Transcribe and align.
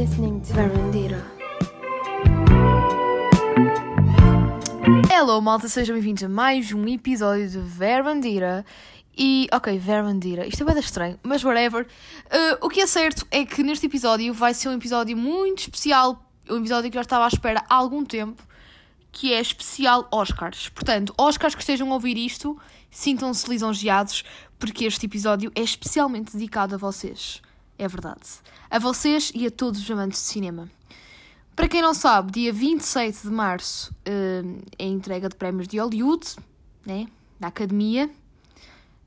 listening 0.00 0.40
to 0.40 0.54
Verandira. 0.54 1.22
Hello, 5.12 5.42
malta, 5.42 5.68
sejam 5.68 5.94
bem-vindos 5.94 6.24
a 6.24 6.28
mais 6.28 6.72
um 6.72 6.88
episódio 6.88 7.46
de 7.46 7.58
Verandira. 7.58 8.64
E, 9.14 9.46
ok, 9.52 9.78
Verandira, 9.78 10.46
isto 10.46 10.62
é 10.62 10.72
bem 10.72 10.78
estranho, 10.80 11.20
mas 11.22 11.44
whatever. 11.44 11.84
Uh, 11.84 12.64
o 12.64 12.70
que 12.70 12.80
é 12.80 12.86
certo 12.86 13.26
é 13.30 13.44
que 13.44 13.62
neste 13.62 13.84
episódio 13.84 14.32
vai 14.32 14.54
ser 14.54 14.70
um 14.70 14.72
episódio 14.72 15.14
muito 15.18 15.58
especial, 15.58 16.24
um 16.48 16.56
episódio 16.56 16.90
que 16.90 16.94
já 16.94 17.02
estava 17.02 17.26
à 17.26 17.28
espera 17.28 17.62
há 17.68 17.74
algum 17.74 18.02
tempo, 18.02 18.42
que 19.12 19.34
é 19.34 19.40
especial 19.40 20.08
Oscars. 20.10 20.70
Portanto, 20.70 21.12
Oscars 21.18 21.54
que 21.54 21.60
estejam 21.60 21.90
a 21.90 21.92
ouvir 21.92 22.16
isto, 22.16 22.58
sintam-se 22.90 23.50
lisonjeados, 23.50 24.24
porque 24.58 24.86
este 24.86 25.04
episódio 25.04 25.52
é 25.54 25.60
especialmente 25.60 26.32
dedicado 26.32 26.74
a 26.74 26.78
vocês. 26.78 27.42
É 27.80 27.88
verdade. 27.88 28.20
A 28.70 28.78
vocês 28.78 29.32
e 29.34 29.46
a 29.46 29.50
todos 29.50 29.80
os 29.80 29.90
amantes 29.90 30.20
de 30.20 30.26
cinema. 30.26 30.68
Para 31.56 31.66
quem 31.66 31.80
não 31.80 31.94
sabe, 31.94 32.30
dia 32.30 32.52
27 32.52 33.22
de 33.22 33.30
março 33.30 33.90
uh, 34.06 34.62
é 34.78 34.84
entrega 34.84 35.30
de 35.30 35.34
prémios 35.34 35.66
de 35.66 35.78
Hollywood, 35.78 36.36
né? 36.84 37.06
Da 37.40 37.46
Academia. 37.46 38.10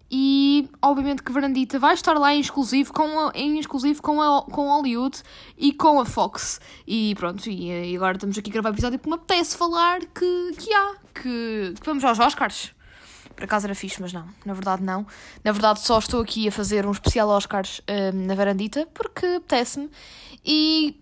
E 0.09 0.67
obviamente 0.81 1.21
que 1.21 1.31
Verandita 1.31 1.77
vai 1.77 1.93
estar 1.93 2.17
lá 2.17 2.33
em 2.33 2.39
exclusivo 2.39 2.91
com, 2.91 3.27
a, 3.27 3.31
em 3.35 3.59
exclusivo 3.59 4.01
com, 4.01 4.19
a, 4.19 4.41
com 4.41 4.67
Hollywood 4.67 5.21
e 5.55 5.71
com 5.71 5.99
a 5.99 6.05
Fox. 6.05 6.59
E 6.87 7.13
pronto, 7.13 7.47
e, 7.47 7.91
e 7.91 7.95
agora 7.95 8.17
estamos 8.17 8.35
aqui 8.39 8.49
a 8.49 8.53
gravar 8.53 8.69
o 8.69 8.73
episódio 8.73 8.97
porque 8.97 9.09
me 9.09 9.21
apetece 9.21 9.55
falar 9.55 9.99
que, 9.99 10.51
que 10.57 10.73
há, 10.73 10.95
que, 11.13 11.75
que 11.79 11.85
vamos 11.85 12.03
aos 12.03 12.17
Oscars. 12.17 12.71
Por 13.35 13.43
acaso 13.43 13.65
era 13.65 13.75
fixe, 13.75 14.01
mas 14.01 14.13
não, 14.13 14.27
na 14.45 14.53
verdade 14.53 14.83
não. 14.83 15.05
Na 15.43 15.51
verdade 15.51 15.79
só 15.79 15.99
estou 15.99 16.21
aqui 16.21 16.47
a 16.47 16.51
fazer 16.51 16.85
um 16.85 16.91
especial 16.91 17.29
Oscars 17.29 17.79
uh, 17.79 18.15
na 18.15 18.35
Verandita 18.35 18.87
porque 18.93 19.25
apetece-me. 19.25 19.89
E 20.45 20.99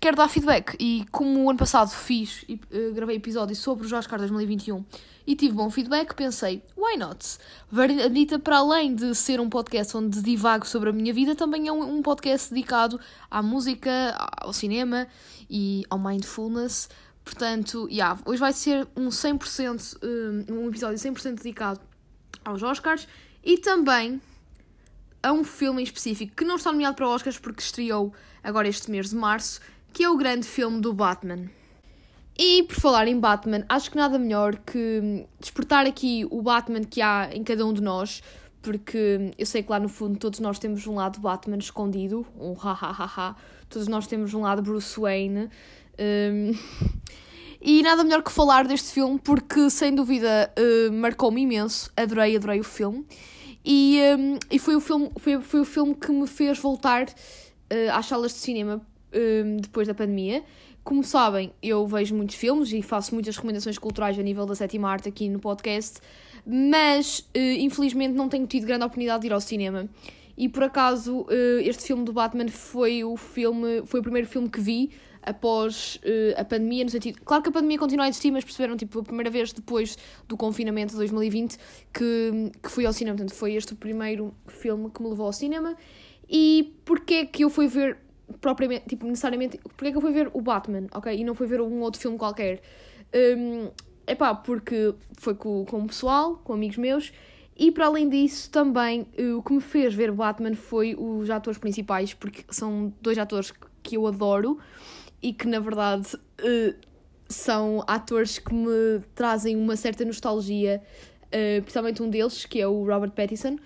quero 0.00 0.16
dar 0.16 0.28
feedback. 0.28 0.76
E 0.78 1.06
como 1.10 1.44
o 1.44 1.50
ano 1.50 1.58
passado 1.58 1.90
fiz 1.90 2.44
e 2.48 2.54
uh, 2.54 2.92
gravei 2.94 3.16
episódio 3.16 3.56
sobre 3.56 3.86
os 3.86 3.92
Oscars 3.92 4.20
2021 4.20 4.84
e 5.26 5.34
tive 5.34 5.54
bom 5.54 5.70
feedback, 5.70 6.14
pensei, 6.14 6.62
why 6.76 6.98
not? 6.98 7.38
Verandita, 7.70 8.38
para 8.38 8.58
além 8.58 8.94
de 8.94 9.14
ser 9.14 9.40
um 9.40 9.48
podcast 9.48 9.96
onde 9.96 10.20
divago 10.20 10.66
sobre 10.66 10.90
a 10.90 10.92
minha 10.92 11.14
vida, 11.14 11.34
também 11.34 11.66
é 11.66 11.72
um, 11.72 11.96
um 11.96 12.02
podcast 12.02 12.52
dedicado 12.52 13.00
à 13.30 13.42
música, 13.42 14.14
ao 14.36 14.52
cinema 14.52 15.06
e 15.48 15.82
ao 15.88 15.98
mindfulness. 15.98 16.90
Portanto, 17.24 17.88
yeah, 17.90 18.20
hoje 18.26 18.38
vai 18.38 18.52
ser 18.52 18.86
um 18.94 19.08
100%, 19.08 19.98
um, 20.02 20.64
um 20.64 20.68
episódio 20.68 20.98
100% 20.98 21.36
dedicado 21.36 21.80
aos 22.44 22.62
Oscars 22.62 23.08
e 23.42 23.56
também 23.56 24.20
a 25.22 25.32
um 25.32 25.42
filme 25.42 25.80
em 25.80 25.84
específico 25.84 26.36
que 26.36 26.44
não 26.44 26.56
está 26.56 26.70
nomeado 26.70 26.94
para 26.94 27.08
Oscars 27.08 27.38
porque 27.38 27.62
estreou 27.62 28.12
agora 28.42 28.68
este 28.68 28.90
mês 28.90 29.08
de 29.08 29.16
março, 29.16 29.58
que 29.90 30.04
é 30.04 30.10
o 30.10 30.16
grande 30.16 30.46
filme 30.46 30.80
do 30.80 30.92
Batman. 30.92 31.48
E 32.36 32.64
por 32.64 32.74
falar 32.74 33.08
em 33.08 33.18
Batman, 33.18 33.64
acho 33.68 33.90
que 33.90 33.96
nada 33.96 34.18
melhor 34.18 34.56
que 34.56 35.24
despertar 35.40 35.86
aqui 35.86 36.26
o 36.30 36.42
Batman 36.42 36.82
que 36.82 37.00
há 37.00 37.30
em 37.32 37.42
cada 37.42 37.64
um 37.64 37.72
de 37.72 37.80
nós, 37.80 38.22
porque 38.60 39.32
eu 39.38 39.46
sei 39.46 39.62
que 39.62 39.70
lá 39.70 39.80
no 39.80 39.88
fundo 39.88 40.18
todos 40.18 40.40
nós 40.40 40.58
temos 40.58 40.86
um 40.86 40.96
lado 40.96 41.20
Batman 41.20 41.58
escondido, 41.58 42.26
um 42.38 42.54
ha 42.60 42.72
ha 42.72 42.90
ha 42.90 43.12
ha, 43.16 43.36
todos 43.68 43.88
nós 43.88 44.06
temos 44.06 44.34
um 44.34 44.42
lado 44.42 44.60
Bruce 44.62 45.00
Wayne. 45.00 45.48
Um, 45.96 46.52
e 47.64 47.82
nada 47.82 48.04
melhor 48.04 48.22
que 48.22 48.30
falar 48.30 48.66
deste 48.66 48.92
filme 48.92 49.18
porque 49.18 49.70
sem 49.70 49.94
dúvida 49.94 50.52
uh, 50.58 50.92
marcou-me 50.92 51.40
imenso, 51.40 51.90
adorei, 51.96 52.36
adorei 52.36 52.60
o 52.60 52.64
filme. 52.64 53.06
E, 53.64 53.98
um, 54.18 54.38
e 54.50 54.58
foi, 54.58 54.76
o 54.76 54.80
filme, 54.80 55.10
foi, 55.16 55.40
foi 55.40 55.60
o 55.60 55.64
filme 55.64 55.94
que 55.94 56.12
me 56.12 56.26
fez 56.26 56.58
voltar 56.58 57.06
uh, 57.08 57.92
às 57.92 58.04
salas 58.04 58.32
de 58.32 58.38
cinema 58.38 58.86
um, 59.14 59.56
depois 59.56 59.88
da 59.88 59.94
pandemia. 59.94 60.44
Como 60.84 61.02
sabem, 61.02 61.54
eu 61.62 61.86
vejo 61.86 62.14
muitos 62.14 62.36
filmes 62.36 62.70
e 62.70 62.82
faço 62.82 63.14
muitas 63.14 63.34
recomendações 63.34 63.78
culturais 63.78 64.18
a 64.18 64.22
nível 64.22 64.44
da 64.44 64.54
sétima 64.54 64.90
arte 64.90 65.08
aqui 65.08 65.30
no 65.30 65.38
podcast, 65.38 65.98
mas 66.46 67.20
uh, 67.34 67.38
infelizmente 67.58 68.12
não 68.12 68.28
tenho 68.28 68.46
tido 68.46 68.66
grande 68.66 68.84
oportunidade 68.84 69.22
de 69.22 69.28
ir 69.28 69.32
ao 69.32 69.40
cinema. 69.40 69.88
E 70.36 70.50
por 70.50 70.64
acaso, 70.64 71.20
uh, 71.20 71.60
este 71.62 71.84
filme 71.84 72.04
do 72.04 72.12
Batman 72.12 72.48
foi 72.48 73.02
o 73.02 73.16
filme, 73.16 73.82
foi 73.86 74.00
o 74.00 74.02
primeiro 74.02 74.28
filme 74.28 74.50
que 74.50 74.60
vi 74.60 74.90
após 75.24 75.96
uh, 76.04 76.40
a 76.40 76.44
pandemia, 76.44 76.84
no 76.84 76.90
sentido. 76.90 77.20
Claro 77.24 77.42
que 77.42 77.48
a 77.48 77.52
pandemia 77.52 77.78
continua 77.78 78.04
a 78.04 78.08
existir, 78.08 78.30
mas 78.30 78.44
perceberam, 78.44 78.76
tipo, 78.76 79.00
a 79.00 79.02
primeira 79.02 79.30
vez 79.30 79.52
depois 79.52 79.96
do 80.28 80.36
confinamento 80.36 80.92
de 80.92 80.98
2020 80.98 81.56
que, 81.92 82.52
que 82.62 82.70
fui 82.70 82.84
ao 82.84 82.92
cinema. 82.92 83.16
Portanto, 83.16 83.36
foi 83.36 83.54
este 83.54 83.72
o 83.72 83.76
primeiro 83.76 84.34
filme 84.46 84.90
que 84.90 85.02
me 85.02 85.08
levou 85.08 85.26
ao 85.26 85.32
cinema. 85.32 85.76
E 86.28 86.74
porquê 86.84 87.26
que 87.26 87.44
eu 87.44 87.50
fui 87.50 87.66
ver 87.66 87.98
propriamente, 88.40 88.86
tipo, 88.88 89.06
necessariamente, 89.06 89.58
porque 89.76 89.88
é 89.88 89.90
que 89.90 89.96
eu 89.96 90.00
fui 90.00 90.12
ver 90.12 90.30
o 90.32 90.40
Batman, 90.40 90.86
ok? 90.94 91.14
E 91.16 91.24
não 91.24 91.34
fui 91.34 91.46
ver 91.46 91.60
um 91.60 91.80
outro 91.80 92.00
filme 92.00 92.18
qualquer. 92.18 92.60
Um, 93.14 93.70
epá, 94.06 94.34
porque 94.34 94.94
foi 95.18 95.34
com, 95.34 95.64
com 95.64 95.82
o 95.82 95.86
pessoal, 95.86 96.36
com 96.36 96.52
amigos 96.52 96.76
meus, 96.76 97.12
e 97.56 97.70
para 97.70 97.86
além 97.86 98.08
disso, 98.08 98.50
também 98.50 99.06
uh, 99.18 99.38
o 99.38 99.42
que 99.42 99.52
me 99.52 99.60
fez 99.60 99.94
ver 99.94 100.10
Batman 100.10 100.54
foi 100.54 100.96
os 100.98 101.30
atores 101.30 101.58
principais, 101.58 102.12
porque 102.12 102.44
são 102.50 102.92
dois 103.00 103.16
atores 103.16 103.52
que 103.82 103.96
eu 103.96 104.06
adoro 104.06 104.58
e 105.24 105.32
que 105.32 105.48
na 105.48 105.58
verdade 105.58 106.14
uh, 106.16 106.74
são 107.28 107.82
atores 107.86 108.38
que 108.38 108.52
me 108.52 109.00
trazem 109.14 109.56
uma 109.56 109.74
certa 109.74 110.04
nostalgia, 110.04 110.82
uh, 111.28 111.62
principalmente 111.62 112.02
um 112.02 112.10
deles, 112.10 112.44
que 112.44 112.60
é 112.60 112.68
o 112.68 112.84
Robert 112.84 113.12
Pattinson. 113.12 113.56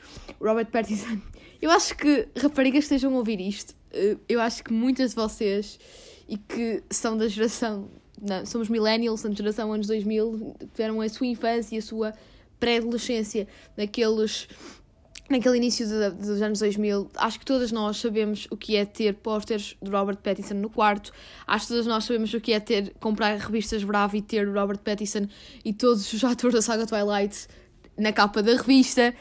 Robert 0.40 0.66
Pattinson, 0.66 1.18
eu 1.60 1.70
acho 1.70 1.96
que 1.96 2.28
raparigas 2.40 2.84
estejam 2.84 3.12
a 3.14 3.18
ouvir 3.18 3.40
isto 3.40 3.76
eh, 3.90 4.16
eu 4.28 4.40
acho 4.40 4.62
que 4.62 4.72
muitas 4.72 5.10
de 5.10 5.16
vocês 5.16 5.78
e 6.28 6.36
que 6.36 6.82
são 6.90 7.16
da 7.16 7.26
geração, 7.28 7.88
não, 8.20 8.44
somos 8.44 8.68
millennials, 8.68 9.22
da 9.22 9.30
geração 9.32 9.72
anos 9.72 9.86
2000, 9.86 10.56
tiveram 10.72 11.00
a 11.00 11.08
sua 11.08 11.26
infância 11.26 11.74
e 11.74 11.78
a 11.78 11.82
sua 11.82 12.14
pré-adolescência 12.60 13.46
naqueles 13.76 14.48
naquele 15.28 15.56
início 15.56 15.86
de, 15.86 16.10
dos 16.10 16.40
anos 16.40 16.60
2000, 16.60 17.10
acho 17.16 17.38
que 17.38 17.44
todas 17.44 17.70
nós 17.70 17.98
sabemos 17.98 18.46
o 18.50 18.56
que 18.56 18.76
é 18.76 18.84
ter 18.84 19.14
pósteres 19.14 19.76
de 19.80 19.90
Robert 19.90 20.16
Pattinson 20.18 20.54
no 20.54 20.70
quarto, 20.70 21.12
acho 21.46 21.66
que 21.66 21.72
todas 21.72 21.86
nós 21.86 22.04
sabemos 22.04 22.32
o 22.32 22.40
que 22.40 22.52
é 22.52 22.60
ter 22.60 22.94
comprar 22.98 23.36
revistas 23.36 23.84
Bravo 23.84 24.16
e 24.16 24.22
ter 24.22 24.48
Robert 24.48 24.78
Pattinson 24.78 25.28
e 25.64 25.72
todos 25.72 26.12
os 26.12 26.22
atores 26.24 26.54
da 26.54 26.62
saga 26.62 26.86
Twilight 26.86 27.46
na 27.96 28.12
capa 28.12 28.42
da 28.42 28.52
revista. 28.52 29.14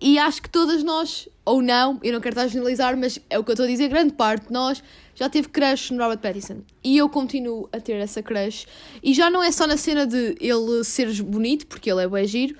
E 0.00 0.18
acho 0.18 0.42
que 0.42 0.50
todas 0.50 0.82
nós, 0.82 1.28
ou 1.44 1.62
não, 1.62 1.98
eu 2.02 2.12
não 2.12 2.20
quero 2.20 2.34
estar 2.34 2.42
a 2.42 2.48
generalizar, 2.48 2.96
mas 2.96 3.18
é 3.30 3.38
o 3.38 3.44
que 3.44 3.50
eu 3.50 3.54
estou 3.54 3.64
a 3.64 3.68
dizer, 3.68 3.88
grande 3.88 4.12
parte 4.12 4.48
de 4.48 4.52
nós 4.52 4.82
já 5.14 5.28
teve 5.28 5.48
crush 5.48 5.92
no 5.92 6.02
Robert 6.02 6.18
Pattinson. 6.18 6.62
E 6.82 6.98
eu 6.98 7.08
continuo 7.08 7.68
a 7.72 7.80
ter 7.80 7.94
essa 7.94 8.22
crush. 8.22 8.66
E 9.02 9.14
já 9.14 9.30
não 9.30 9.42
é 9.42 9.52
só 9.52 9.66
na 9.66 9.76
cena 9.76 10.06
de 10.06 10.36
ele 10.40 10.82
ser 10.84 11.10
bonito, 11.22 11.66
porque 11.66 11.90
ele 11.90 12.02
é 12.02 12.08
bem 12.08 12.26
giro, 12.26 12.56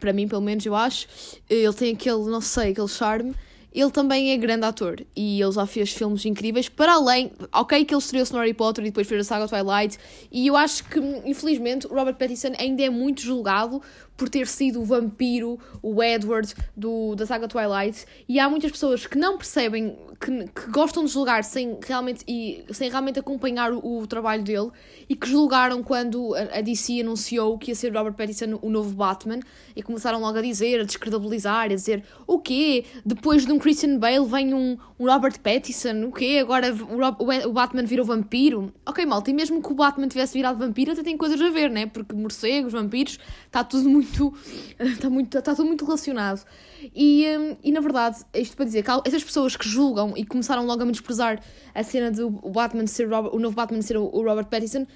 para 0.00 0.12
mim 0.12 0.26
pelo 0.26 0.42
menos 0.42 0.64
eu 0.66 0.74
acho. 0.74 1.06
Ele 1.48 1.72
tem 1.72 1.92
aquele, 1.92 2.24
não 2.24 2.40
sei, 2.40 2.72
aquele 2.72 2.88
charme. 2.88 3.34
Ele 3.72 3.90
também 3.92 4.32
é 4.32 4.36
grande 4.36 4.64
ator 4.64 5.00
e 5.14 5.40
ele 5.40 5.52
já 5.52 5.64
fez 5.64 5.92
filmes 5.92 6.24
incríveis, 6.26 6.68
para 6.68 6.94
além, 6.94 7.30
ok, 7.54 7.84
que 7.84 7.94
ele 7.94 8.00
estreou-se 8.00 8.32
no 8.32 8.40
Harry 8.40 8.52
Potter 8.52 8.84
e 8.84 8.88
depois 8.88 9.06
fez 9.06 9.20
a 9.20 9.24
saga 9.24 9.46
Twilight, 9.46 9.96
e 10.32 10.48
eu 10.48 10.56
acho 10.56 10.82
que, 10.88 10.98
infelizmente, 11.24 11.86
o 11.86 11.94
Robert 11.94 12.16
Pattinson 12.16 12.50
ainda 12.58 12.82
é 12.82 12.90
muito 12.90 13.20
julgado 13.20 13.80
por 14.20 14.28
ter 14.28 14.46
sido 14.46 14.82
o 14.82 14.84
vampiro, 14.84 15.58
o 15.80 16.02
Edward 16.02 16.54
do, 16.76 17.14
da 17.14 17.24
saga 17.24 17.48
Twilight, 17.48 18.04
e 18.28 18.38
há 18.38 18.50
muitas 18.50 18.70
pessoas 18.70 19.06
que 19.06 19.16
não 19.16 19.38
percebem, 19.38 19.96
que, 20.20 20.44
que 20.44 20.70
gostam 20.70 21.06
de 21.06 21.10
julgar 21.10 21.42
sem 21.42 21.78
realmente, 21.82 22.22
e, 22.28 22.62
sem 22.70 22.90
realmente 22.90 23.18
acompanhar 23.18 23.72
o, 23.72 24.00
o 24.00 24.06
trabalho 24.06 24.42
dele, 24.42 24.68
e 25.08 25.16
que 25.16 25.26
julgaram 25.26 25.82
quando 25.82 26.34
a, 26.34 26.58
a 26.58 26.60
DC 26.60 27.00
anunciou 27.00 27.56
que 27.56 27.70
ia 27.70 27.74
ser 27.74 27.96
Robert 27.96 28.12
Pattinson 28.12 28.58
o 28.60 28.68
novo 28.68 28.94
Batman, 28.94 29.40
e 29.74 29.82
começaram 29.82 30.20
logo 30.20 30.36
a 30.36 30.42
dizer, 30.42 30.82
a 30.82 30.84
descredibilizar, 30.84 31.64
a 31.64 31.68
dizer, 31.68 32.04
o 32.26 32.38
quê? 32.38 32.84
Depois 33.06 33.46
de 33.46 33.52
um 33.52 33.58
Christian 33.58 33.96
Bale 33.96 34.26
vem 34.26 34.52
um, 34.52 34.76
um 34.98 35.10
Robert 35.10 35.40
Pattinson, 35.40 36.04
o 36.04 36.12
quê? 36.12 36.40
Agora 36.42 36.74
o, 36.74 37.24
o, 37.24 37.48
o 37.48 37.52
Batman 37.54 37.84
virou 37.84 38.04
vampiro? 38.04 38.70
Ok, 38.84 39.06
malta, 39.06 39.30
e 39.30 39.32
mesmo 39.32 39.62
que 39.62 39.72
o 39.72 39.74
Batman 39.74 40.08
tivesse 40.08 40.34
virado 40.34 40.58
vampiro, 40.58 40.92
até 40.92 41.02
tem 41.02 41.16
coisas 41.16 41.40
a 41.40 41.48
ver, 41.48 41.70
né? 41.70 41.86
Porque 41.86 42.14
morcegos, 42.14 42.74
vampiros, 42.74 43.18
está 43.50 43.64
tudo 43.64 43.88
muito. 43.88 44.32
Está, 44.78 45.10
muito, 45.10 45.36
está 45.36 45.54
tudo 45.54 45.66
muito 45.66 45.84
relacionado. 45.84 46.44
E, 46.94 47.26
hum, 47.36 47.56
e 47.62 47.72
na 47.72 47.80
verdade, 47.80 48.18
isto 48.32 48.56
para 48.56 48.64
dizer 48.64 48.82
que 48.82 48.90
essas 49.04 49.22
pessoas 49.22 49.56
que 49.56 49.68
julgam 49.68 50.14
e 50.16 50.24
começaram 50.24 50.64
logo 50.64 50.80
a 50.82 50.84
menosprezar 50.84 51.42
a 51.74 51.82
cena 51.82 52.10
do 52.10 52.30
Batman 52.30 52.86
ser 52.86 53.10
Robert, 53.10 53.34
o 53.34 53.38
novo 53.38 53.54
Batman 53.54 53.82
ser 53.82 53.96
o 53.96 54.08
Robert 54.08 54.46
Pattinson, 54.46 54.86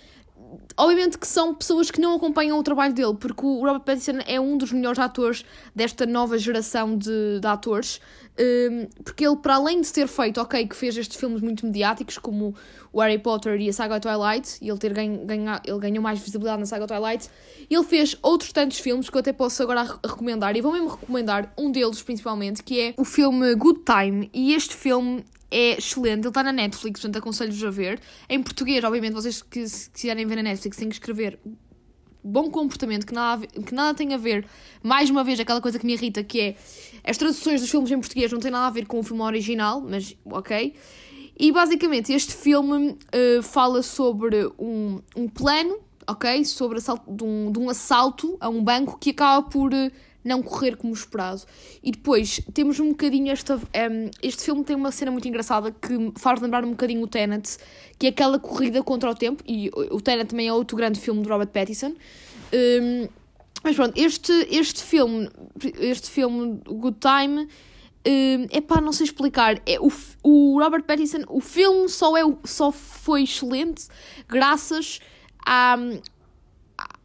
obviamente 0.76 1.18
que 1.18 1.26
são 1.26 1.54
pessoas 1.54 1.90
que 1.90 2.00
não 2.00 2.14
acompanham 2.16 2.58
o 2.58 2.62
trabalho 2.62 2.92
dele, 2.92 3.14
porque 3.14 3.44
o 3.44 3.60
Robert 3.60 3.80
Pattinson 3.80 4.18
é 4.26 4.40
um 4.40 4.56
dos 4.56 4.72
melhores 4.72 4.98
atores 4.98 5.44
desta 5.74 6.06
nova 6.06 6.38
geração 6.38 6.96
de, 6.96 7.40
de 7.40 7.46
atores, 7.46 8.00
um, 8.38 8.86
porque 9.04 9.24
ele, 9.26 9.36
para 9.36 9.54
além 9.54 9.80
de 9.80 9.92
ter 9.92 10.08
feito, 10.08 10.40
ok, 10.40 10.66
que 10.66 10.74
fez 10.74 10.96
estes 10.96 11.16
filmes 11.16 11.40
muito 11.40 11.64
mediáticos, 11.64 12.18
como 12.18 12.54
o 12.92 13.00
Harry 13.00 13.18
Potter 13.18 13.60
e 13.60 13.68
a 13.68 13.72
saga 13.72 14.00
Twilight, 14.00 14.58
e 14.60 14.68
ele, 14.68 14.78
ter 14.78 14.92
ganho, 14.92 15.24
ganha, 15.24 15.60
ele 15.64 15.78
ganhou 15.78 16.02
mais 16.02 16.18
visibilidade 16.18 16.60
na 16.60 16.66
saga 16.66 16.86
Twilight, 16.86 17.28
ele 17.70 17.84
fez 17.84 18.16
outros 18.22 18.52
tantos 18.52 18.78
filmes 18.78 19.08
que 19.08 19.16
eu 19.16 19.20
até 19.20 19.32
posso 19.32 19.62
agora 19.62 19.82
recomendar, 20.04 20.56
e 20.56 20.60
vou 20.60 20.72
mesmo 20.72 20.88
recomendar 20.88 21.52
um 21.56 21.70
deles 21.70 22.02
principalmente, 22.02 22.62
que 22.62 22.80
é 22.80 22.94
o 22.96 23.04
filme 23.04 23.54
Good 23.54 23.82
Time, 23.84 24.30
e 24.32 24.54
este 24.54 24.74
filme 24.74 25.24
é 25.50 25.78
excelente, 25.78 26.20
ele 26.20 26.28
está 26.28 26.42
na 26.42 26.52
Netflix, 26.52 27.00
portanto 27.00 27.22
aconselho-vos 27.22 27.64
a 27.64 27.70
ver. 27.70 28.00
Em 28.28 28.42
português, 28.42 28.82
obviamente, 28.82 29.12
vocês 29.12 29.42
que 29.42 29.68
se 29.68 29.90
quiserem 29.90 30.26
ver 30.26 30.36
na 30.36 30.42
Netflix 30.42 30.76
têm 30.76 30.88
que 30.88 30.94
escrever 30.94 31.38
bom 32.24 32.50
comportamento, 32.50 33.06
que 33.06 33.12
nada, 33.12 33.46
que 33.46 33.74
nada 33.74 33.94
tem 33.94 34.14
a 34.14 34.16
ver, 34.16 34.46
mais 34.82 35.10
uma 35.10 35.22
vez, 35.22 35.38
aquela 35.38 35.60
coisa 35.60 35.78
que 35.78 35.84
me 35.84 35.92
irrita, 35.92 36.24
que 36.24 36.40
é 36.40 36.56
as 37.04 37.18
traduções 37.18 37.60
dos 37.60 37.70
filmes 37.70 37.90
em 37.90 38.00
português 38.00 38.32
não 38.32 38.40
têm 38.40 38.50
nada 38.50 38.66
a 38.66 38.70
ver 38.70 38.86
com 38.86 38.98
o 38.98 39.02
filme 39.02 39.22
original, 39.22 39.80
mas 39.82 40.16
ok. 40.24 40.74
E 41.38 41.52
basicamente 41.52 42.12
este 42.12 42.32
filme 42.32 42.92
uh, 42.92 43.42
fala 43.42 43.82
sobre 43.82 44.46
um, 44.58 45.02
um 45.14 45.28
plano, 45.28 45.78
ok? 46.06 46.44
Sobre 46.44 46.78
assalto, 46.78 47.12
de, 47.12 47.24
um, 47.24 47.52
de 47.52 47.58
um 47.58 47.68
assalto 47.68 48.36
a 48.40 48.48
um 48.48 48.62
banco 48.62 48.98
que 48.98 49.10
acaba 49.10 49.46
por 49.46 49.74
uh, 49.74 49.90
não 50.24 50.42
correr 50.42 50.76
como 50.76 50.92
esperado. 50.92 51.42
E 51.82 51.92
depois 51.92 52.40
temos 52.52 52.80
um 52.80 52.90
bocadinho 52.90 53.30
esta. 53.30 53.56
Um, 53.56 53.60
ehm, 53.72 54.10
este 54.22 54.42
filme 54.44 54.64
tem 54.64 54.74
uma 54.74 54.90
cena 54.90 55.10
muito 55.10 55.28
engraçada 55.28 55.70
que 55.70 56.12
faz 56.16 56.40
lembrar 56.40 56.64
um 56.64 56.70
bocadinho 56.70 57.02
o 57.02 57.06
Tenet, 57.06 57.58
que 57.98 58.06
é 58.06 58.10
aquela 58.10 58.38
corrida 58.38 58.82
contra 58.82 59.10
o 59.10 59.14
tempo. 59.14 59.42
E 59.46 59.70
o 59.90 60.00
Tenet 60.00 60.30
também 60.30 60.48
é 60.48 60.52
outro 60.52 60.76
grande 60.76 60.98
filme 60.98 61.22
de 61.22 61.28
Robert 61.28 61.48
Pattinson. 61.48 61.88
Um, 61.88 61.94
ehm, 62.52 63.08
mas 63.62 63.76
pronto, 63.76 63.96
este, 63.96 64.32
este 64.50 64.82
filme, 64.82 65.30
este 65.78 66.10
filme, 66.10 66.60
Good 66.66 66.98
Time, 67.00 67.48
é 68.04 68.60
pá, 68.60 68.80
não 68.80 68.92
sei 68.92 69.06
explicar. 69.06 69.60
É, 69.66 69.80
o, 69.80 69.90
o 70.22 70.60
Robert 70.62 70.84
Pattinson, 70.84 71.24
o 71.28 71.40
filme 71.40 71.88
só, 71.88 72.16
é, 72.16 72.22
só 72.44 72.70
foi 72.70 73.22
excelente 73.22 73.86
graças 74.28 75.00
à, 75.44 75.76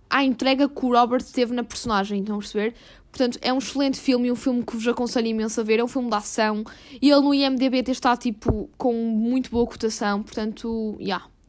à 0.10 0.24
entrega 0.24 0.68
que 0.68 0.86
o 0.86 0.92
Robert 0.92 1.24
teve 1.24 1.54
na 1.54 1.64
personagem, 1.64 2.20
estão 2.20 2.36
a 2.36 2.40
perceber? 2.40 2.74
Portanto, 3.12 3.40
é 3.42 3.52
um 3.52 3.58
excelente 3.58 4.00
filme 4.00 4.28
e 4.28 4.32
um 4.32 4.36
filme 4.36 4.64
que 4.64 4.76
vos 4.76 4.88
aconselho 4.88 5.28
imenso 5.28 5.60
a 5.60 5.64
ver. 5.64 5.80
É 5.80 5.84
um 5.84 5.88
filme 5.88 6.10
de 6.10 6.16
ação 6.16 6.64
e 7.02 7.10
ele 7.10 7.22
no 7.22 7.34
IMDB 7.34 7.84
está 7.90 8.16
tipo 8.16 8.70
com 8.78 8.94
muito 8.94 9.50
boa 9.50 9.66
cotação. 9.66 10.24
Portanto, 10.24 10.96
já. 11.00 11.06
Yeah 11.06 11.40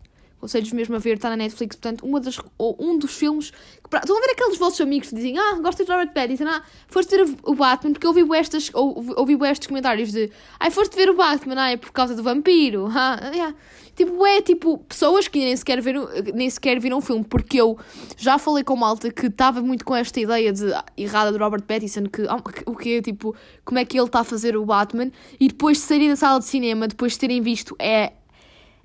aconselho 0.41 0.75
mesmo 0.75 0.97
a 0.97 0.99
ver, 0.99 1.17
está 1.17 1.29
na 1.29 1.37
Netflix, 1.37 1.77
portanto, 1.77 2.05
uma 2.05 2.19
das, 2.19 2.39
um 2.59 2.99
dos 2.99 3.15
filmes 3.15 3.53
pra, 3.91 3.99
estão 4.01 4.17
a 4.17 4.21
ver 4.21 4.31
aqueles 4.31 4.57
vossos 4.57 4.81
amigos 4.81 5.09
que 5.09 5.17
dizem, 5.17 5.37
ah, 5.37 5.59
gosto 5.61 5.85
de 5.85 5.91
Robert 5.91 6.13
Pattinson, 6.15 6.47
ah, 6.47 6.63
foste 6.87 7.17
ver 7.17 7.27
o 7.43 7.55
Batman, 7.55 7.93
porque 7.93 8.07
eu 8.07 8.11
ouvi 8.11 8.37
estas, 8.37 8.71
ouvi, 8.73 9.13
ouvi 9.17 9.37
estes 9.49 9.67
comentários 9.67 10.13
de, 10.13 10.31
ah, 10.59 10.71
foste 10.71 10.95
ver 10.97 11.11
o 11.11 11.17
Batman, 11.17 11.61
ah, 11.61 11.71
é 11.73 11.77
por 11.77 11.91
causa 11.91 12.15
do 12.15 12.23
vampiro, 12.23 12.89
ah, 12.95 13.19
yeah. 13.35 13.55
tipo, 13.97 14.25
é, 14.25 14.41
tipo, 14.41 14.79
pessoas 14.79 15.27
que 15.27 15.41
nem 15.41 15.57
sequer 15.57 15.83
viram, 15.83 16.09
nem 16.33 16.49
sequer 16.49 16.79
viram 16.79 16.99
o 16.99 17.01
filme, 17.01 17.25
porque 17.25 17.61
eu 17.61 17.77
já 18.17 18.39
falei 18.39 18.63
com 18.63 18.77
malta 18.77 19.11
que 19.11 19.27
estava 19.27 19.61
muito 19.61 19.85
com 19.85 19.95
esta 19.95 20.21
ideia 20.21 20.53
de, 20.53 20.73
errada 20.97 21.33
do 21.33 21.39
Robert 21.39 21.63
Pattinson, 21.65 22.05
que, 22.05 22.23
ah, 22.29 22.41
o 22.67 22.77
que 22.77 23.03
tipo, 23.03 23.35
como 23.65 23.81
é 23.81 23.85
que 23.85 23.99
ele 23.99 24.07
está 24.07 24.21
a 24.21 24.25
fazer 24.25 24.57
o 24.57 24.65
Batman, 24.65 25.11
e 25.41 25.49
depois 25.49 25.79
de 25.79 25.83
saírem 25.83 26.09
da 26.09 26.17
sala 26.17 26.39
de 26.39 26.47
cinema, 26.47 26.87
depois 26.87 27.13
de 27.13 27.19
terem 27.19 27.43
visto, 27.43 27.75
é 27.79 28.13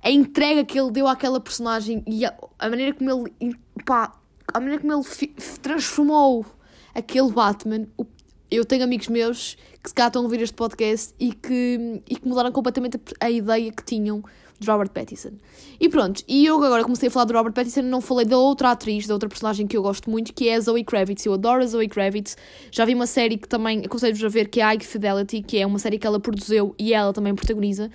a 0.02 0.10
entrega 0.12 0.64
que 0.64 0.80
ele 0.80 0.92
deu 0.92 1.08
àquela 1.08 1.40
personagem 1.40 2.04
e 2.06 2.26
a, 2.26 2.34
a 2.60 2.70
maneira 2.70 2.94
como 2.94 3.28
ele, 3.40 3.56
pá, 3.84 4.14
a 4.54 4.60
maneira 4.60 4.82
como 4.82 4.94
ele 4.94 5.34
transformou 5.62 6.46
aquele 6.94 7.32
Batman. 7.32 7.88
O, 7.98 8.06
eu 8.50 8.64
tenho 8.64 8.84
amigos 8.84 9.08
meus 9.08 9.58
que 9.84 9.90
se 9.90 9.94
calhar 9.94 10.10
estão 10.10 10.22
a 10.22 10.26
ouvir 10.26 10.42
este 10.42 10.56
podcast 10.56 11.14
e 11.20 11.34
que, 11.34 12.02
e 12.10 12.16
que 12.16 12.28
mudaram 12.28 12.52
completamente 12.52 13.00
a, 13.20 13.30
ideia 13.30 13.72
que 13.72 13.84
tinham 13.84 14.24
de 14.58 14.72
Robert 14.72 14.90
Pattinson. 14.90 15.32
E 15.80 15.90
pronto, 15.90 16.24
e 16.28 16.46
eu 16.46 16.64
agora 16.64 16.84
comecei 16.84 17.10
a 17.10 17.12
falar 17.12 17.26
de 17.26 17.34
Robert 17.34 17.54
Pattinson 17.54 17.82
não 17.82 18.00
falei 18.00 18.26
da 18.26 18.38
outra 18.38 18.72
atriz, 18.72 19.06
da 19.06 19.14
outra 19.14 19.28
personagem 19.28 19.68
que 19.68 19.76
eu 19.76 19.82
gosto 19.82 20.10
muito, 20.10 20.34
que 20.34 20.48
é 20.48 20.56
a 20.56 20.60
Zoe 20.60 20.84
Kravitz. 20.84 21.26
Eu 21.26 21.34
adoro 21.34 21.62
a 21.62 21.68
Zoe 21.68 21.88
Kravitz. 21.88 22.38
Já 22.72 22.86
vi 22.86 22.96
uma 22.96 23.06
série 23.06 23.38
que 23.38 23.48
também 23.48 23.84
aconselho-vos 23.86 24.24
a 24.24 24.30
ver, 24.30 24.48
que 24.48 24.62
é 24.62 24.64
a 24.64 24.68
High 24.68 24.80
Fidelity, 24.80 25.42
que 25.42 25.58
é 25.58 25.66
uma 25.66 25.78
série 25.78 26.00
que 26.00 26.08
ela 26.08 26.20
produziu 26.20 26.74
e 26.80 26.94
ela 26.94 27.12
também 27.12 27.36
protagoniza, 27.36 27.92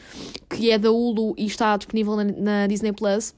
que 0.51 0.71
é 0.71 0.79
da 0.79 0.91
Hulu 0.91 1.35
e 1.39 1.47
está 1.47 1.77
disponível 1.77 2.15
na, 2.17 2.25
na 2.25 2.67
Disney 2.67 2.93
Plus 2.93 3.35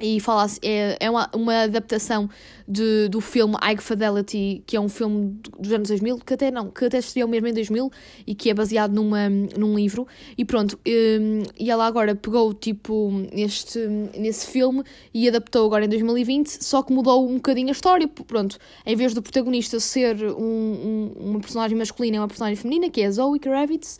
e 0.00 0.20
fala 0.20 0.46
é, 0.62 0.96
é 1.00 1.10
uma, 1.10 1.28
uma 1.34 1.62
adaptação 1.62 2.28
de, 2.66 3.08
do 3.08 3.20
filme 3.20 3.56
High 3.60 3.78
Fidelity, 3.78 4.62
que 4.66 4.76
é 4.76 4.80
um 4.80 4.88
filme 4.88 5.40
dos 5.58 5.72
anos 5.72 5.88
2000, 5.88 6.18
que 6.18 6.34
até 6.34 6.50
não, 6.50 6.70
que 6.70 6.84
até 6.84 6.98
estreou 6.98 7.28
mesmo 7.28 7.48
em 7.48 7.54
2000 7.54 7.90
e 8.26 8.34
que 8.34 8.50
é 8.50 8.54
baseado 8.54 8.92
numa, 8.92 9.28
num 9.28 9.74
livro. 9.74 10.06
E 10.36 10.44
pronto, 10.44 10.78
um, 10.86 11.42
e 11.58 11.70
ela 11.70 11.86
agora 11.86 12.14
pegou 12.14 12.52
tipo 12.52 13.10
neste, 13.32 13.78
nesse 14.16 14.46
filme 14.46 14.82
e 15.14 15.26
adaptou 15.28 15.64
agora 15.64 15.86
em 15.86 15.88
2020, 15.88 16.62
só 16.62 16.82
que 16.82 16.92
mudou 16.92 17.26
um 17.26 17.36
bocadinho 17.36 17.68
a 17.68 17.72
história. 17.72 18.06
Pronto, 18.06 18.58
em 18.84 18.96
vez 18.96 19.14
do 19.14 19.22
protagonista 19.22 19.80
ser 19.80 20.22
um, 20.22 20.42
um, 20.42 21.12
uma 21.18 21.40
personagem 21.40 21.76
masculina, 21.76 22.18
é 22.18 22.20
uma 22.20 22.28
personagem 22.28 22.56
feminina, 22.56 22.90
que 22.90 23.00
é 23.00 23.06
a 23.06 23.10
Zoe 23.10 23.38
Kravitz 23.38 23.98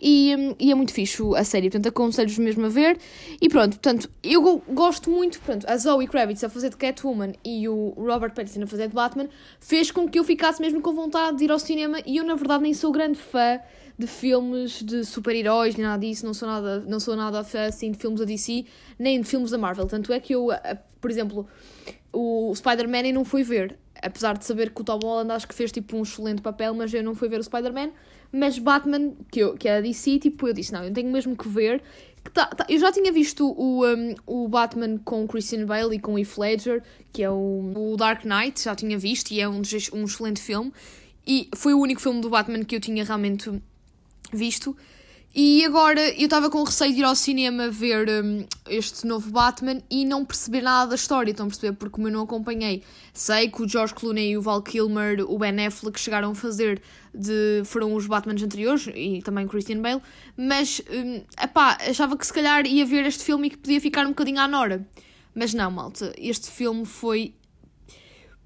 e, 0.00 0.54
e 0.58 0.72
é 0.72 0.74
muito 0.74 0.92
fixe 0.92 1.22
a 1.36 1.44
série, 1.44 1.68
portanto 1.68 1.88
aconselho-vos 1.88 2.38
mesmo 2.38 2.66
a 2.66 2.68
ver. 2.68 2.98
E 3.40 3.48
pronto, 3.48 3.72
portanto, 3.72 4.10
eu 4.22 4.62
gosto 4.68 5.10
muito, 5.10 5.38
portanto, 5.38 5.66
a 5.68 5.76
Zoe 5.76 6.06
Kravitz 6.06 6.42
a 6.42 6.48
fazer 6.48 6.70
de 6.70 6.76
Catwoman 6.76 7.32
e 7.44 7.68
o 7.68 7.90
Robert 7.96 8.32
Pattinson 8.32 8.62
a 8.62 8.66
fazer 8.66 8.88
de 8.88 8.94
Batman 8.94 9.28
fez 9.60 9.90
com 9.90 10.08
que 10.08 10.18
eu 10.18 10.24
ficasse 10.24 10.60
mesmo 10.60 10.80
com 10.80 10.94
vontade 10.94 11.38
de 11.38 11.44
ir 11.44 11.52
ao 11.52 11.58
cinema 11.58 11.98
e 12.06 12.16
eu 12.16 12.24
na 12.24 12.34
verdade 12.34 12.62
nem 12.62 12.72
sou 12.72 12.90
grande 12.90 13.18
fã 13.18 13.60
de 13.98 14.06
filmes 14.06 14.82
de 14.82 15.04
super-heróis, 15.04 15.76
nem 15.76 15.86
nada 15.86 16.00
disso, 16.00 16.24
não 16.24 16.32
sou 16.32 16.48
nada, 16.48 16.80
não 16.80 16.98
sou 16.98 17.14
nada 17.14 17.44
fã 17.44 17.66
assim 17.66 17.90
de 17.90 17.98
filmes 17.98 18.20
da 18.20 18.24
DC, 18.24 18.64
nem 18.98 19.20
de 19.20 19.28
filmes 19.28 19.50
da 19.50 19.58
Marvel. 19.58 19.86
Tanto 19.86 20.10
é 20.10 20.18
que 20.18 20.34
eu, 20.34 20.48
por 21.02 21.10
exemplo, 21.10 21.46
o 22.10 22.54
Spider-Man 22.54 23.12
não 23.12 23.26
fui 23.26 23.42
ver, 23.42 23.78
apesar 24.02 24.36
de 24.36 24.44
saber 24.44 24.70
que 24.70 24.80
o 24.80 24.84
Tom 24.84 24.98
Holland 25.02 25.32
acho 25.32 25.46
que 25.46 25.54
fez 25.54 25.70
tipo 25.70 25.96
um 25.96 26.02
excelente 26.02 26.42
papel, 26.42 26.74
mas 26.74 26.92
eu 26.92 27.02
não 27.02 27.14
fui 27.14 27.28
ver 27.28 27.40
o 27.40 27.44
Spider-Man 27.44 27.90
mas 28.32 28.58
Batman, 28.58 29.12
que, 29.30 29.40
eu, 29.40 29.56
que 29.56 29.68
é 29.68 29.78
a 29.78 29.80
DC, 29.80 30.18
tipo, 30.20 30.46
eu 30.46 30.52
disse, 30.52 30.72
não, 30.72 30.84
eu 30.84 30.92
tenho 30.92 31.10
mesmo 31.10 31.36
que 31.36 31.48
ver. 31.48 31.82
Que 32.22 32.30
tá, 32.30 32.46
tá, 32.46 32.66
eu 32.68 32.78
já 32.78 32.92
tinha 32.92 33.10
visto 33.10 33.46
o, 33.46 33.84
um, 33.84 34.14
o 34.26 34.48
Batman 34.48 34.98
com 34.98 35.26
Christian 35.26 35.66
Bale 35.66 35.96
e 35.96 35.98
com 35.98 36.18
Heath 36.18 36.38
Ledger, 36.38 36.82
que 37.12 37.22
é 37.22 37.30
o, 37.30 37.72
o 37.74 37.96
Dark 37.96 38.24
Knight, 38.24 38.62
já 38.62 38.74
tinha 38.74 38.96
visto, 38.98 39.32
e 39.32 39.40
é 39.40 39.48
um, 39.48 39.62
um 39.94 40.04
excelente 40.04 40.40
filme. 40.40 40.72
E 41.26 41.48
foi 41.56 41.74
o 41.74 41.80
único 41.80 42.00
filme 42.00 42.20
do 42.20 42.30
Batman 42.30 42.64
que 42.64 42.76
eu 42.76 42.80
tinha 42.80 43.04
realmente 43.04 43.50
visto. 44.32 44.76
E 45.32 45.64
agora 45.64 46.00
eu 46.18 46.24
estava 46.24 46.50
com 46.50 46.64
receio 46.64 46.92
de 46.92 47.00
ir 47.00 47.04
ao 47.04 47.14
cinema 47.14 47.70
ver 47.70 48.08
um, 48.08 48.44
este 48.68 49.06
novo 49.06 49.30
Batman 49.30 49.80
e 49.88 50.04
não 50.04 50.24
perceber 50.24 50.60
nada 50.60 50.90
da 50.90 50.96
história, 50.96 51.30
estão 51.30 51.46
a 51.46 51.48
perceber? 51.48 51.76
Porque 51.76 51.94
como 51.94 52.08
eu 52.08 52.12
não 52.12 52.22
acompanhei, 52.22 52.82
sei 53.14 53.48
que 53.48 53.62
o 53.62 53.68
George 53.68 53.94
Clooney 53.94 54.32
e 54.32 54.36
o 54.36 54.42
Val 54.42 54.60
Kilmer, 54.60 55.24
o 55.30 55.38
Ben 55.38 55.64
Affleck 55.64 56.00
chegaram 56.00 56.32
a 56.32 56.34
fazer 56.34 56.82
de 57.14 57.62
foram 57.64 57.94
os 57.94 58.08
Batmans 58.08 58.42
anteriores 58.42 58.88
e 58.92 59.22
também 59.22 59.46
Christian 59.46 59.80
Bale, 59.80 60.02
mas 60.36 60.82
um, 60.90 61.22
epá, 61.40 61.78
achava 61.88 62.16
que 62.16 62.26
se 62.26 62.32
calhar 62.32 62.66
ia 62.66 62.84
ver 62.84 63.06
este 63.06 63.22
filme 63.22 63.46
e 63.46 63.50
que 63.50 63.58
podia 63.58 63.80
ficar 63.80 64.04
um 64.06 64.10
bocadinho 64.10 64.40
à 64.40 64.48
Nora. 64.48 64.84
Mas 65.32 65.54
não, 65.54 65.70
malta, 65.70 66.12
este 66.18 66.50
filme 66.50 66.84
foi 66.84 67.34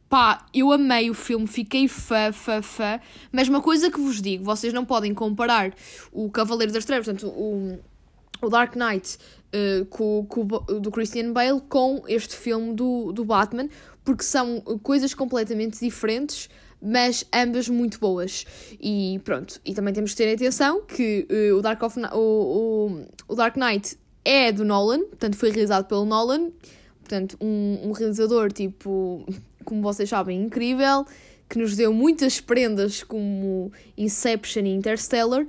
Pá, 0.08 0.46
eu 0.54 0.70
amei 0.70 1.10
o 1.10 1.14
filme, 1.14 1.46
fiquei 1.46 1.88
fã, 1.88 2.30
fã, 2.32 2.62
fã. 2.62 3.00
Mas 3.32 3.48
uma 3.48 3.60
coisa 3.60 3.90
que 3.90 3.98
vos 3.98 4.20
digo, 4.20 4.44
vocês 4.44 4.72
não 4.72 4.84
podem 4.84 5.12
comparar 5.14 5.74
o 6.12 6.30
Cavaleiro 6.30 6.72
das 6.72 6.84
Trevas, 6.84 7.06
portanto, 7.06 7.28
o, 7.28 7.78
o 8.40 8.48
Dark 8.48 8.76
Knight 8.76 9.18
uh, 9.54 9.84
com, 9.86 10.26
com, 10.26 10.46
do 10.80 10.90
Christian 10.90 11.32
Bale 11.32 11.60
com 11.68 12.02
este 12.06 12.36
filme 12.36 12.74
do, 12.74 13.12
do 13.12 13.24
Batman, 13.24 13.68
porque 14.04 14.22
são 14.22 14.60
coisas 14.82 15.14
completamente 15.14 15.80
diferentes, 15.80 16.48
mas 16.80 17.24
ambas 17.34 17.68
muito 17.68 17.98
boas. 17.98 18.44
E 18.80 19.20
pronto, 19.24 19.60
e 19.64 19.74
também 19.74 19.94
temos 19.94 20.10
que 20.10 20.18
ter 20.18 20.34
atenção 20.34 20.82
que 20.82 21.26
uh, 21.30 21.56
o, 21.56 21.62
Dark 21.62 21.82
of, 21.82 21.98
o, 22.12 22.18
o, 22.18 23.06
o 23.28 23.34
Dark 23.34 23.56
Knight 23.56 23.96
é 24.24 24.52
do 24.52 24.64
Nolan, 24.64 25.00
portanto 25.00 25.36
foi 25.36 25.50
realizado 25.50 25.86
pelo 25.86 26.04
Nolan, 26.04 26.50
portanto 27.00 27.36
um, 27.40 27.88
um 27.88 27.92
realizador 27.92 28.52
tipo 28.52 29.26
como 29.64 29.82
vocês 29.82 30.08
sabem, 30.08 30.42
incrível, 30.42 31.06
que 31.48 31.58
nos 31.58 31.76
deu 31.76 31.92
muitas 31.92 32.40
prendas 32.40 33.02
como 33.02 33.72
Inception 33.96 34.64
e 34.64 34.74
Interstellar, 34.74 35.46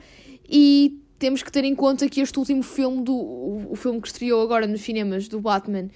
e 0.50 1.00
temos 1.17 1.41
que 1.41 1.51
ter 1.51 1.63
em 1.63 1.74
conta 1.74 2.10
que 2.10 2.22
este 2.22 2.38
último 2.38 2.62
filme, 2.63 3.03
do, 3.03 3.15
o, 3.15 3.72
o 3.72 3.75
filme 3.75 4.01
que 4.01 4.07
estreou 4.07 4.41
agora 4.41 4.67
nos 4.67 4.81
cinemas 4.81 5.27
do 5.27 5.39
Batman, 5.39 5.89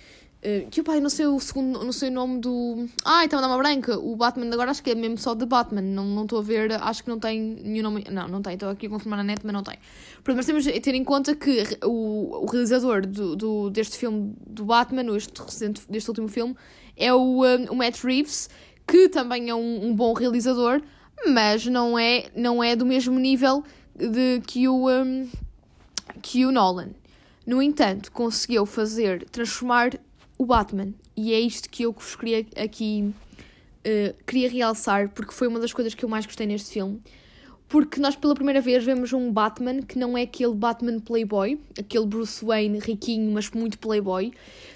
uh, 0.43 0.69
que 0.69 0.81
o 0.81 0.83
pai 0.83 0.99
não 0.99 1.09
sei 1.09 1.25
o 1.25 1.39
segundo, 1.39 1.83
não 1.83 1.91
sei 1.91 2.09
o 2.09 2.11
nome 2.11 2.39
do. 2.39 2.87
Ah, 3.05 3.23
então 3.25 3.39
dá 3.41 3.47
uma 3.47 3.57
branca. 3.57 3.97
O 3.97 4.15
Batman 4.15 4.51
agora 4.53 4.71
acho 4.71 4.81
que 4.83 4.91
é 4.91 4.95
mesmo 4.95 5.17
só 5.17 5.33
de 5.33 5.45
Batman. 5.45 5.81
Não 5.81 6.23
estou 6.23 6.39
a 6.39 6.41
ver, 6.41 6.71
acho 6.71 7.03
que 7.03 7.09
não 7.09 7.19
tem 7.19 7.39
nenhum 7.39 7.83
nome. 7.83 8.05
Não, 8.11 8.27
não 8.27 8.41
tem. 8.41 8.53
Estou 8.53 8.69
aqui 8.69 8.87
a 8.87 8.89
confirmar 8.89 9.17
na 9.17 9.23
net, 9.23 9.41
mas 9.43 9.53
não 9.53 9.63
tem. 9.63 9.77
Pronto, 10.23 10.37
mas 10.37 10.45
temos 10.45 10.63
de 10.63 10.79
ter 10.79 10.95
em 10.95 11.03
conta 11.03 11.35
que 11.35 11.63
o, 11.83 12.43
o 12.43 12.45
realizador 12.45 13.05
do, 13.05 13.35
do, 13.35 13.69
deste 13.69 13.97
filme 13.97 14.35
do 14.45 14.65
Batman, 14.65 15.15
este 15.15 15.41
recente, 15.41 15.81
deste 15.89 16.09
último 16.09 16.27
filme, 16.27 16.55
é 16.95 17.13
o, 17.13 17.45
um, 17.45 17.65
o 17.71 17.75
Matt 17.75 18.03
Reeves, 18.03 18.49
que 18.85 19.07
também 19.09 19.49
é 19.49 19.55
um, 19.55 19.87
um, 19.87 19.95
bom 19.95 20.13
realizador, 20.13 20.81
mas 21.27 21.65
não 21.65 21.97
é, 21.97 22.25
não 22.35 22.63
é 22.63 22.75
do 22.75 22.85
mesmo 22.85 23.17
nível 23.19 23.63
de, 23.95 24.41
que, 24.45 24.67
o, 24.67 24.89
um, 24.89 25.29
que 26.21 26.45
o 26.45 26.51
Nolan. 26.51 26.89
No 27.45 27.61
entanto, 27.61 28.11
conseguiu 28.11 28.65
fazer, 28.65 29.27
transformar 29.29 29.91
o 30.39 30.45
Batman. 30.45 30.93
E 31.15 31.33
é 31.33 31.39
isto 31.39 31.69
que 31.69 31.83
eu 31.83 31.91
vos 31.91 32.15
queria 32.15 32.45
aqui 32.55 33.13
uh, 33.85 34.23
queria 34.25 34.49
realçar, 34.49 35.09
porque 35.09 35.33
foi 35.33 35.47
uma 35.47 35.59
das 35.59 35.73
coisas 35.73 35.93
que 35.93 36.03
eu 36.03 36.09
mais 36.09 36.25
gostei 36.25 36.47
neste 36.47 36.71
filme. 36.71 36.99
porque 37.67 37.99
nós 37.99 38.15
pela 38.15 38.33
primeira 38.33 38.59
vez 38.59 38.83
vemos 38.83 39.13
um 39.13 39.31
Batman 39.31 39.83
que 39.83 39.99
não 39.99 40.17
é 40.17 40.23
aquele 40.23 40.55
Batman 40.55 40.99
playboy, 40.99 41.59
aquele 41.77 42.05
Bruce 42.07 42.43
Wayne 42.43 42.79
riquinho, 42.79 43.31
mas 43.31 43.51
muito 43.51 43.77
playboy. 43.77 44.31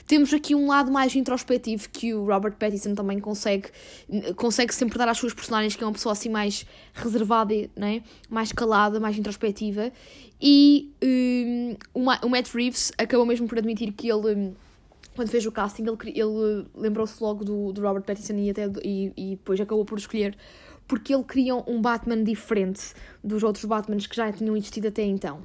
Temos 0.05 0.31
aqui 0.33 0.53
um 0.53 0.67
lado 0.67 0.91
mais 0.91 1.15
introspectivo 1.15 1.89
que 1.89 2.13
o 2.13 2.25
Robert 2.25 2.53
Pattinson 2.53 2.93
também 2.93 3.19
consegue, 3.19 3.69
consegue 4.35 4.75
sempre 4.75 4.97
dar 4.99 5.07
às 5.07 5.17
suas 5.17 5.33
personagens, 5.33 5.75
que 5.75 5.83
é 5.83 5.87
uma 5.87 5.93
pessoa 5.93 6.11
assim 6.11 6.29
mais 6.29 6.67
reservada, 6.93 7.55
né? 7.75 8.03
mais 8.29 8.51
calada, 8.51 8.99
mais 8.99 9.17
introspectiva. 9.17 9.91
E 10.39 10.91
um, 11.01 11.75
o 12.21 12.29
Matt 12.29 12.53
Reeves 12.53 12.91
acabou 12.97 13.25
mesmo 13.25 13.47
por 13.47 13.57
admitir 13.57 13.91
que 13.93 14.11
ele 14.11 14.35
hum, 14.35 14.53
quando 15.15 15.29
fez 15.29 15.45
o 15.45 15.51
casting, 15.51 15.83
ele, 15.83 16.19
ele 16.19 16.65
lembrou-se 16.75 17.21
logo 17.21 17.43
do, 17.43 17.71
do 17.71 17.81
Robert 17.81 18.03
Pattinson 18.03 18.33
e, 18.33 18.49
até, 18.49 18.69
e, 18.83 19.13
e 19.15 19.29
depois 19.31 19.59
acabou 19.59 19.85
por 19.85 19.97
escolher 19.97 20.35
porque 20.87 21.13
ele 21.13 21.23
queria 21.23 21.55
um 21.55 21.81
Batman 21.81 22.23
diferente 22.23 22.81
dos 23.23 23.43
outros 23.43 23.65
Batmans 23.65 24.07
que 24.07 24.15
já 24.15 24.31
tinham 24.31 24.55
existido 24.55 24.87
até 24.87 25.03
então. 25.03 25.41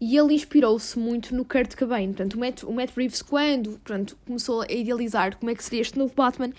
E 0.00 0.16
ele 0.16 0.34
inspirou-se 0.34 0.98
muito 0.98 1.34
no 1.34 1.44
Kurt 1.44 1.76
Cobain. 1.76 2.08
Portanto, 2.08 2.34
o 2.34 2.40
Matt, 2.40 2.62
o 2.64 2.72
Matt 2.72 2.90
Reeves, 2.96 3.22
quando 3.22 3.70
portanto, 3.70 4.18
começou 4.26 4.62
a 4.62 4.72
idealizar 4.72 5.36
como 5.38 5.50
é 5.50 5.54
que 5.54 5.62
seria 5.62 5.80
este 5.80 5.96
novo 5.96 6.12
Batman, 6.14 6.50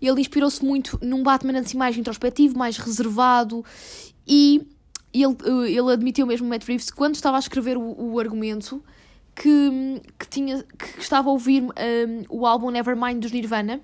ele 0.00 0.20
inspirou-se 0.20 0.64
muito 0.64 0.98
num 1.02 1.22
Batman 1.22 1.58
assim 1.58 1.76
mais 1.76 1.96
introspectivo, 1.96 2.56
mais 2.56 2.76
reservado. 2.76 3.64
E 4.24 4.62
ele, 5.12 5.36
ele 5.68 5.92
admitiu 5.92 6.26
mesmo, 6.26 6.46
o 6.46 6.48
Matt 6.48 6.64
Reeves, 6.64 6.90
quando 6.90 7.16
estava 7.16 7.36
a 7.36 7.40
escrever 7.40 7.76
o, 7.76 8.12
o 8.12 8.20
argumento, 8.20 8.82
que, 9.34 10.02
que, 10.18 10.28
tinha, 10.28 10.62
que 10.62 11.00
estava 11.00 11.28
a 11.28 11.32
ouvir 11.32 11.62
um, 11.62 11.70
o 12.28 12.46
álbum 12.46 12.70
Nevermind 12.70 13.20
dos 13.20 13.32
Nirvana 13.32 13.80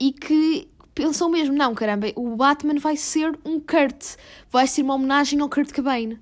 e 0.00 0.12
que 0.12 0.68
pensou 0.94 1.28
mesmo, 1.28 1.54
não, 1.54 1.74
caramba, 1.74 2.08
o 2.16 2.34
Batman 2.34 2.78
vai 2.78 2.96
ser 2.96 3.38
um 3.44 3.60
Kurt, 3.60 4.16
vai 4.50 4.66
ser 4.66 4.82
uma 4.82 4.94
homenagem 4.94 5.40
ao 5.40 5.48
Kurt 5.48 5.72
Cobain. 5.72 6.18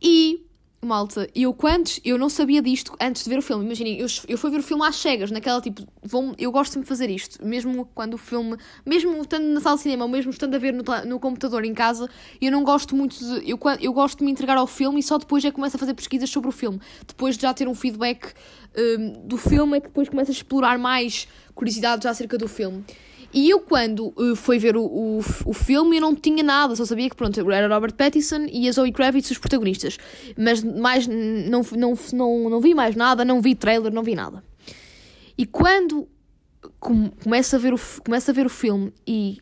E, 0.00 0.45
malta, 0.86 1.28
eu 1.34 1.52
quantos, 1.52 2.00
eu 2.04 2.16
não 2.16 2.28
sabia 2.28 2.62
disto 2.62 2.96
antes 3.00 3.24
de 3.24 3.30
ver 3.30 3.38
o 3.38 3.42
filme, 3.42 3.64
imaginem, 3.64 3.98
eu, 3.98 4.06
eu 4.28 4.38
fui 4.38 4.50
ver 4.50 4.60
o 4.60 4.62
filme 4.62 4.86
às 4.86 4.96
cegas, 4.96 5.30
naquela 5.30 5.60
tipo, 5.60 5.82
vou, 6.02 6.34
eu 6.38 6.50
gosto 6.52 6.78
de 6.80 6.86
fazer 6.86 7.10
isto, 7.10 7.44
mesmo 7.44 7.88
quando 7.94 8.14
o 8.14 8.18
filme, 8.18 8.56
mesmo 8.84 9.20
estando 9.20 9.44
na 9.44 9.60
sala 9.60 9.76
de 9.76 9.82
cinema, 9.82 10.04
ou 10.04 10.10
mesmo 10.10 10.30
estando 10.30 10.54
a 10.54 10.58
ver 10.58 10.72
no, 10.72 10.82
no 11.04 11.20
computador 11.20 11.64
em 11.64 11.74
casa, 11.74 12.08
eu 12.40 12.50
não 12.50 12.64
gosto 12.64 12.94
muito 12.94 13.18
de, 13.18 13.50
eu, 13.50 13.58
eu 13.80 13.92
gosto 13.92 14.18
de 14.18 14.24
me 14.24 14.30
entregar 14.30 14.56
ao 14.56 14.66
filme 14.66 15.00
e 15.00 15.02
só 15.02 15.18
depois 15.18 15.44
é 15.44 15.50
que 15.50 15.56
começo 15.56 15.76
a 15.76 15.78
fazer 15.78 15.94
pesquisas 15.94 16.30
sobre 16.30 16.48
o 16.48 16.52
filme, 16.52 16.80
depois 17.06 17.36
de 17.36 17.42
já 17.42 17.52
ter 17.52 17.68
um 17.68 17.74
feedback 17.74 18.32
um, 18.76 19.26
do 19.26 19.36
filme 19.36 19.78
é 19.78 19.80
que 19.80 19.88
depois 19.88 20.08
começo 20.08 20.30
a 20.30 20.34
explorar 20.34 20.78
mais 20.78 21.26
curiosidades 21.54 22.06
acerca 22.06 22.36
do 22.36 22.46
filme. 22.46 22.84
E 23.36 23.50
eu, 23.50 23.60
quando 23.60 24.14
uh, 24.16 24.34
fui 24.34 24.58
ver 24.58 24.78
o, 24.78 24.82
o, 24.82 25.18
o 25.18 25.52
filme, 25.52 25.98
eu 25.98 26.00
não 26.00 26.14
tinha 26.14 26.42
nada, 26.42 26.74
só 26.74 26.86
sabia 26.86 27.10
que 27.10 27.14
pronto, 27.14 27.38
era 27.52 27.68
Robert 27.68 27.92
Pattinson 27.92 28.46
e 28.50 28.66
a 28.66 28.72
Zoe 28.72 28.90
Kravitz 28.90 29.30
os 29.30 29.36
protagonistas. 29.36 29.98
Mas 30.38 30.64
mais, 30.64 31.06
não, 31.06 31.60
não, 31.76 31.94
não, 32.14 32.48
não 32.48 32.60
vi 32.62 32.74
mais 32.74 32.96
nada, 32.96 33.26
não 33.26 33.42
vi 33.42 33.54
trailer, 33.54 33.92
não 33.92 34.02
vi 34.02 34.14
nada. 34.14 34.42
E 35.36 35.44
quando 35.44 36.08
com, 36.80 37.10
começa, 37.10 37.56
a 37.56 37.58
ver 37.58 37.74
o, 37.74 37.80
começa 38.02 38.30
a 38.30 38.34
ver 38.34 38.46
o 38.46 38.48
filme 38.48 38.90
e 39.06 39.36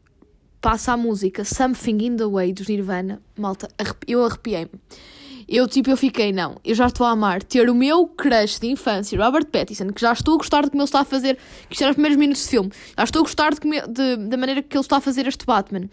passa 0.60 0.90
a 0.90 0.96
música 0.96 1.44
Something 1.44 2.04
in 2.04 2.16
the 2.16 2.26
Way 2.26 2.52
dos 2.52 2.66
Nirvana, 2.66 3.22
malta, 3.38 3.68
eu 4.08 4.24
arrepiei-me. 4.24 4.72
Eu, 5.48 5.68
tipo, 5.68 5.90
eu 5.90 5.96
fiquei, 5.96 6.32
não, 6.32 6.56
eu 6.64 6.74
já 6.74 6.86
estou 6.86 7.06
a 7.06 7.10
amar 7.10 7.42
ter 7.42 7.68
o 7.68 7.74
meu 7.74 8.06
crush 8.06 8.58
de 8.58 8.66
infância, 8.68 9.18
Robert 9.18 9.46
Pattinson, 9.46 9.88
que 9.88 10.00
já 10.00 10.12
estou 10.12 10.34
a 10.34 10.36
gostar 10.38 10.64
de 10.64 10.70
como 10.70 10.82
ele 10.82 10.86
está 10.86 11.00
a 11.00 11.04
fazer, 11.04 11.36
que 11.68 11.74
isto 11.74 11.82
era 11.82 11.90
os 11.90 11.96
primeiros 11.96 12.18
minutos 12.18 12.42
de 12.42 12.48
filme, 12.48 12.70
já 12.96 13.04
estou 13.04 13.20
a 13.20 13.22
gostar 13.22 13.54
de, 13.54 13.60
de, 13.60 14.28
da 14.28 14.36
maneira 14.36 14.62
que 14.62 14.76
ele 14.76 14.84
está 14.84 14.96
a 14.96 15.00
fazer 15.00 15.26
este 15.26 15.44
Batman. 15.44 15.88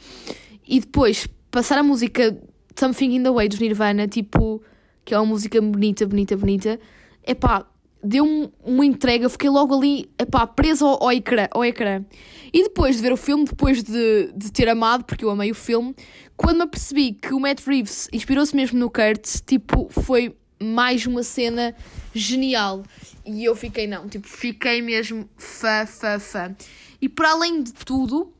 E 0.67 0.79
depois, 0.79 1.27
passar 1.49 1.77
a 1.77 1.83
música 1.83 2.37
Something 2.79 3.15
in 3.15 3.23
the 3.23 3.31
Way 3.31 3.49
dos 3.49 3.59
Nirvana, 3.59 4.07
tipo, 4.07 4.61
que 5.03 5.13
é 5.13 5.19
uma 5.19 5.25
música 5.25 5.61
bonita, 5.61 6.05
bonita, 6.05 6.37
bonita, 6.37 6.79
é 7.23 7.33
pá, 7.33 7.65
deu-me 8.03 8.49
uma 8.63 8.85
entrega, 8.85 9.29
fiquei 9.29 9.49
logo 9.49 9.75
ali, 9.75 10.09
epá, 10.17 10.47
presa 10.47 10.85
ao, 10.85 11.03
ao, 11.03 11.11
ecrã, 11.11 11.47
ao 11.51 11.63
ecrã. 11.63 12.03
E 12.53 12.63
depois 12.63 12.95
de 12.97 13.01
ver 13.01 13.13
o 13.13 13.17
filme, 13.17 13.45
depois 13.45 13.83
de, 13.83 14.31
de 14.35 14.51
ter 14.51 14.67
amado, 14.67 15.03
porque 15.03 15.23
eu 15.23 15.29
amei 15.29 15.51
o 15.51 15.55
filme, 15.55 15.95
quando 16.41 16.57
me 16.57 16.63
apercebi 16.63 17.13
que 17.13 17.33
o 17.33 17.39
Matt 17.39 17.65
Reeves 17.65 18.09
inspirou-se 18.11 18.55
mesmo 18.55 18.79
no 18.79 18.89
Kurt, 18.89 19.41
tipo, 19.45 19.87
foi 19.89 20.35
mais 20.61 21.05
uma 21.05 21.21
cena 21.21 21.75
genial. 22.13 22.83
E 23.25 23.45
eu 23.45 23.55
fiquei, 23.55 23.85
não, 23.85 24.09
tipo, 24.09 24.27
fiquei 24.27 24.81
mesmo 24.81 25.29
fã, 25.37 25.85
fã, 25.85 26.19
fã. 26.19 26.55
E 26.99 27.07
para 27.07 27.31
além 27.31 27.61
de 27.61 27.73
tudo, 27.73 28.33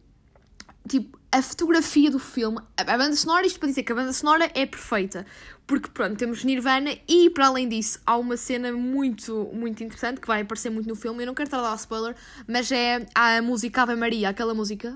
tipo, 0.87 1.19
a 1.31 1.41
fotografia 1.41 2.09
do 2.11 2.19
filme, 2.19 2.59
a 2.75 2.97
banda 2.97 3.15
sonora, 3.15 3.45
isto 3.45 3.59
para 3.59 3.69
dizer 3.69 3.83
que 3.83 3.91
a 3.91 3.95
banda 3.95 4.11
sonora 4.11 4.51
é 4.53 4.65
perfeita, 4.65 5.25
porque 5.65 5.89
pronto, 5.89 6.17
temos 6.17 6.43
Nirvana 6.43 6.91
e 7.07 7.29
para 7.29 7.47
além 7.47 7.69
disso 7.69 8.01
há 8.05 8.17
uma 8.17 8.35
cena 8.35 8.73
muito, 8.73 9.49
muito 9.53 9.81
interessante 9.81 10.19
que 10.19 10.27
vai 10.27 10.41
aparecer 10.41 10.69
muito 10.69 10.89
no 10.89 10.95
filme, 10.95 11.23
eu 11.23 11.27
não 11.27 11.33
quero 11.33 11.47
estar 11.47 11.59
a 11.59 11.61
dar 11.61 11.75
spoiler, 11.75 12.15
mas 12.45 12.69
é 12.71 13.07
a 13.15 13.41
música 13.41 13.83
Ave 13.83 13.95
Maria, 13.95 14.29
aquela 14.29 14.53
música 14.53 14.89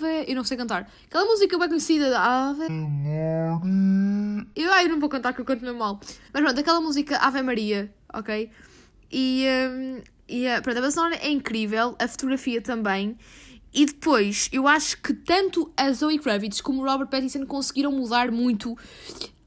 Ave, 0.00 0.24
eu 0.26 0.34
não 0.34 0.44
sei 0.44 0.56
cantar, 0.56 0.90
aquela 1.06 1.24
música 1.26 1.58
bem 1.58 1.68
conhecida, 1.68 2.18
Ave 2.18 2.64
eu, 4.56 4.72
ai, 4.72 4.86
eu 4.86 4.88
não 4.88 4.98
vou 4.98 5.08
cantar 5.08 5.34
que 5.34 5.40
eu 5.40 5.44
canto 5.44 5.62
mesmo 5.62 5.78
mal, 5.78 6.00
mas 6.32 6.42
pronto, 6.42 6.58
aquela 6.58 6.80
música 6.80 7.18
Ave 7.18 7.42
Maria, 7.42 7.92
ok? 8.12 8.50
E, 9.12 9.44
um, 9.70 10.02
e 10.28 10.44
pronto, 10.62 10.78
a 10.78 10.80
banda 10.80 10.90
sonora 10.90 11.16
é 11.16 11.30
incrível, 11.30 11.94
a 11.98 12.08
fotografia 12.08 12.62
também, 12.62 13.16
e 13.72 13.86
depois, 13.86 14.48
eu 14.52 14.66
acho 14.66 15.00
que 15.00 15.12
tanto 15.14 15.70
a 15.76 15.92
Zoe 15.92 16.18
Kravitz 16.18 16.60
como 16.60 16.82
o 16.82 16.84
Robert 16.84 17.08
Pattinson 17.08 17.46
conseguiram 17.46 17.92
mudar 17.92 18.32
muito 18.32 18.76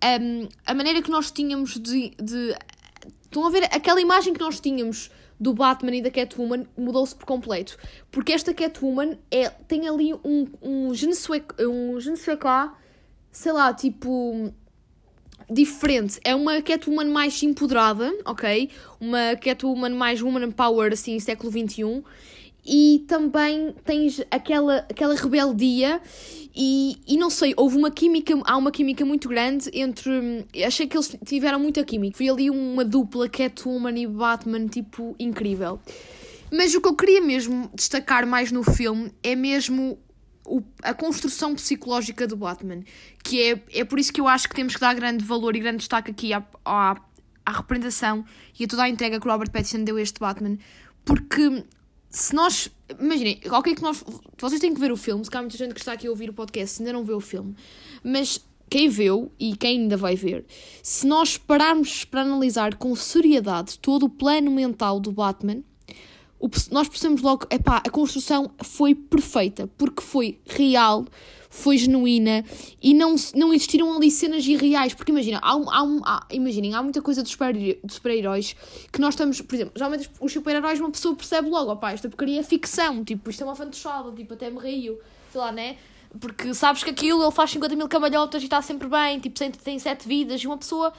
um, 0.04 0.48
a 0.66 0.74
maneira 0.74 1.02
que 1.02 1.10
nós 1.10 1.30
tínhamos 1.30 1.74
de, 1.74 2.12
de. 2.22 2.56
Estão 3.24 3.46
a 3.46 3.50
ver? 3.50 3.64
Aquela 3.66 4.00
imagem 4.00 4.34
que 4.34 4.40
nós 4.40 4.60
tínhamos 4.62 5.10
do 5.40 5.54
Batman 5.54 5.96
e 5.96 6.02
da 6.02 6.12
Catwoman 6.12 6.66
mudou-se 6.78 7.16
por 7.16 7.26
completo. 7.26 7.78
Porque 8.12 8.32
esta 8.32 8.54
Catwoman 8.54 9.18
é, 9.32 9.50
tem 9.50 9.88
ali 9.88 10.14
um, 10.14 10.48
um 10.62 10.94
je 10.94 11.08
ne 11.08 11.14
sais, 11.14 11.44
um 11.60 12.00
je 12.00 12.12
ne 12.12 12.18
sais 12.18 12.40
quoi, 12.40 12.72
sei 13.32 13.52
lá, 13.52 13.74
tipo. 13.74 14.54
Diferente. 15.50 16.22
É 16.24 16.34
uma 16.34 16.62
Catwoman 16.62 17.10
mais 17.10 17.44
empoderada, 17.44 18.12
ok? 18.26 18.70
Uma 19.00 19.36
Catwoman 19.36 19.90
mais 19.90 20.22
woman 20.22 20.52
power, 20.52 20.94
assim, 20.94 21.20
século 21.20 21.52
XXI 21.52 22.02
e 22.66 23.04
também 23.08 23.76
tens 23.84 24.22
aquela, 24.32 24.78
aquela 24.90 25.16
rebeldia 25.16 26.02
e, 26.56 26.98
e 27.08 27.18
não 27.18 27.30
sei, 27.30 27.54
houve 27.58 27.78
uma 27.78 27.92
química, 27.92 28.34
há 28.46 28.56
uma 28.56 28.72
química 28.72 29.04
muito 29.04 29.28
grande 29.28 29.70
entre, 29.74 30.46
achei 30.66 30.88
que 30.88 30.96
eles 30.96 31.16
tiveram 31.26 31.60
muita 31.60 31.84
química, 31.84 32.18
foi 32.18 32.30
ali 32.30 32.50
uma 32.50 32.86
dupla 32.86 33.28
Catwoman 33.28 34.00
e 34.00 34.08
Batman, 34.08 34.68
tipo, 34.68 35.16
incrível. 35.20 35.80
Mas 36.52 36.76
o 36.76 36.80
que 36.80 36.88
eu 36.88 36.96
queria 36.96 37.22
mesmo 37.22 37.70
destacar 37.74 38.28
mais 38.28 38.52
no 38.52 38.64
filme 38.64 39.12
é 39.24 39.36
mesmo 39.36 39.98
o, 40.46 40.62
a 40.84 40.94
construção 40.94 41.56
psicológica 41.56 42.28
do 42.28 42.38
Batman, 42.38 42.82
que 43.24 43.42
é, 43.42 43.64
é 43.72 43.84
por 43.84 44.00
isso 44.00 44.14
que 44.14 44.22
eu 44.22 44.28
acho 44.28 44.48
que 44.48 44.56
temos 44.56 44.76
que 44.76 44.80
dar 44.80 44.94
grande 44.94 45.26
valor 45.26 45.56
e 45.56 45.60
grande 45.60 45.78
destaque 45.78 46.12
aqui 46.12 46.32
à, 46.32 46.44
à, 46.64 46.96
à 47.46 47.52
representação 47.52 48.24
e 48.60 48.66
a 48.66 48.68
toda 48.68 48.84
a 48.84 48.90
entrega 48.90 49.20
que 49.20 49.28
o 49.28 49.32
Robert 49.32 49.52
Pattinson 49.52 49.84
deu 49.84 49.98
a 49.98 50.02
este 50.02 50.20
Batman, 50.20 50.58
porque 51.04 51.64
se 52.14 52.34
nós. 52.36 52.70
Imaginem, 53.00 53.42
o 53.44 53.64
que 53.64 53.82
nós. 53.82 54.04
Vocês 54.38 54.62
têm 54.62 54.74
que 54.74 54.80
ver 54.80 54.92
o 54.92 54.98
filme, 54.98 55.26
se 55.26 55.36
há 55.36 55.42
muita 55.42 55.58
gente 55.58 55.74
que 55.74 55.80
está 55.80 55.94
aqui 55.94 56.08
a 56.08 56.10
ouvir 56.12 56.30
o 56.30 56.34
podcast 56.34 56.82
ainda 56.82 56.94
não 56.94 57.04
vê 57.04 57.14
o 57.14 57.20
filme, 57.20 57.56
mas 58.04 58.40
quem 58.70 58.88
viu 58.88 59.32
e 59.40 59.56
quem 59.58 59.82
ainda 59.82 59.98
vai 59.98 60.16
ver, 60.16 60.46
se 60.82 61.08
nós 61.08 61.38
pararmos 61.38 62.06
para 62.06 62.22
analisar 62.22 62.76
com 62.76 62.96
seriedade 62.96 63.80
todo 63.80 64.06
o 64.06 64.10
plano 64.10 64.52
mental 64.52 65.00
do 65.00 65.12
Batman, 65.12 65.64
nós 66.72 66.88
percebemos 66.88 67.22
logo, 67.22 67.48
epá, 67.50 67.78
a 67.78 67.90
construção 67.90 68.52
foi 68.64 68.94
perfeita, 68.94 69.68
porque 69.78 70.02
foi 70.02 70.40
real, 70.46 71.06
foi 71.54 71.78
genuína 71.78 72.44
e 72.82 72.96
não, 72.96 73.14
não 73.36 73.54
existiram 73.54 73.96
ali 73.96 74.10
cenas 74.10 74.44
irreais. 74.46 74.96
Porque 74.96 75.12
imagina, 75.12 75.40
há, 75.40 75.54
há, 75.54 75.84
há, 76.04 76.26
imaginem, 76.32 76.74
há 76.74 76.82
muita 76.82 77.00
coisa 77.00 77.22
dos 77.22 77.32
super-heróis 77.32 78.56
que 78.92 79.00
nós 79.00 79.14
estamos, 79.14 79.40
por 79.40 79.54
exemplo, 79.54 79.74
geralmente 79.76 80.10
os 80.20 80.34
super-heróis 80.34 80.80
uma 80.80 80.90
pessoa 80.90 81.16
percebe 81.16 81.50
logo, 81.50 81.72
opá, 81.72 81.92
esta 81.92 82.10
porcaria 82.10 82.40
é 82.40 82.44
ficção, 82.44 83.06
tipo, 83.06 83.30
isto 83.30 83.44
é 83.44 83.46
uma 83.46 83.56
fantochada, 83.56 84.12
tipo, 84.14 84.34
até 84.34 84.50
me 84.50 84.60
rio, 84.60 85.00
sei 85.32 85.40
lá, 85.40 85.52
né? 85.52 85.78
Porque 86.20 86.56
sabes 86.56 86.84
que 86.84 86.90
aquilo 86.90 87.24
ele 87.24 87.32
faz 87.32 87.52
50 87.52 87.76
mil 87.76 87.88
cambalhotas 87.88 88.42
e 88.42 88.46
está 88.46 88.60
sempre 88.60 88.88
bem, 88.88 89.20
tipo, 89.20 89.40
tem 89.64 89.78
sete 89.78 90.08
vidas 90.08 90.42
e 90.42 90.48
uma 90.48 90.58
pessoa, 90.58 90.92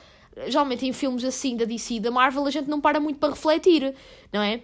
geralmente 0.46 0.87
em 0.87 0.92
filmes 0.92 1.25
assim 1.25 1.56
da 1.56 1.64
DC 1.64 1.99
da 1.99 2.12
Marvel, 2.12 2.46
a 2.46 2.50
gente 2.50 2.70
não 2.70 2.80
para 2.80 3.00
muito 3.00 3.18
para 3.18 3.30
refletir, 3.30 3.92
não 4.32 4.40
é? 4.40 4.62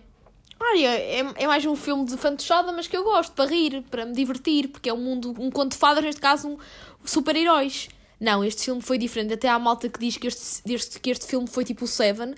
Olha, 0.62 0.88
é, 0.88 1.20
é 1.36 1.46
mais 1.46 1.64
um 1.64 1.74
filme 1.74 2.04
de 2.04 2.16
fantochada, 2.18 2.70
mas 2.70 2.86
que 2.86 2.94
eu 2.94 3.02
gosto, 3.02 3.32
para 3.32 3.48
rir, 3.48 3.82
para 3.90 4.04
me 4.04 4.12
divertir, 4.12 4.68
porque 4.68 4.90
é 4.90 4.92
um 4.92 4.98
mundo, 4.98 5.34
um 5.38 5.50
conto 5.50 5.72
de 5.72 5.78
fadas, 5.78 6.04
neste 6.04 6.20
caso, 6.20 6.48
um, 6.48 6.58
super-heróis. 7.02 7.88
Não, 8.20 8.44
este 8.44 8.66
filme 8.66 8.82
foi 8.82 8.98
diferente. 8.98 9.32
Até 9.32 9.48
há 9.48 9.58
malta 9.58 9.88
que 9.88 9.98
diz 9.98 10.18
que 10.18 10.26
este, 10.26 10.60
este, 10.70 11.00
que 11.00 11.10
este 11.10 11.26
filme 11.26 11.48
foi 11.48 11.64
tipo 11.64 11.86
o 11.86 11.88
Seven, 11.88 12.34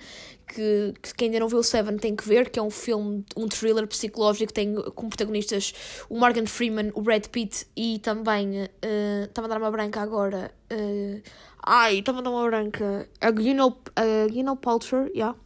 que, 0.47 0.93
que 1.01 1.13
quem 1.15 1.27
ainda 1.27 1.41
não 1.41 1.49
viu 1.49 1.59
o 1.59 1.63
Seven 1.63 1.97
tem 1.97 2.15
que 2.15 2.25
ver, 2.25 2.49
que 2.49 2.57
é 2.57 2.63
um 2.63 2.69
filme, 2.69 3.25
um 3.35 3.49
thriller 3.49 3.85
psicológico 3.85 4.47
que 4.47 4.53
tem 4.53 4.73
como 4.95 5.09
protagonistas 5.09 5.73
o 6.09 6.17
Morgan 6.17 6.45
Freeman, 6.45 6.91
o 6.95 7.01
Brad 7.01 7.27
Pitt 7.27 7.67
e 7.75 7.99
também. 7.99 8.63
Uh, 8.63 9.25
Está-me 9.25 9.47
a 9.47 9.49
dar 9.49 9.57
uma 9.57 9.69
branca 9.69 9.99
agora. 10.01 10.49
Uh, 10.71 11.21
ai, 11.61 11.99
está-me 11.99 12.19
a 12.19 12.21
dar 12.21 12.29
uma 12.29 12.45
branca. 12.45 13.09
A 13.19 13.31
Gwyneth 13.31 14.61
Paltrow, 14.61 15.07
yeah. 15.13 15.37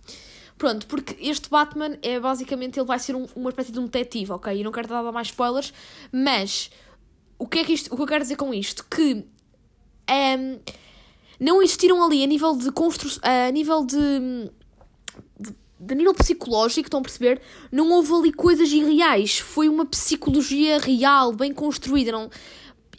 Pronto, 0.57 0.87
porque 0.87 1.15
este 1.19 1.49
Batman 1.49 1.97
é 2.01 2.19
basicamente, 2.19 2.79
ele 2.79 2.87
vai 2.87 2.97
ser 2.97 3.15
um, 3.15 3.27
uma 3.35 3.49
espécie 3.49 3.71
de 3.71 3.79
um 3.79 3.85
detetive, 3.85 4.31
ok? 4.31 4.59
E 4.59 4.63
não 4.63 4.71
quero 4.71 4.87
dar 4.87 5.11
mais 5.11 5.27
spoilers, 5.27 5.71
mas 6.11 6.71
o 7.37 7.47
que 7.47 7.59
é 7.59 7.63
que, 7.63 7.73
isto, 7.73 7.93
o 7.93 7.95
que 7.95 8.01
eu 8.01 8.07
quero 8.07 8.23
dizer 8.23 8.35
com 8.35 8.51
isto? 8.53 8.83
Que 8.89 9.13
um, 9.13 9.23
ehm, 10.09 10.59
não 11.39 11.61
existiram 11.61 12.03
ali 12.03 12.23
a 12.23 12.27
nível 12.27 12.55
de 12.55 12.71
construção, 12.71 13.21
a 13.23 13.51
nível 13.51 13.85
de, 13.85 14.49
de, 15.39 15.55
de, 15.79 15.95
nível 15.95 16.15
psicológico, 16.15 16.87
estão 16.87 17.01
a 17.01 17.03
perceber? 17.03 17.39
Não 17.71 17.91
houve 17.91 18.11
ali 18.13 18.33
coisas 18.33 18.71
irreais, 18.71 19.37
foi 19.37 19.69
uma 19.69 19.85
psicologia 19.85 20.79
real, 20.79 21.33
bem 21.33 21.53
construída, 21.53 22.11
não 22.11 22.31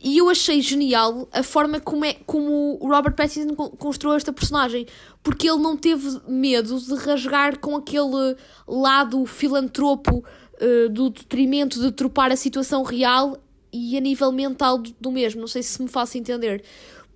e 0.00 0.18
eu 0.18 0.28
achei 0.28 0.60
genial 0.60 1.28
a 1.32 1.42
forma 1.42 1.80
como, 1.80 2.04
é, 2.04 2.14
como 2.24 2.78
o 2.80 2.88
Robert 2.88 3.14
Pattinson 3.14 3.54
construiu 3.54 4.16
esta 4.16 4.32
personagem, 4.32 4.86
porque 5.22 5.48
ele 5.48 5.58
não 5.58 5.76
teve 5.76 6.20
medo 6.28 6.78
de 6.78 6.94
rasgar 6.94 7.58
com 7.58 7.76
aquele 7.76 8.36
lado 8.66 9.26
filantropo 9.26 10.24
uh, 10.60 10.88
do 10.88 11.10
detrimento 11.10 11.80
de 11.80 11.90
tropar 11.90 12.30
a 12.30 12.36
situação 12.36 12.84
real 12.84 13.36
e 13.72 13.96
a 13.96 14.00
nível 14.00 14.30
mental 14.30 14.78
do, 14.78 14.94
do 15.00 15.10
mesmo. 15.10 15.40
Não 15.40 15.48
sei 15.48 15.62
se 15.64 15.82
me 15.82 15.88
faço 15.88 16.16
entender. 16.16 16.62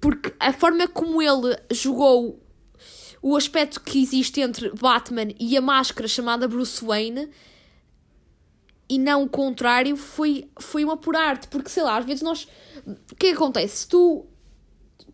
Porque 0.00 0.34
a 0.40 0.52
forma 0.52 0.88
como 0.88 1.22
ele 1.22 1.56
jogou 1.70 2.40
o 3.22 3.36
aspecto 3.36 3.80
que 3.80 4.02
existe 4.02 4.40
entre 4.40 4.70
Batman 4.70 5.28
e 5.38 5.56
a 5.56 5.60
máscara 5.60 6.08
chamada 6.08 6.48
Bruce 6.48 6.84
Wayne 6.84 7.28
e 8.92 8.98
não 8.98 9.22
o 9.22 9.28
contrário 9.28 9.96
foi, 9.96 10.50
foi 10.60 10.84
uma 10.84 10.98
por 10.98 11.16
arte. 11.16 11.48
Porque 11.48 11.70
sei 11.70 11.82
lá, 11.82 11.96
às 11.96 12.04
vezes 12.04 12.20
nós 12.20 12.46
o 12.86 13.14
que, 13.16 13.28
é 13.28 13.32
acontece? 13.32 13.88
Tu, 13.88 14.22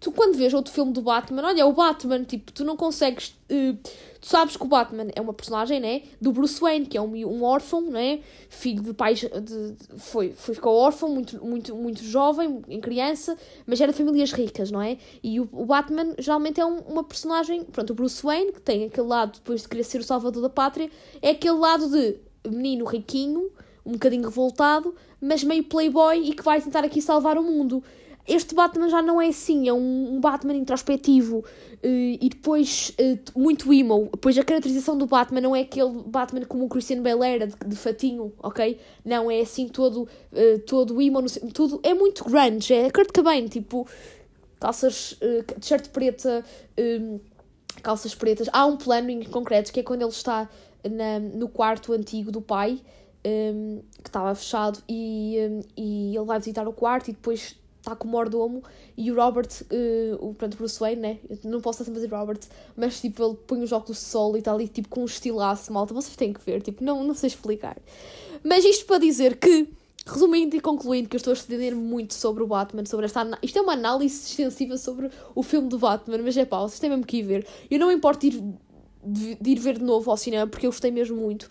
tu 0.00 0.10
quando 0.10 0.36
vês 0.36 0.52
outro 0.52 0.72
filme 0.72 0.92
do 0.92 1.00
Batman, 1.00 1.46
olha, 1.46 1.64
o 1.64 1.72
Batman, 1.72 2.24
tipo, 2.24 2.50
tu 2.50 2.64
não 2.64 2.76
consegues. 2.76 3.36
Uh, 3.48 3.78
tu 4.20 4.26
sabes 4.26 4.56
que 4.56 4.64
o 4.64 4.66
Batman 4.66 5.06
é 5.14 5.20
uma 5.20 5.32
personagem, 5.32 5.78
né? 5.78 6.02
Do 6.20 6.32
Bruce 6.32 6.60
Wayne, 6.60 6.86
que 6.86 6.98
é 6.98 7.00
um, 7.00 7.14
um 7.14 7.44
órfão, 7.44 7.82
né? 7.82 8.18
Filho 8.48 8.82
de 8.82 8.92
pais. 8.92 9.20
De, 9.20 9.28
de, 9.28 9.76
foi, 9.96 10.32
foi, 10.32 10.56
ficou 10.56 10.74
órfão 10.74 11.10
muito, 11.10 11.44
muito, 11.44 11.76
muito 11.76 12.02
jovem, 12.02 12.60
em 12.68 12.80
criança, 12.80 13.38
mas 13.64 13.80
era 13.80 13.92
de 13.92 13.98
famílias 13.98 14.32
ricas, 14.32 14.72
não 14.72 14.82
é? 14.82 14.98
E 15.22 15.38
o, 15.38 15.48
o 15.52 15.66
Batman 15.66 16.16
geralmente 16.18 16.60
é 16.60 16.66
um, 16.66 16.78
uma 16.80 17.04
personagem. 17.04 17.62
Pronto, 17.62 17.90
o 17.90 17.94
Bruce 17.94 18.24
Wayne, 18.24 18.50
que 18.50 18.60
tem 18.60 18.86
aquele 18.86 19.06
lado, 19.06 19.34
depois 19.34 19.62
de 19.62 19.68
querer 19.68 19.84
ser 19.84 20.00
o 20.00 20.04
salvador 20.04 20.42
da 20.42 20.50
pátria, 20.50 20.90
é 21.22 21.30
aquele 21.30 21.58
lado 21.58 21.88
de 21.88 22.16
menino 22.48 22.84
riquinho, 22.84 23.50
um 23.88 23.92
bocadinho 23.92 24.24
revoltado, 24.24 24.94
mas 25.18 25.42
meio 25.42 25.64
playboy 25.64 26.28
e 26.28 26.34
que 26.34 26.42
vai 26.42 26.60
tentar 26.60 26.84
aqui 26.84 27.00
salvar 27.00 27.38
o 27.38 27.42
mundo. 27.42 27.82
Este 28.26 28.54
Batman 28.54 28.90
já 28.90 29.00
não 29.00 29.18
é 29.18 29.28
assim, 29.28 29.66
é 29.66 29.72
um, 29.72 30.16
um 30.16 30.20
Batman 30.20 30.54
introspectivo 30.54 31.38
uh, 31.38 31.44
e 31.82 32.28
depois 32.28 32.94
uh, 33.00 33.40
muito 33.40 33.72
emo. 33.72 34.10
Depois 34.12 34.36
a 34.36 34.44
caracterização 34.44 34.98
do 34.98 35.06
Batman 35.06 35.40
não 35.40 35.56
é 35.56 35.60
aquele 35.60 36.02
Batman 36.04 36.44
como 36.44 36.66
o 36.66 36.68
Christian 36.68 37.00
Bale 37.00 37.24
era, 37.24 37.46
de, 37.46 37.56
de 37.66 37.74
fatinho, 37.74 38.30
ok? 38.42 38.78
Não, 39.02 39.30
é 39.30 39.40
assim 39.40 39.66
todo, 39.66 40.02
uh, 40.02 40.58
todo 40.66 41.00
emo, 41.00 41.24
tudo, 41.54 41.80
é 41.82 41.94
muito 41.94 42.22
grunge, 42.24 42.74
é 42.74 42.90
Kurt 42.90 43.10
Cobain, 43.14 43.46
tipo 43.46 43.88
calças, 44.60 45.12
uh, 45.12 45.42
t-shirt 45.60 45.88
preta, 45.88 46.44
calças 47.82 48.14
pretas. 48.14 48.50
Há 48.52 48.66
um 48.66 48.76
plano 48.76 49.08
em 49.08 49.24
concreto 49.24 49.72
que 49.72 49.80
é 49.80 49.82
quando 49.82 50.02
ele 50.02 50.10
está 50.10 50.46
na, 50.84 51.18
no 51.18 51.48
quarto 51.48 51.94
antigo 51.94 52.30
do 52.30 52.42
pai 52.42 52.78
um, 53.24 53.80
que 54.02 54.08
estava 54.08 54.34
fechado 54.34 54.82
e, 54.88 55.36
um, 55.40 55.60
e 55.76 56.16
ele 56.16 56.24
vai 56.24 56.38
visitar 56.38 56.66
o 56.66 56.72
quarto 56.72 57.08
e 57.08 57.12
depois 57.12 57.56
está 57.78 57.96
com 57.96 58.06
o 58.06 58.10
mordomo 58.10 58.62
e 58.96 59.10
o 59.10 59.14
Robert, 59.14 59.48
uh, 59.70 60.28
o 60.28 60.34
pronto, 60.34 60.56
Bruce 60.56 60.78
Wayne, 60.78 61.00
né? 61.00 61.18
Eu 61.28 61.38
não 61.44 61.60
posso 61.60 61.84
sempre 61.84 62.00
dizer 62.00 62.14
Robert, 62.14 62.40
mas 62.76 63.00
tipo, 63.00 63.22
ele 63.24 63.36
põe 63.46 63.62
os 63.62 63.72
óculos 63.72 63.98
de 63.98 64.04
sol 64.04 64.36
e 64.36 64.40
está 64.40 64.52
ali 64.52 64.68
tipo 64.68 64.88
com 64.88 65.02
um 65.02 65.06
estilaço, 65.06 65.72
malta, 65.72 65.94
vocês 65.94 66.16
têm 66.16 66.32
que 66.32 66.40
ver, 66.44 66.62
tipo, 66.62 66.84
não, 66.84 67.02
não 67.04 67.14
sei 67.14 67.28
explicar. 67.28 67.76
Mas 68.44 68.64
isto 68.64 68.86
para 68.86 68.98
dizer 68.98 69.36
que, 69.36 69.68
resumindo 70.06 70.56
e 70.56 70.60
concluindo, 70.60 71.08
que 71.08 71.16
eu 71.16 71.18
estou 71.18 71.32
a 71.32 71.34
estender 71.34 71.74
muito 71.74 72.14
sobre 72.14 72.42
o 72.42 72.46
Batman, 72.46 72.84
sobre 72.84 73.06
esta 73.06 73.38
isto 73.42 73.58
é 73.58 73.62
uma 73.62 73.72
análise 73.72 74.26
extensiva 74.26 74.76
sobre 74.76 75.10
o 75.34 75.42
filme 75.42 75.68
do 75.68 75.78
Batman, 75.78 76.18
mas 76.18 76.36
é 76.36 76.44
pá, 76.44 76.60
vocês 76.60 76.80
têm 76.80 76.90
mesmo 76.90 77.06
que 77.06 77.18
ir 77.18 77.22
ver. 77.22 77.46
Eu 77.70 77.78
não 77.78 77.90
importo 77.90 78.26
ir, 78.26 78.42
de, 79.04 79.34
de 79.36 79.50
ir 79.50 79.58
ver 79.58 79.78
de 79.78 79.84
novo 79.84 80.10
ao 80.10 80.16
cinema 80.16 80.46
porque 80.46 80.66
eu 80.66 80.70
gostei 80.70 80.90
mesmo 80.90 81.16
muito. 81.16 81.48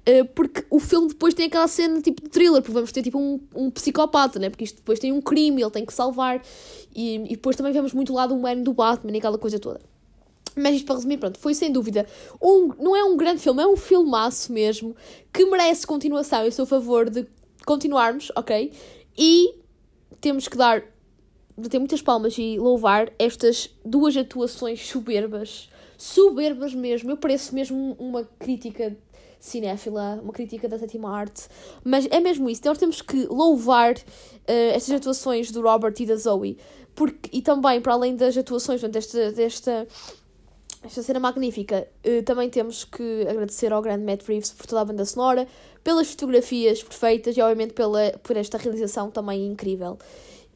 Uh, 0.00 0.24
porque 0.34 0.64
o 0.70 0.80
filme 0.80 1.08
depois 1.08 1.34
tem 1.34 1.46
aquela 1.46 1.68
cena 1.68 2.00
tipo 2.00 2.22
de 2.22 2.30
thriller, 2.30 2.62
porque 2.62 2.72
vamos 2.72 2.90
ter 2.90 3.02
tipo 3.02 3.18
um, 3.18 3.38
um 3.54 3.70
psicopata, 3.70 4.38
né? 4.38 4.48
Porque 4.48 4.64
isto 4.64 4.76
depois 4.76 4.98
tem 4.98 5.12
um 5.12 5.20
crime, 5.20 5.60
ele 5.60 5.70
tem 5.70 5.84
que 5.84 5.92
salvar, 5.92 6.42
e, 6.94 7.16
e 7.16 7.28
depois 7.30 7.54
também 7.54 7.72
vemos 7.72 7.92
muito 7.92 8.12
o 8.12 8.16
lado 8.16 8.34
humano 8.34 8.64
do 8.64 8.72
Batman 8.72 9.12
e 9.12 9.18
aquela 9.18 9.36
coisa 9.38 9.58
toda. 9.58 9.80
Mas 10.56 10.76
isto 10.76 10.86
para 10.86 10.96
resumir, 10.96 11.18
pronto, 11.18 11.38
foi 11.38 11.54
sem 11.54 11.70
dúvida. 11.70 12.06
Um, 12.42 12.72
não 12.78 12.96
é 12.96 13.04
um 13.04 13.16
grande 13.16 13.40
filme, 13.40 13.62
é 13.62 13.66
um 13.66 13.76
filmaço 13.76 14.52
mesmo, 14.52 14.96
que 15.32 15.44
merece 15.44 15.86
continuação. 15.86 16.44
Eu 16.44 16.52
sou 16.52 16.64
a 16.64 16.66
favor 16.66 17.08
de 17.08 17.26
continuarmos, 17.64 18.32
ok? 18.34 18.72
E 19.16 19.54
temos 20.20 20.48
que 20.48 20.56
dar, 20.56 20.82
ter 21.68 21.78
muitas 21.78 22.02
palmas 22.02 22.36
e 22.36 22.58
louvar 22.58 23.12
estas 23.18 23.70
duas 23.84 24.16
atuações 24.16 24.86
soberbas. 24.88 25.68
Soberbas 25.96 26.74
mesmo. 26.74 27.10
Eu 27.10 27.16
pareço 27.16 27.54
mesmo 27.54 27.96
uma 27.98 28.24
crítica 28.38 28.96
cinéfila, 29.40 30.20
uma 30.22 30.32
crítica 30.32 30.68
da 30.68 30.78
sétima 30.78 31.10
arte, 31.10 31.48
mas 31.82 32.06
é 32.10 32.20
mesmo 32.20 32.48
isso, 32.48 32.62
nós 32.64 32.78
temos 32.78 33.02
que 33.02 33.26
louvar 33.26 33.94
uh, 33.94 34.74
estas 34.74 34.94
atuações 34.94 35.50
do 35.50 35.62
Robert 35.62 35.94
e 35.98 36.06
da 36.06 36.14
Zoe, 36.16 36.58
porque, 36.94 37.30
e 37.32 37.40
também, 37.40 37.80
para 37.80 37.94
além 37.94 38.14
das 38.14 38.36
atuações 38.36 38.82
desta, 38.82 39.32
desta 39.32 39.88
esta 40.82 41.02
cena 41.02 41.20
magnífica, 41.20 41.86
uh, 42.06 42.22
também 42.22 42.48
temos 42.48 42.84
que 42.84 43.26
agradecer 43.28 43.72
ao 43.72 43.82
grande 43.82 44.04
Matt 44.04 44.26
Reeves 44.26 44.50
por 44.52 44.66
toda 44.66 44.80
a 44.80 44.84
banda 44.84 45.04
sonora, 45.04 45.46
pelas 45.84 46.10
fotografias 46.10 46.82
perfeitas 46.82 47.36
e, 47.36 47.40
obviamente, 47.40 47.74
pela, 47.74 48.12
por 48.22 48.36
esta 48.36 48.56
realização 48.56 49.10
também 49.10 49.46
incrível. 49.46 49.98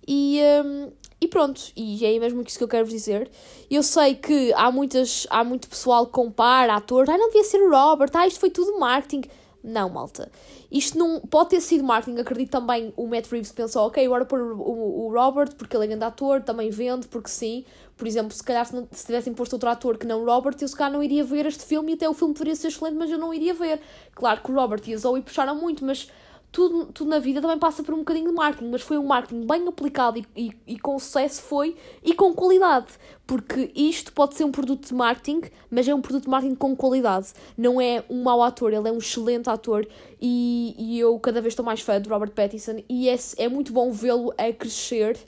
E, 0.07 0.41
um, 0.65 0.93
e 1.21 1.29
pronto, 1.29 1.61
e 1.77 2.05
é 2.05 2.19
mesmo 2.19 2.43
isso 2.43 2.59
que 2.59 2.65
eu 2.65 2.69
quero 2.69 2.85
vos 2.85 2.93
dizer. 2.93 3.31
Eu 3.71 3.83
sei 3.83 4.15
que 4.15 4.53
há, 4.55 4.71
muitas, 4.71 5.27
há 5.31 5.43
muito 5.43 5.69
pessoal 5.69 6.07
que 6.07 6.13
compara 6.13 6.75
atores, 6.75 7.09
ah, 7.09 7.17
não 7.17 7.29
devia 7.29 7.45
ser 7.45 7.59
o 7.63 7.71
Robert, 7.71 8.11
ah, 8.15 8.27
isto 8.27 8.41
foi 8.41 8.51
tudo 8.51 8.79
marketing. 8.79 9.23
Não, 9.67 9.89
malta. 9.89 10.31
Isto 10.71 10.99
não 10.99 11.21
pode 11.21 11.51
ter 11.51 11.61
sido 11.63 11.83
marketing. 11.83 12.21
Acredito 12.21 12.51
também 12.51 12.93
o 12.99 13.07
Matt 13.07 13.29
Reeves 13.33 13.51
pensou, 13.51 13.87
ok, 13.87 14.05
agora 14.05 14.27
pôr 14.27 14.39
o, 14.39 15.07
o, 15.07 15.11
Robert, 15.11 15.55
porque 15.57 15.75
ele 15.75 15.85
é 15.85 15.89
grande 15.89 16.05
ator, 16.05 16.43
também 16.43 16.69
vende, 16.69 17.09
porque 17.09 17.31
sim. 17.31 17.65
Por 17.97 18.07
exemplo, 18.07 18.33
se 18.33 18.43
calhar 18.43 18.67
se, 18.67 18.75
não, 18.75 18.87
se 18.91 19.07
tivessem 19.07 19.33
posto 19.33 19.55
outro 19.55 19.71
ator 19.71 19.97
que 19.97 20.07
não 20.07 20.21
o 20.21 20.27
Robert, 20.27 20.57
eu 20.61 20.69
se 20.69 20.77
calhar 20.77 20.93
não 20.93 21.03
iria 21.03 21.25
ver 21.25 21.47
este 21.47 21.65
filme 21.65 21.93
e 21.93 21.95
até 21.95 22.07
o 22.07 22.13
filme 22.13 22.35
poderia 22.35 22.55
ser 22.55 22.69
excelente, 22.69 22.97
mas 22.97 23.11
eu 23.11 23.17
não 23.17 23.33
iria 23.33 23.55
ver. 23.55 23.81
Claro 24.15 24.43
que 24.43 24.53
o 24.53 24.55
Robert 24.55 24.83
e 24.87 24.93
a 24.93 24.99
Zoe 24.99 25.23
puxaram 25.23 25.55
muito, 25.55 25.83
mas 25.83 26.11
tudo, 26.55 26.87
tudo 26.93 27.11
na 27.11 27.19
vida 27.19 27.41
também 27.41 27.59
passa 27.59 27.83
por 27.83 27.93
um 27.93 27.99
bocadinho 27.99 28.29
de 28.29 28.33
marketing, 28.33 28.71
mas 28.71 28.81
foi 28.81 28.97
um 28.97 29.05
marketing 29.05 29.45
bem 29.45 29.67
aplicado 29.67 30.21
e, 30.21 30.25
e, 30.37 30.53
e, 30.69 30.79
com 30.79 30.97
sucesso 31.01 31.43
foi 31.43 31.75
e 32.01 32.15
com 32.15 32.33
qualidade. 32.33 32.87
Porque 33.27 33.73
isto 33.75 34.13
pode 34.13 34.37
ser 34.37 34.45
um 34.45 34.53
produto 34.53 34.87
de 34.87 34.95
marketing, 34.95 35.43
mas 35.69 35.89
é 35.89 35.93
um 35.93 36.01
produto 36.01 36.23
de 36.23 36.31
marketing 36.31 36.55
com 36.55 36.77
qualidade. 36.77 37.33
Não 37.59 37.81
é 37.81 38.05
um 38.09 38.23
mau 38.23 38.41
ator, 38.41 38.73
ele 38.73 38.89
é 38.89 38.93
um 38.93 38.99
excelente 38.99 39.51
ator 39.51 39.85
e, 40.23 40.77
e 40.79 41.01
eu 41.01 41.19
cada 41.19 41.41
vez 41.41 41.55
estou 41.55 41.65
mais 41.65 41.81
fã 41.81 42.01
de 42.01 42.09
Robert 42.09 42.31
Pattinson 42.31 42.85
e 42.89 43.09
é, 43.09 43.17
é 43.39 43.49
muito 43.49 43.73
bom 43.73 43.91
vê-lo 43.91 44.33
a 44.39 44.53
crescer. 44.53 45.19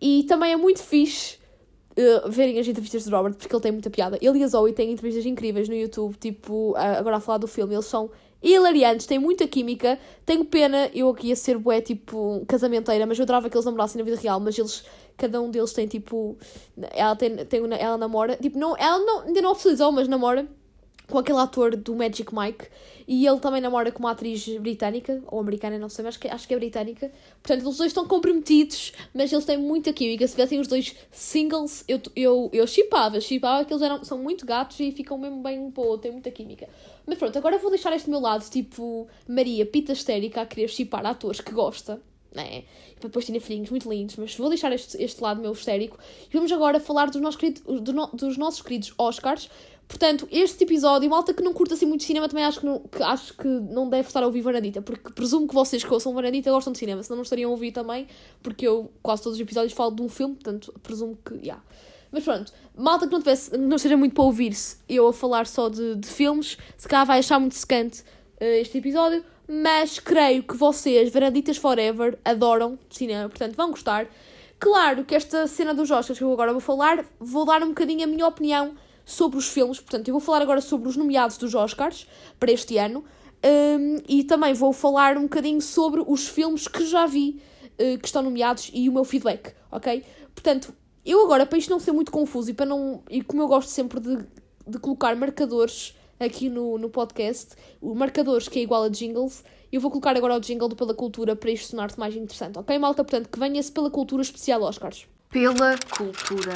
E 0.00 0.22
também 0.28 0.52
é 0.52 0.56
muito 0.56 0.80
fixe 0.80 1.42
Uh, 1.92 2.30
verem 2.30 2.58
as 2.58 2.66
entrevistas 2.66 3.04
de 3.04 3.10
Robert, 3.10 3.34
porque 3.34 3.54
ele 3.54 3.62
tem 3.62 3.70
muita 3.70 3.90
piada. 3.90 4.16
Ele 4.22 4.38
e 4.38 4.44
a 4.44 4.46
Zoe 4.46 4.72
têm 4.72 4.92
entrevistas 4.92 5.26
incríveis 5.26 5.68
no 5.68 5.74
YouTube, 5.74 6.16
tipo, 6.16 6.70
uh, 6.70 6.98
agora 6.98 7.16
a 7.16 7.20
falar 7.20 7.36
do 7.36 7.46
filme, 7.46 7.74
eles 7.74 7.84
são 7.84 8.10
hilariantes, 8.42 9.06
têm 9.06 9.18
muita 9.18 9.46
química. 9.46 9.98
Tenho 10.26 10.44
pena, 10.44 10.90
eu 10.94 11.10
aqui 11.10 11.28
ia 11.28 11.36
ser 11.36 11.58
bué, 11.58 11.80
tipo, 11.80 12.44
casamenteira, 12.46 13.06
mas 13.06 13.18
eu 13.18 13.22
adorava 13.22 13.48
que 13.48 13.56
eles 13.56 13.64
namorassem 13.64 13.98
na 13.98 14.04
vida 14.04 14.20
real, 14.20 14.40
mas 14.40 14.58
eles, 14.58 14.84
cada 15.16 15.40
um 15.40 15.50
deles 15.50 15.72
tem, 15.72 15.86
tipo, 15.86 16.36
ela 16.92 17.14
tem, 17.14 17.36
tem 17.46 17.62
ela 17.78 17.96
namora, 17.96 18.36
tipo, 18.36 18.58
não, 18.58 18.76
ela 18.76 18.98
não, 18.98 19.20
ainda 19.22 19.40
não 19.42 19.52
oficializou, 19.52 19.92
mas 19.92 20.08
namora 20.08 20.48
com 21.08 21.18
aquele 21.18 21.38
ator 21.38 21.76
do 21.76 21.94
Magic 21.94 22.34
Mike 22.34 22.66
e 23.06 23.26
ele 23.26 23.38
também 23.40 23.60
namora 23.60 23.90
com 23.90 23.98
uma 24.00 24.12
atriz 24.12 24.46
britânica 24.58 25.22
ou 25.26 25.40
americana, 25.40 25.78
não 25.78 25.88
sei, 25.88 26.04
mas 26.04 26.18
acho 26.30 26.48
que 26.48 26.54
é 26.54 26.56
britânica. 26.56 27.10
Portanto, 27.42 27.68
os 27.68 27.76
dois 27.76 27.90
estão 27.90 28.06
comprometidos, 28.06 28.92
mas 29.12 29.32
eles 29.32 29.44
têm 29.44 29.58
muita 29.58 29.92
química. 29.92 30.26
Se 30.26 30.34
tivessem 30.34 30.60
os 30.60 30.68
dois 30.68 30.94
singles, 31.10 31.84
eu 31.88 32.00
eu 32.14 32.50
eu 32.52 32.66
chipava, 32.66 33.20
chipava 33.20 33.64
que 33.64 33.72
eles 33.72 33.82
eram, 33.82 34.04
são 34.04 34.18
muito 34.18 34.46
gatos 34.46 34.78
e 34.80 34.92
ficam 34.92 35.18
mesmo 35.18 35.42
bem 35.42 35.58
um 35.58 35.70
para 35.70 35.82
o 35.82 35.86
outro, 35.86 36.02
têm 36.02 36.12
muita 36.12 36.30
química. 36.30 36.68
Mas 37.06 37.18
pronto, 37.18 37.36
agora 37.36 37.58
vou 37.58 37.70
deixar 37.70 37.92
este 37.92 38.08
meu 38.08 38.20
lado, 38.20 38.48
tipo 38.48 39.06
Maria, 39.28 39.66
pita 39.66 39.92
histérica, 39.92 40.42
a 40.42 40.46
querer 40.46 40.68
chipar 40.68 41.04
atores 41.04 41.40
que 41.40 41.52
gosta. 41.52 42.00
né? 42.34 42.64
E 42.96 43.00
depois 43.00 43.26
tinha 43.26 43.40
filhinhos 43.40 43.70
muito 43.70 43.90
lindos, 43.90 44.16
mas 44.16 44.34
vou 44.36 44.48
deixar 44.48 44.72
este, 44.72 45.02
este 45.02 45.20
lado 45.22 45.40
meu 45.40 45.52
histérico. 45.52 45.98
E 46.30 46.34
vamos 46.34 46.50
agora 46.52 46.78
falar 46.80 47.10
dos 47.10 47.20
nossos, 47.20 47.38
queridos, 47.38 47.62
do 47.82 47.92
no, 47.92 48.06
dos 48.08 48.36
nossos 48.36 48.62
queridos 48.62 48.94
Oscars. 48.96 49.50
Portanto, 49.88 50.26
este 50.30 50.64
episódio, 50.64 51.08
malta 51.10 51.34
que 51.34 51.42
não 51.42 51.52
curta 51.52 51.74
assim 51.74 51.84
muito 51.84 52.02
cinema, 52.02 52.28
também 52.28 52.44
acho 52.44 52.60
que 52.60 52.66
não, 52.66 52.78
que, 52.80 53.02
acho 53.02 53.34
que 53.34 53.46
não 53.46 53.90
deve 53.90 54.08
estar 54.08 54.22
a 54.22 54.26
ouvir 54.26 54.40
Varandita, 54.40 54.80
porque 54.80 55.12
presumo 55.12 55.46
que 55.46 55.54
vocês 55.54 55.84
que 55.84 55.92
ouçam 55.92 56.14
Varandita 56.14 56.50
gostam 56.50 56.72
de 56.72 56.78
cinema, 56.78 57.02
senão 57.02 57.16
não 57.16 57.22
estariam 57.22 57.50
a 57.50 57.52
ouvir 57.52 57.72
também, 57.72 58.06
porque 58.42 58.66
eu 58.66 58.90
quase 59.02 59.22
todos 59.22 59.36
os 59.36 59.42
episódios 59.42 59.74
falo 59.74 59.94
de 59.94 60.02
um 60.02 60.08
filme, 60.08 60.34
portanto, 60.34 60.72
presumo 60.82 61.16
que, 61.22 61.34
já. 61.34 61.42
Yeah. 61.42 61.62
Mas 62.12 62.24
pronto, 62.24 62.52
malta 62.76 63.06
que 63.06 63.12
não, 63.12 63.20
tivesse, 63.20 63.56
não 63.56 63.76
esteja 63.76 63.96
muito 63.96 64.14
para 64.14 64.24
ouvir-se 64.24 64.76
eu 64.86 65.08
a 65.08 65.12
falar 65.12 65.46
só 65.46 65.70
de, 65.70 65.96
de 65.96 66.06
filmes, 66.08 66.58
se 66.76 66.86
calhar 66.86 67.06
vai 67.06 67.18
achar 67.18 67.40
muito 67.40 67.54
secante 67.54 68.02
uh, 68.02 68.44
este 68.44 68.76
episódio, 68.78 69.24
mas 69.48 69.98
creio 69.98 70.42
que 70.42 70.54
vocês, 70.54 71.10
Varanditas 71.10 71.56
Forever, 71.56 72.18
adoram 72.22 72.78
cinema, 72.90 73.28
portanto 73.28 73.56
vão 73.56 73.70
gostar. 73.70 74.06
Claro 74.58 75.04
que 75.04 75.14
esta 75.14 75.46
cena 75.46 75.74
dos 75.74 75.90
Oscars 75.90 76.18
que 76.18 76.24
eu 76.24 76.32
agora 76.32 76.52
vou 76.52 76.60
falar, 76.60 77.04
vou 77.18 77.44
dar 77.44 77.62
um 77.62 77.68
bocadinho 77.68 78.04
a 78.04 78.06
minha 78.06 78.26
opinião 78.26 78.74
sobre 79.04 79.38
os 79.38 79.48
filmes, 79.48 79.80
portanto 79.80 80.08
eu 80.08 80.12
vou 80.12 80.20
falar 80.20 80.42
agora 80.42 80.60
sobre 80.60 80.88
os 80.88 80.96
nomeados 80.96 81.36
dos 81.36 81.54
Oscars 81.54 82.06
para 82.38 82.52
este 82.52 82.78
ano 82.78 83.04
um, 83.44 83.96
e 84.08 84.22
também 84.24 84.54
vou 84.54 84.72
falar 84.72 85.16
um 85.16 85.22
bocadinho 85.22 85.60
sobre 85.60 86.02
os 86.06 86.28
filmes 86.28 86.68
que 86.68 86.86
já 86.86 87.06
vi 87.06 87.42
uh, 87.72 87.98
que 87.98 88.06
estão 88.06 88.22
nomeados 88.22 88.70
e 88.72 88.88
o 88.88 88.92
meu 88.92 89.04
feedback, 89.04 89.54
ok? 89.70 90.04
Portanto, 90.34 90.72
eu 91.04 91.24
agora, 91.24 91.44
para 91.44 91.58
isto 91.58 91.70
não 91.70 91.80
ser 91.80 91.92
muito 91.92 92.12
confuso 92.12 92.50
e 92.50 92.54
para 92.54 92.66
não. 92.66 93.02
E 93.10 93.22
como 93.22 93.42
eu 93.42 93.48
gosto 93.48 93.68
sempre 93.68 93.98
de, 93.98 94.18
de 94.66 94.78
colocar 94.78 95.16
marcadores 95.16 95.94
aqui 96.20 96.48
no, 96.48 96.78
no 96.78 96.88
podcast, 96.88 97.56
o 97.80 97.94
marcadores 97.94 98.48
que 98.48 98.60
é 98.60 98.62
igual 98.62 98.84
a 98.84 98.88
jingles, 98.88 99.42
eu 99.72 99.80
vou 99.80 99.90
colocar 99.90 100.16
agora 100.16 100.36
o 100.36 100.40
jingle 100.40 100.68
do 100.68 100.76
Pela 100.76 100.94
Cultura 100.94 101.34
para 101.34 101.50
isto 101.50 101.70
sonar-se 101.70 101.98
mais 101.98 102.14
interessante, 102.14 102.58
ok, 102.58 102.78
malta? 102.78 103.02
Portanto, 103.02 103.28
que 103.28 103.38
venha-se 103.38 103.72
pela 103.72 103.90
cultura 103.90 104.22
especial 104.22 104.62
Oscars. 104.62 105.08
Pela 105.30 105.76
cultura. 105.96 106.54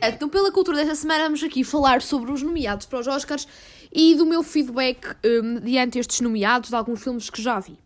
Então, 0.00 0.28
pela 0.28 0.52
cultura 0.52 0.76
desta 0.76 0.94
semana, 0.94 1.24
vamos 1.24 1.42
aqui 1.42 1.64
falar 1.64 2.00
sobre 2.02 2.30
os 2.30 2.40
nomeados 2.42 2.86
para 2.86 3.00
os 3.00 3.06
Oscars 3.08 3.48
e 3.92 4.14
do 4.14 4.24
meu 4.24 4.42
feedback 4.44 5.16
um, 5.24 5.60
diante 5.60 5.98
estes 5.98 6.20
nomeados 6.20 6.70
de 6.70 6.76
alguns 6.76 7.02
filmes 7.02 7.28
que 7.28 7.42
já 7.42 7.58
vi. 7.58 7.76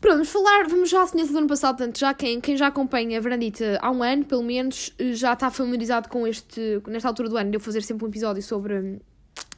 Pronto, 0.00 0.16
vamos 0.16 0.28
falar, 0.28 0.68
vamos 0.68 0.90
já 0.90 1.02
assim 1.02 1.24
do 1.24 1.38
ano 1.38 1.46
passado, 1.46 1.76
portanto, 1.78 1.98
já 1.98 2.12
quem, 2.12 2.40
quem 2.40 2.56
já 2.56 2.66
acompanha 2.66 3.16
a 3.16 3.20
Verandita 3.20 3.78
há 3.80 3.90
um 3.90 4.02
ano, 4.02 4.24
pelo 4.24 4.42
menos, 4.42 4.92
já 5.12 5.32
está 5.32 5.50
familiarizado 5.50 6.08
com 6.08 6.26
este, 6.26 6.82
nesta 6.88 7.08
altura 7.08 7.28
do 7.28 7.36
ano, 7.38 7.50
de 7.50 7.56
eu 7.56 7.60
fazer 7.60 7.80
sempre 7.82 8.04
um 8.04 8.08
episódio 8.08 8.42
sobre, 8.42 9.00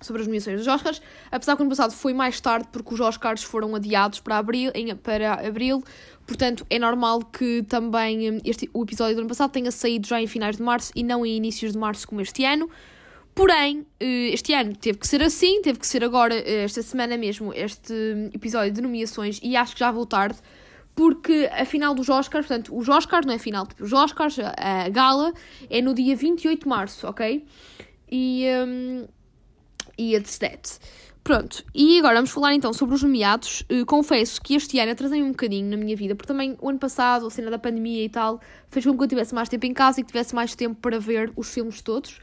sobre 0.00 0.22
as 0.22 0.28
nomeações 0.28 0.58
dos 0.58 0.66
Oscars, 0.66 1.00
apesar 1.30 1.56
que 1.56 1.62
ano 1.62 1.70
passado 1.70 1.92
foi 1.92 2.12
mais 2.12 2.40
tarde, 2.40 2.68
porque 2.70 2.94
os 2.94 3.00
Oscars 3.00 3.42
foram 3.42 3.74
adiados 3.74 4.20
para 4.20 4.38
abril, 4.38 4.70
em, 4.74 4.94
para 4.94 5.46
abril. 5.46 5.82
Portanto, 6.26 6.66
é 6.68 6.78
normal 6.78 7.20
que 7.20 7.62
também 7.68 8.40
este, 8.44 8.68
o 8.72 8.82
episódio 8.82 9.14
do 9.14 9.20
ano 9.20 9.28
passado 9.28 9.50
tenha 9.50 9.70
saído 9.70 10.06
já 10.06 10.20
em 10.20 10.26
finais 10.26 10.56
de 10.56 10.62
março 10.62 10.92
e 10.94 11.02
não 11.02 11.24
em 11.24 11.36
inícios 11.36 11.72
de 11.72 11.78
março 11.78 12.06
como 12.06 12.20
este 12.20 12.44
ano, 12.44 12.68
Porém, 13.36 13.84
eh, 14.00 14.30
este 14.32 14.54
ano 14.54 14.74
teve 14.74 14.96
que 14.96 15.06
ser 15.06 15.22
assim, 15.22 15.60
teve 15.60 15.78
que 15.78 15.86
ser 15.86 16.02
agora, 16.02 16.34
eh, 16.34 16.64
esta 16.64 16.80
semana 16.80 17.18
mesmo, 17.18 17.52
este 17.52 17.92
episódio 18.32 18.72
de 18.72 18.80
nomeações, 18.80 19.38
e 19.42 19.54
acho 19.54 19.74
que 19.74 19.80
já 19.80 19.90
vou 19.90 20.06
tarde, 20.06 20.38
porque 20.94 21.46
a 21.52 21.66
final 21.66 21.94
dos 21.94 22.08
Oscars, 22.08 22.46
portanto, 22.46 22.74
os 22.74 22.88
Oscars 22.88 23.26
não 23.26 23.34
é 23.34 23.38
final, 23.38 23.66
tipo, 23.66 23.84
os 23.84 23.92
Oscars, 23.92 24.38
a 24.38 24.88
gala, 24.88 25.34
é 25.68 25.82
no 25.82 25.92
dia 25.92 26.16
28 26.16 26.62
de 26.62 26.66
março, 26.66 27.06
ok? 27.06 27.44
E, 28.10 28.46
um, 28.66 29.06
e 29.98 30.18
that. 30.20 30.78
Pronto, 31.22 31.64
e 31.74 31.98
agora 31.98 32.14
vamos 32.14 32.30
falar 32.30 32.54
então 32.54 32.72
sobre 32.72 32.94
os 32.94 33.02
nomeados. 33.02 33.62
Uh, 33.62 33.84
confesso 33.84 34.40
que 34.40 34.54
este 34.54 34.78
ano 34.78 34.92
atrasei 34.92 35.22
um 35.22 35.30
bocadinho 35.30 35.68
na 35.68 35.76
minha 35.76 35.96
vida, 35.96 36.14
porque 36.14 36.28
também 36.28 36.56
o 36.60 36.68
ano 36.68 36.78
passado, 36.78 37.26
a 37.26 37.30
cena 37.30 37.50
da 37.50 37.58
pandemia 37.58 38.04
e 38.04 38.08
tal, 38.08 38.40
fez 38.70 38.86
com 38.86 38.96
que 38.96 39.02
eu 39.02 39.08
tivesse 39.08 39.34
mais 39.34 39.48
tempo 39.48 39.66
em 39.66 39.74
casa 39.74 40.00
e 40.00 40.04
que 40.04 40.08
tivesse 40.08 40.34
mais 40.36 40.54
tempo 40.54 40.76
para 40.80 41.00
ver 41.00 41.32
os 41.34 41.52
filmes 41.52 41.80
todos 41.82 42.20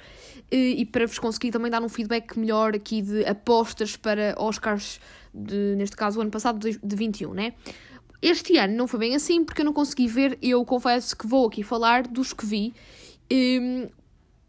e 0.51 0.85
para 0.85 1.07
vos 1.07 1.17
conseguir 1.17 1.51
também 1.51 1.71
dar 1.71 1.81
um 1.81 1.89
feedback 1.89 2.37
melhor 2.37 2.75
aqui 2.75 3.01
de 3.01 3.25
apostas 3.25 3.97
para 3.97 4.35
Oscars, 4.37 4.99
de, 5.33 5.75
neste 5.75 5.95
caso 5.95 6.19
o 6.19 6.21
ano 6.21 6.31
passado, 6.31 6.59
de, 6.59 6.77
de 6.77 6.95
21, 6.95 7.33
né? 7.33 7.53
Este 8.21 8.57
ano 8.57 8.75
não 8.75 8.87
foi 8.87 8.99
bem 8.99 9.15
assim 9.15 9.43
porque 9.43 9.61
eu 9.61 9.65
não 9.65 9.73
consegui 9.73 10.07
ver, 10.07 10.37
eu 10.41 10.63
confesso 10.63 11.17
que 11.17 11.27
vou 11.27 11.47
aqui 11.47 11.63
falar 11.63 12.07
dos 12.07 12.33
que 12.33 12.45
vi, 12.45 12.73
e, 13.29 13.89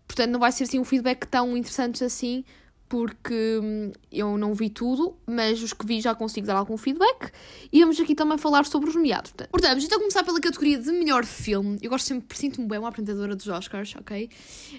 portanto 0.06 0.30
não 0.30 0.38
vai 0.38 0.52
ser 0.52 0.64
assim 0.64 0.78
um 0.78 0.84
feedback 0.84 1.26
tão 1.26 1.56
interessante 1.56 2.04
assim, 2.04 2.44
porque 2.94 3.58
hum, 3.60 3.90
eu 4.12 4.38
não 4.38 4.54
vi 4.54 4.70
tudo, 4.70 5.16
mas 5.26 5.60
os 5.60 5.72
que 5.72 5.84
vi 5.84 6.00
já 6.00 6.14
consigo 6.14 6.46
dar 6.46 6.54
algum 6.54 6.76
feedback. 6.76 7.32
E 7.72 7.80
vamos 7.80 7.98
aqui 7.98 8.14
também 8.14 8.38
falar 8.38 8.64
sobre 8.66 8.88
os 8.88 8.94
nomeados. 8.94 9.32
Portanto, 9.32 9.70
vamos 9.70 9.84
então 9.84 9.98
começar 9.98 10.22
pela 10.22 10.40
categoria 10.40 10.78
de 10.78 10.92
melhor 10.92 11.24
filme. 11.24 11.76
Eu 11.82 11.90
gosto 11.90 12.06
sempre, 12.06 12.38
sinto-me 12.38 12.68
bem 12.68 12.78
uma 12.78 12.90
apresentadora 12.90 13.34
dos 13.34 13.48
Oscars, 13.48 13.96
ok? 13.98 14.30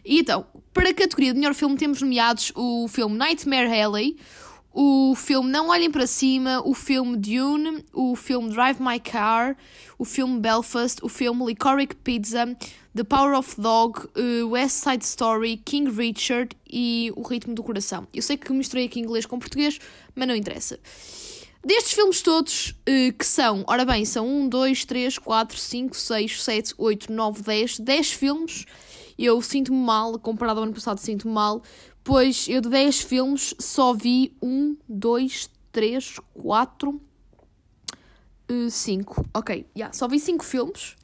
E 0.05 0.19
então, 0.19 0.45
para 0.73 0.91
a 0.91 0.93
categoria 0.93 1.33
de 1.33 1.39
melhor 1.39 1.53
filme 1.53 1.75
temos 1.75 2.01
nomeados 2.01 2.53
o 2.55 2.87
filme 2.87 3.17
Nightmare 3.17 3.81
Alley, 3.81 4.15
o 4.71 5.13
filme 5.13 5.51
Não 5.51 5.67
Olhem 5.67 5.91
para 5.91 6.07
Cima, 6.07 6.61
o 6.65 6.73
filme 6.73 7.17
Dune, 7.17 7.83
o 7.91 8.15
filme 8.15 8.49
Drive 8.49 8.79
My 8.79 8.97
Car, 8.97 9.57
o 9.99 10.05
filme 10.05 10.39
Belfast, 10.39 11.03
o 11.03 11.09
filme 11.09 11.45
Licorice 11.47 11.97
Pizza, 12.01 12.55
The 12.95 13.03
Power 13.03 13.33
of 13.33 13.59
Dog, 13.59 14.07
uh, 14.15 14.47
West 14.47 14.83
Side 14.83 15.03
Story, 15.03 15.57
King 15.57 15.91
Richard 15.91 16.55
e 16.65 17.11
O 17.15 17.21
Ritmo 17.23 17.53
do 17.53 17.61
Coração. 17.61 18.07
Eu 18.13 18.21
sei 18.21 18.37
que 18.37 18.51
misturei 18.53 18.85
aqui 18.85 18.99
inglês 18.99 19.25
com 19.25 19.37
português, 19.37 19.79
mas 20.15 20.27
não 20.27 20.35
interessa. 20.35 20.79
Destes 21.63 21.93
filmes 21.93 22.21
todos, 22.21 22.69
uh, 22.69 23.13
que 23.17 23.25
são, 23.25 23.63
ora 23.67 23.83
bem, 23.83 24.05
são 24.05 24.25
1, 24.27 24.47
2, 24.47 24.85
3, 24.85 25.17
4, 25.17 25.57
5, 25.57 25.95
6, 25.97 26.43
7, 26.43 26.73
8, 26.77 27.11
9, 27.11 27.41
10, 27.41 27.79
10 27.79 28.11
filmes. 28.11 28.65
Eu 29.19 29.41
sinto-me 29.41 29.77
mal, 29.77 30.17
comparado 30.17 30.59
ao 30.59 30.63
ano 30.63 30.73
passado, 30.73 30.97
sinto-me 30.99 31.33
mal, 31.33 31.61
Pois 32.05 32.47
eu 32.47 32.61
de 32.61 32.69
10 32.69 33.01
filmes 33.01 33.55
só 33.57 33.91
vi 33.91 34.37
1, 34.39 34.77
2, 34.87 35.49
3, 35.71 36.19
4, 36.35 37.01
5. 38.69 39.25
Ok, 39.33 39.65
yeah, 39.75 39.91
só 39.91 40.07
vi 40.07 40.19
5 40.19 40.45
filmes. 40.45 40.95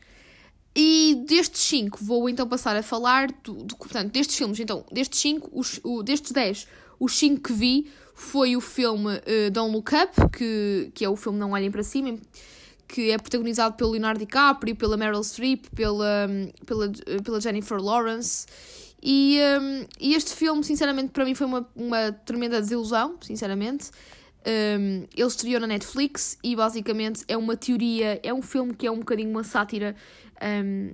E 0.75 1.23
destes 1.27 1.61
5 1.61 1.99
vou 2.01 2.29
então 2.29 2.47
passar 2.47 2.75
a 2.75 2.83
falar 2.83 3.27
do, 3.43 3.53
do, 3.53 3.75
portanto, 3.75 4.11
destes 4.11 4.37
filmes, 4.37 4.59
então, 4.59 4.85
destes 4.91 5.19
5, 5.19 5.49
os, 5.51 5.79
o, 5.83 6.01
destes 6.01 6.31
10, 6.31 6.67
os 6.99 7.17
5 7.17 7.41
que 7.41 7.53
vi 7.53 7.91
foi 8.13 8.55
o 8.55 8.61
filme 8.61 9.15
uh, 9.15 9.51
Don't 9.51 9.73
Look 9.73 9.91
Up, 9.93 10.29
que, 10.31 10.91
que 10.93 11.03
é 11.03 11.09
o 11.09 11.15
filme 11.15 11.37
Não 11.37 11.51
Olhem 11.51 11.69
para 11.69 11.83
Cima, 11.83 12.17
que 12.87 13.11
é 13.11 13.17
protagonizado 13.17 13.75
pelo 13.75 13.91
Leonardo 13.91 14.19
DiCaprio, 14.19 14.75
pela 14.75 14.95
Meryl 14.95 15.23
Streep, 15.23 15.65
pela, 15.75 16.29
pela, 16.65 16.91
pela 17.23 17.41
Jennifer 17.41 17.77
Lawrence 17.77 18.45
e, 19.01 19.39
um, 19.59 19.85
e 19.99 20.13
este 20.13 20.35
filme, 20.35 20.63
sinceramente, 20.63 21.09
para 21.09 21.25
mim 21.25 21.33
foi 21.33 21.47
uma, 21.47 21.67
uma 21.75 22.11
tremenda 22.11 22.61
desilusão, 22.61 23.15
sinceramente. 23.21 23.89
Um, 24.45 25.05
ele 25.15 25.27
estreou 25.27 25.59
na 25.59 25.67
Netflix 25.67 26.37
e 26.43 26.55
basicamente 26.55 27.23
é 27.27 27.37
uma 27.37 27.55
teoria, 27.55 28.19
é 28.23 28.33
um 28.33 28.41
filme 28.41 28.73
que 28.73 28.87
é 28.87 28.91
um 28.91 28.99
bocadinho 28.99 29.29
uma 29.29 29.43
sátira. 29.43 29.95
Um, 30.41 30.93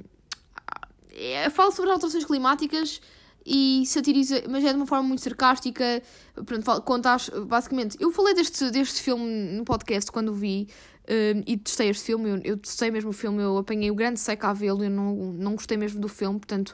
é, 1.13 1.49
fala 1.49 1.71
sobre 1.71 1.89
as 1.89 1.95
alterações 1.95 2.25
climáticas 2.25 3.01
e 3.47 3.85
satiriza, 3.85 4.43
mas 4.49 4.63
é 4.65 4.71
de 4.71 4.75
uma 4.75 4.85
forma 4.85 5.07
muito 5.07 5.21
sarcástica. 5.21 6.03
Pronto, 6.45 6.81
conta, 6.81 7.15
basicamente. 7.47 7.95
Eu 7.97 8.11
falei 8.11 8.33
deste, 8.33 8.69
deste 8.69 9.01
filme 9.01 9.53
no 9.53 9.63
podcast 9.63 10.11
quando 10.11 10.29
o 10.29 10.33
vi, 10.33 10.67
Uh, 11.07 11.41
e 11.47 11.55
testei 11.55 11.87
este 11.87 12.03
filme, 12.03 12.29
eu, 12.29 12.41
eu 12.43 12.57
testei 12.57 12.91
mesmo 12.91 13.11
o 13.11 13.13
filme, 13.13 13.41
eu 13.41 13.57
apanhei 13.57 13.89
o 13.89 13.95
grande 13.95 14.19
seca 14.19 14.49
a 14.49 14.53
vê-lo, 14.53 14.83
eu 14.83 14.89
não, 14.89 15.15
não 15.15 15.55
gostei 15.55 15.77
mesmo 15.77 16.01
do 16.01 16.09
filme, 16.09 16.37
portanto 16.37 16.73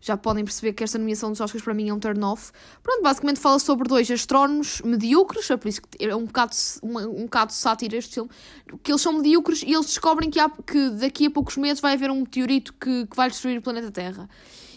já 0.00 0.16
podem 0.16 0.42
perceber 0.42 0.72
que 0.72 0.82
esta 0.82 0.96
nomeação 0.96 1.30
dos 1.30 1.38
Oscars 1.38 1.62
para 1.62 1.74
mim 1.74 1.90
é 1.90 1.92
um 1.92 1.98
turn-off. 1.98 2.50
Pronto, 2.82 3.02
basicamente 3.02 3.38
fala 3.40 3.58
sobre 3.58 3.86
dois 3.86 4.10
astrónomos 4.10 4.80
medíocres, 4.80 5.50
é 5.50 5.56
por 5.58 5.68
isso 5.68 5.82
que 5.82 6.02
é 6.02 6.16
um 6.16 6.24
bocado, 6.24 6.56
um, 6.82 6.98
um 6.98 7.22
bocado 7.24 7.52
sátira 7.52 7.98
este 7.98 8.14
filme, 8.14 8.30
que 8.82 8.90
eles 8.90 9.02
são 9.02 9.12
medíocres 9.12 9.62
e 9.62 9.74
eles 9.74 9.84
descobrem 9.84 10.30
que, 10.30 10.40
há, 10.40 10.48
que 10.48 10.88
daqui 10.88 11.26
a 11.26 11.30
poucos 11.30 11.58
meses 11.58 11.82
vai 11.82 11.92
haver 11.92 12.10
um 12.10 12.20
meteorito 12.20 12.72
que, 12.80 13.06
que 13.06 13.14
vai 13.14 13.28
destruir 13.28 13.58
o 13.58 13.62
planeta 13.62 13.90
Terra. 13.90 14.30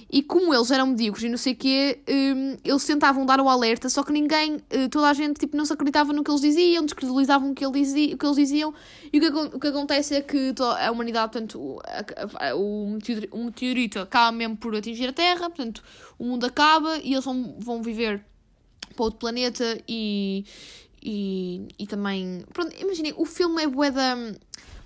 E 0.09 0.23
como 0.23 0.53
eles 0.53 0.71
eram 0.71 0.87
medíocres 0.87 1.25
e 1.25 1.29
não 1.29 1.37
sei 1.37 1.51
o 1.51 1.55
quê, 1.57 1.99
um, 2.07 2.57
eles 2.63 2.85
tentavam 2.85 3.25
dar 3.25 3.41
o 3.41 3.49
alerta, 3.49 3.89
só 3.89 4.03
que 4.03 4.13
ninguém, 4.13 4.55
uh, 4.55 4.89
toda 4.89 5.09
a 5.09 5.13
gente 5.13 5.37
tipo, 5.37 5.57
não 5.57 5.65
se 5.65 5.73
acreditava 5.73 6.13
no 6.13 6.23
que 6.23 6.31
eles 6.31 6.39
diziam, 6.39 6.85
descredibilizavam 6.85 7.51
o 7.51 7.53
que, 7.53 7.65
ele 7.65 7.73
dizia, 7.73 8.15
o 8.15 8.17
que 8.17 8.25
eles 8.25 8.37
diziam. 8.37 8.73
E 9.11 9.17
o 9.17 9.21
que, 9.21 9.55
o 9.55 9.59
que 9.59 9.67
acontece 9.67 10.15
é 10.15 10.21
que 10.21 10.53
a 10.79 10.91
humanidade, 10.91 11.33
portanto, 11.33 11.81
o, 12.55 12.89
meteorito, 12.89 13.35
o 13.35 13.43
meteorito 13.45 13.99
acaba 13.99 14.31
mesmo 14.31 14.55
por 14.55 14.73
atingir 14.75 15.09
a 15.09 15.13
Terra, 15.13 15.49
portanto, 15.49 15.83
o 16.17 16.23
mundo 16.23 16.45
acaba 16.45 16.97
e 16.99 17.11
eles 17.11 17.25
vão, 17.25 17.55
vão 17.59 17.83
viver 17.83 18.23
para 18.95 19.05
outro 19.05 19.19
planeta 19.19 19.77
e. 19.87 20.45
E, 21.09 21.67
e 21.77 21.85
também. 21.85 22.43
Pronto, 22.51 22.75
imaginem, 22.81 23.13
o 23.15 23.25
filme 23.25 23.63
é 23.63 23.67
bué 23.67 23.91
da. 23.91 24.15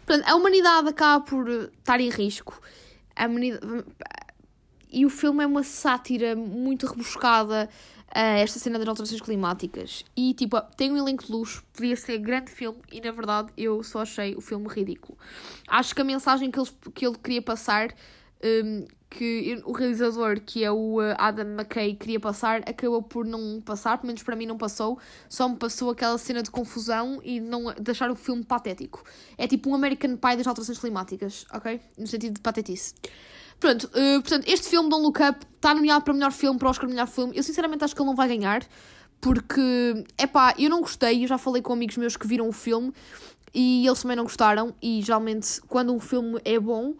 Pronto, 0.05 0.23
a 0.27 0.35
humanidade 0.35 0.89
acaba 0.89 1.23
por 1.23 1.47
estar 1.49 1.99
em 1.99 2.09
risco. 2.09 2.61
A 3.15 3.27
humanidade 3.27 3.85
e 4.91 5.05
o 5.05 5.09
filme 5.09 5.43
é 5.43 5.47
uma 5.47 5.63
sátira 5.63 6.35
muito 6.35 6.85
rebuscada 6.85 7.69
a 8.13 8.21
esta 8.39 8.59
cena 8.59 8.77
das 8.77 8.87
alterações 8.87 9.21
climáticas. 9.21 10.03
E, 10.15 10.33
tipo, 10.33 10.59
tem 10.75 10.91
um 10.91 10.97
elenco 10.97 11.25
de 11.25 11.31
luxo, 11.31 11.63
podia 11.73 11.95
ser 11.95 12.17
grande 12.17 12.51
filme, 12.51 12.79
e 12.91 12.99
na 12.99 13.11
verdade 13.11 13.51
eu 13.57 13.81
só 13.83 14.01
achei 14.01 14.35
o 14.35 14.41
filme 14.41 14.67
ridículo. 14.67 15.17
Acho 15.67 15.95
que 15.95 16.01
a 16.01 16.03
mensagem 16.03 16.51
que 16.51 16.59
ele, 16.59 16.69
que 16.93 17.07
ele 17.07 17.17
queria 17.17 17.41
passar, 17.41 17.93
um, 18.43 18.85
que 19.09 19.61
o 19.65 19.73
realizador, 19.73 20.39
que 20.39 20.63
é 20.63 20.71
o 20.71 21.01
uh, 21.01 21.15
Adam 21.17 21.45
McKay, 21.45 21.95
queria 21.95 22.19
passar, 22.19 22.61
acabou 22.67 23.03
por 23.03 23.25
não 23.25 23.61
passar, 23.61 23.97
pelo 23.97 24.07
menos 24.07 24.23
para 24.23 24.35
mim 24.37 24.45
não 24.45 24.57
passou, 24.57 24.97
só 25.27 25.49
me 25.49 25.57
passou 25.57 25.89
aquela 25.89 26.17
cena 26.17 26.41
de 26.41 26.49
confusão 26.49 27.19
e 27.23 27.39
não 27.39 27.73
deixar 27.79 28.09
o 28.09 28.15
filme 28.15 28.43
patético. 28.43 29.03
É 29.37 29.47
tipo 29.47 29.69
um 29.69 29.75
American 29.75 30.15
Pie 30.15 30.37
das 30.37 30.47
alterações 30.47 30.79
climáticas, 30.79 31.45
ok? 31.53 31.81
No 31.97 32.07
sentido 32.07 32.35
de 32.35 32.41
patetice. 32.41 32.93
Pronto, 33.61 33.83
uh, 33.85 34.21
portanto, 34.21 34.47
este 34.47 34.67
filme, 34.67 34.89
Don't 34.89 35.03
Look 35.03 35.21
Up, 35.21 35.45
está 35.55 35.75
nomeado 35.75 36.03
para 36.03 36.13
melhor 36.15 36.31
filme, 36.31 36.57
para 36.57 36.67
Oscar 36.67 36.89
melhor 36.89 37.05
filme. 37.05 37.37
Eu 37.37 37.43
sinceramente 37.43 37.83
acho 37.83 37.95
que 37.95 38.01
ele 38.01 38.09
não 38.09 38.15
vai 38.15 38.27
ganhar, 38.27 38.65
porque, 39.21 40.03
é 40.17 40.25
pá, 40.25 40.55
eu 40.57 40.67
não 40.67 40.81
gostei, 40.81 41.23
eu 41.23 41.27
já 41.27 41.37
falei 41.37 41.61
com 41.61 41.71
amigos 41.71 41.95
meus 41.95 42.17
que 42.17 42.25
viram 42.25 42.49
o 42.49 42.51
filme 42.51 42.91
e 43.53 43.85
eles 43.85 44.01
também 44.01 44.17
não 44.17 44.23
gostaram. 44.23 44.73
E 44.81 44.99
geralmente, 45.03 45.61
quando 45.67 45.93
um 45.93 45.99
filme 45.99 46.41
é 46.43 46.59
bom, 46.59 46.95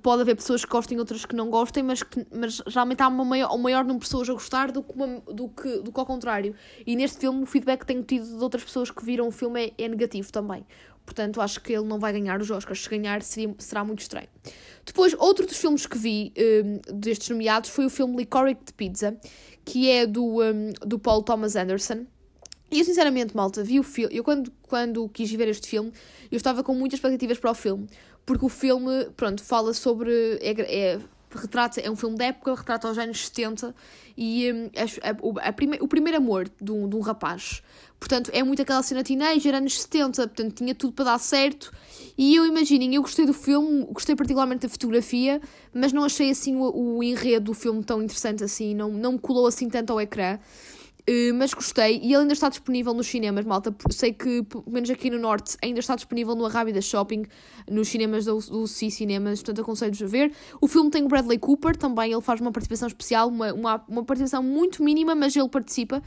pode 0.00 0.22
haver 0.22 0.36
pessoas 0.36 0.64
que 0.64 0.70
gostem 0.70 0.96
outras 1.00 1.24
que 1.24 1.34
não 1.34 1.50
gostem, 1.50 1.82
mas, 1.82 2.04
que, 2.04 2.24
mas 2.32 2.62
geralmente 2.68 3.02
há 3.02 3.08
uma 3.08 3.24
maior, 3.24 3.52
um 3.52 3.58
maior 3.58 3.82
número 3.82 3.98
de 3.98 4.06
pessoas 4.06 4.30
a 4.30 4.32
gostar 4.32 4.70
do 4.70 4.84
que, 4.84 4.94
uma, 4.94 5.20
do, 5.26 5.48
que, 5.48 5.78
do 5.78 5.90
que 5.90 5.98
ao 5.98 6.06
contrário. 6.06 6.54
E 6.86 6.94
neste 6.94 7.18
filme, 7.18 7.42
o 7.42 7.46
feedback 7.46 7.80
que 7.80 7.86
tenho 7.86 8.04
tido 8.04 8.26
de 8.26 8.44
outras 8.44 8.62
pessoas 8.62 8.92
que 8.92 9.04
viram 9.04 9.26
o 9.26 9.32
filme 9.32 9.74
é, 9.76 9.84
é 9.84 9.88
negativo 9.88 10.30
também. 10.30 10.64
Portanto, 11.06 11.40
acho 11.40 11.60
que 11.62 11.72
ele 11.72 11.86
não 11.86 11.98
vai 11.98 12.12
ganhar 12.12 12.42
os 12.42 12.50
Oscars. 12.50 12.82
Se 12.82 12.90
ganhar, 12.90 13.22
seria, 13.22 13.54
será 13.58 13.84
muito 13.84 14.00
estranho. 14.00 14.28
Depois, 14.84 15.14
outro 15.14 15.46
dos 15.46 15.56
filmes 15.56 15.86
que 15.86 15.96
vi 15.96 16.32
um, 16.36 16.98
destes 16.98 17.30
nomeados 17.30 17.70
foi 17.70 17.86
o 17.86 17.90
filme 17.90 18.16
Licorice 18.16 18.60
de 18.66 18.72
Pizza, 18.72 19.16
que 19.64 19.88
é 19.90 20.06
do, 20.06 20.42
um, 20.42 20.72
do 20.84 20.98
Paul 20.98 21.22
Thomas 21.22 21.56
Anderson. 21.56 22.04
E 22.70 22.80
eu, 22.80 22.84
sinceramente, 22.84 23.34
malta, 23.34 23.62
vi 23.62 23.78
o 23.78 23.82
filme. 23.82 24.14
Eu, 24.14 24.24
quando, 24.24 24.52
quando 24.62 25.08
quis 25.08 25.30
ver 25.32 25.48
este 25.48 25.68
filme, 25.68 25.92
eu 26.30 26.36
estava 26.36 26.62
com 26.62 26.74
muitas 26.74 26.98
expectativas 26.98 27.38
para 27.38 27.50
o 27.50 27.54
filme. 27.54 27.88
Porque 28.24 28.44
o 28.44 28.48
filme, 28.48 29.06
pronto, 29.16 29.42
fala 29.42 29.72
sobre. 29.72 30.10
É, 30.40 30.50
é, 30.60 30.98
retrata, 31.34 31.80
é 31.80 31.90
um 31.90 31.96
filme 31.96 32.16
de 32.16 32.24
época, 32.24 32.54
retrata 32.54 32.88
os 32.88 32.98
anos 32.98 33.26
70 33.26 33.74
e 34.16 34.52
um, 34.52 34.70
a, 34.76 35.42
a, 35.44 35.48
a 35.48 35.52
prime, 35.52 35.78
o 35.80 35.88
primeiro 35.88 36.18
amor 36.18 36.48
de 36.60 36.72
um, 36.72 36.88
de 36.88 36.96
um 36.96 37.00
rapaz. 37.00 37.62
Portanto, 37.98 38.30
é 38.32 38.42
muito 38.42 38.60
aquela 38.62 38.82
cena 38.82 39.02
teenager, 39.02 39.54
anos 39.54 39.80
70, 39.82 40.28
portanto, 40.28 40.54
tinha 40.54 40.74
tudo 40.74 40.92
para 40.92 41.06
dar 41.06 41.18
certo. 41.18 41.72
E 42.16 42.34
eu 42.34 42.46
imaginem, 42.46 42.94
eu 42.94 43.02
gostei 43.02 43.26
do 43.26 43.32
filme, 43.32 43.84
gostei 43.90 44.14
particularmente 44.14 44.62
da 44.62 44.68
fotografia, 44.68 45.40
mas 45.72 45.92
não 45.92 46.04
achei 46.04 46.30
assim 46.30 46.56
o, 46.56 46.96
o 46.96 47.02
enredo 47.02 47.46
do 47.46 47.54
filme 47.54 47.82
tão 47.82 48.02
interessante 48.02 48.44
assim, 48.44 48.74
não, 48.74 48.90
não 48.90 49.12
me 49.12 49.18
colou 49.18 49.46
assim 49.46 49.68
tanto 49.68 49.92
ao 49.92 50.00
ecrã. 50.00 50.38
Uh, 51.08 51.32
mas 51.34 51.54
gostei 51.54 52.00
e 52.02 52.06
ele 52.06 52.22
ainda 52.22 52.32
está 52.32 52.48
disponível 52.48 52.92
nos 52.92 53.06
cinemas, 53.06 53.44
malta. 53.44 53.72
Sei 53.90 54.12
que, 54.12 54.42
pelo 54.42 54.64
menos 54.66 54.90
aqui 54.90 55.08
no 55.08 55.20
Norte, 55.20 55.56
ainda 55.62 55.78
está 55.78 55.94
disponível 55.94 56.34
no 56.34 56.44
Arrábida 56.44 56.80
Shopping, 56.80 57.24
nos 57.70 57.88
cinemas 57.88 58.24
do, 58.24 58.36
do 58.40 58.66
C 58.66 58.90
Cinemas, 58.90 59.40
portanto 59.40 59.60
aconselho-vos 59.60 60.02
a 60.02 60.06
ver. 60.06 60.32
O 60.60 60.66
filme 60.66 60.90
tem 60.90 61.04
o 61.04 61.08
Bradley 61.08 61.38
Cooper 61.38 61.76
também, 61.76 62.12
ele 62.12 62.20
faz 62.20 62.40
uma 62.40 62.50
participação 62.50 62.88
especial, 62.88 63.28
uma, 63.28 63.52
uma, 63.52 63.84
uma 63.88 64.04
participação 64.04 64.42
muito 64.42 64.82
mínima, 64.82 65.14
mas 65.14 65.36
ele 65.36 65.48
participa. 65.48 66.02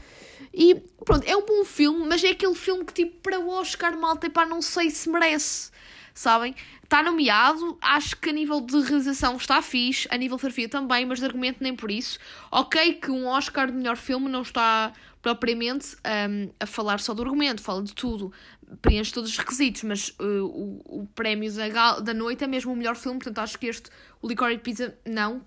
E 0.52 0.74
pronto, 1.02 1.26
é 1.26 1.34
um 1.34 1.46
bom 1.46 1.64
filme, 1.64 2.06
mas 2.06 2.22
é 2.22 2.28
aquele 2.28 2.54
filme 2.54 2.84
que, 2.84 2.92
tipo, 2.92 3.22
para 3.22 3.40
o 3.40 3.48
Oscar, 3.48 3.98
malta, 3.98 4.28
pá, 4.28 4.44
não 4.44 4.60
sei 4.60 4.90
se 4.90 5.08
merece 5.08 5.70
sabem? 6.14 6.54
Está 6.82 7.02
nomeado, 7.02 7.78
acho 7.80 8.16
que 8.16 8.30
a 8.30 8.32
nível 8.32 8.60
de 8.60 8.80
realização 8.80 9.36
está 9.36 9.62
fixe, 9.62 10.08
a 10.10 10.16
nível 10.16 10.36
de 10.36 10.42
fotografia 10.42 10.68
também, 10.68 11.06
mas 11.06 11.18
de 11.18 11.24
argumento 11.24 11.58
nem 11.60 11.74
por 11.74 11.90
isso. 11.90 12.18
Ok 12.50 12.94
que 12.94 13.10
um 13.10 13.26
Oscar 13.26 13.68
de 13.68 13.72
melhor 13.72 13.96
filme 13.96 14.28
não 14.28 14.42
está 14.42 14.92
propriamente 15.22 15.96
um, 15.96 16.50
a 16.58 16.66
falar 16.66 16.98
só 17.00 17.12
do 17.12 17.22
argumento, 17.22 17.62
fala 17.62 17.82
de 17.82 17.94
tudo, 17.94 18.32
preenche 18.80 19.12
todos 19.12 19.30
os 19.30 19.38
requisitos, 19.38 19.82
mas 19.82 20.08
uh, 20.20 20.44
o, 20.44 21.02
o 21.02 21.06
prémio 21.14 21.52
da, 21.52 22.00
da 22.00 22.14
noite 22.14 22.44
é 22.44 22.46
mesmo 22.46 22.72
o 22.72 22.76
melhor 22.76 22.96
filme, 22.96 23.18
portanto 23.18 23.38
acho 23.38 23.58
que 23.58 23.66
este, 23.66 23.90
o 24.22 24.28
Licorice 24.28 24.60
Pizza, 24.60 24.98
não. 25.06 25.42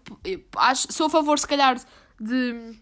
Acho, 0.57 0.91
sou 0.91 1.07
a 1.07 1.09
favor, 1.09 1.39
se 1.39 1.47
calhar, 1.47 1.79
de 2.19 2.75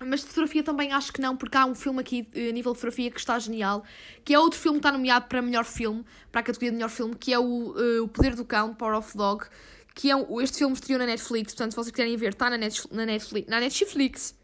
mas 0.00 0.20
de 0.20 0.26
fotografia 0.26 0.62
também 0.62 0.92
acho 0.92 1.12
que 1.12 1.20
não, 1.20 1.36
porque 1.36 1.56
há 1.56 1.64
um 1.64 1.74
filme 1.74 2.00
aqui 2.00 2.28
eh, 2.34 2.48
a 2.48 2.52
nível 2.52 2.72
de 2.72 2.78
fotografia 2.78 3.10
que 3.10 3.20
está 3.20 3.38
genial, 3.38 3.84
que 4.24 4.34
é 4.34 4.38
outro 4.38 4.58
filme 4.58 4.78
que 4.78 4.86
está 4.86 4.92
nomeado 4.92 5.26
para 5.26 5.40
melhor 5.40 5.64
filme, 5.64 6.04
para 6.32 6.40
a 6.40 6.44
categoria 6.44 6.70
de 6.70 6.76
melhor 6.76 6.90
filme, 6.90 7.14
que 7.14 7.32
é 7.32 7.38
o, 7.38 7.42
uh, 7.42 8.02
o 8.02 8.08
Poder 8.08 8.34
do 8.34 8.44
Cão, 8.44 8.74
Power 8.74 8.98
of 8.98 9.16
Dog, 9.16 9.46
que 9.94 10.10
é 10.10 10.16
um, 10.16 10.40
este 10.40 10.58
filme 10.58 10.74
estreou 10.74 10.98
na 10.98 11.06
Netflix, 11.06 11.54
portanto, 11.54 11.70
se 11.70 11.76
vocês 11.76 11.92
quiserem 11.92 12.16
ver, 12.16 12.30
está 12.30 12.50
na, 12.50 12.58
Net, 12.58 12.82
na, 12.90 13.06
Netflix, 13.06 13.48
na 13.48 13.60
Netflix. 13.60 14.34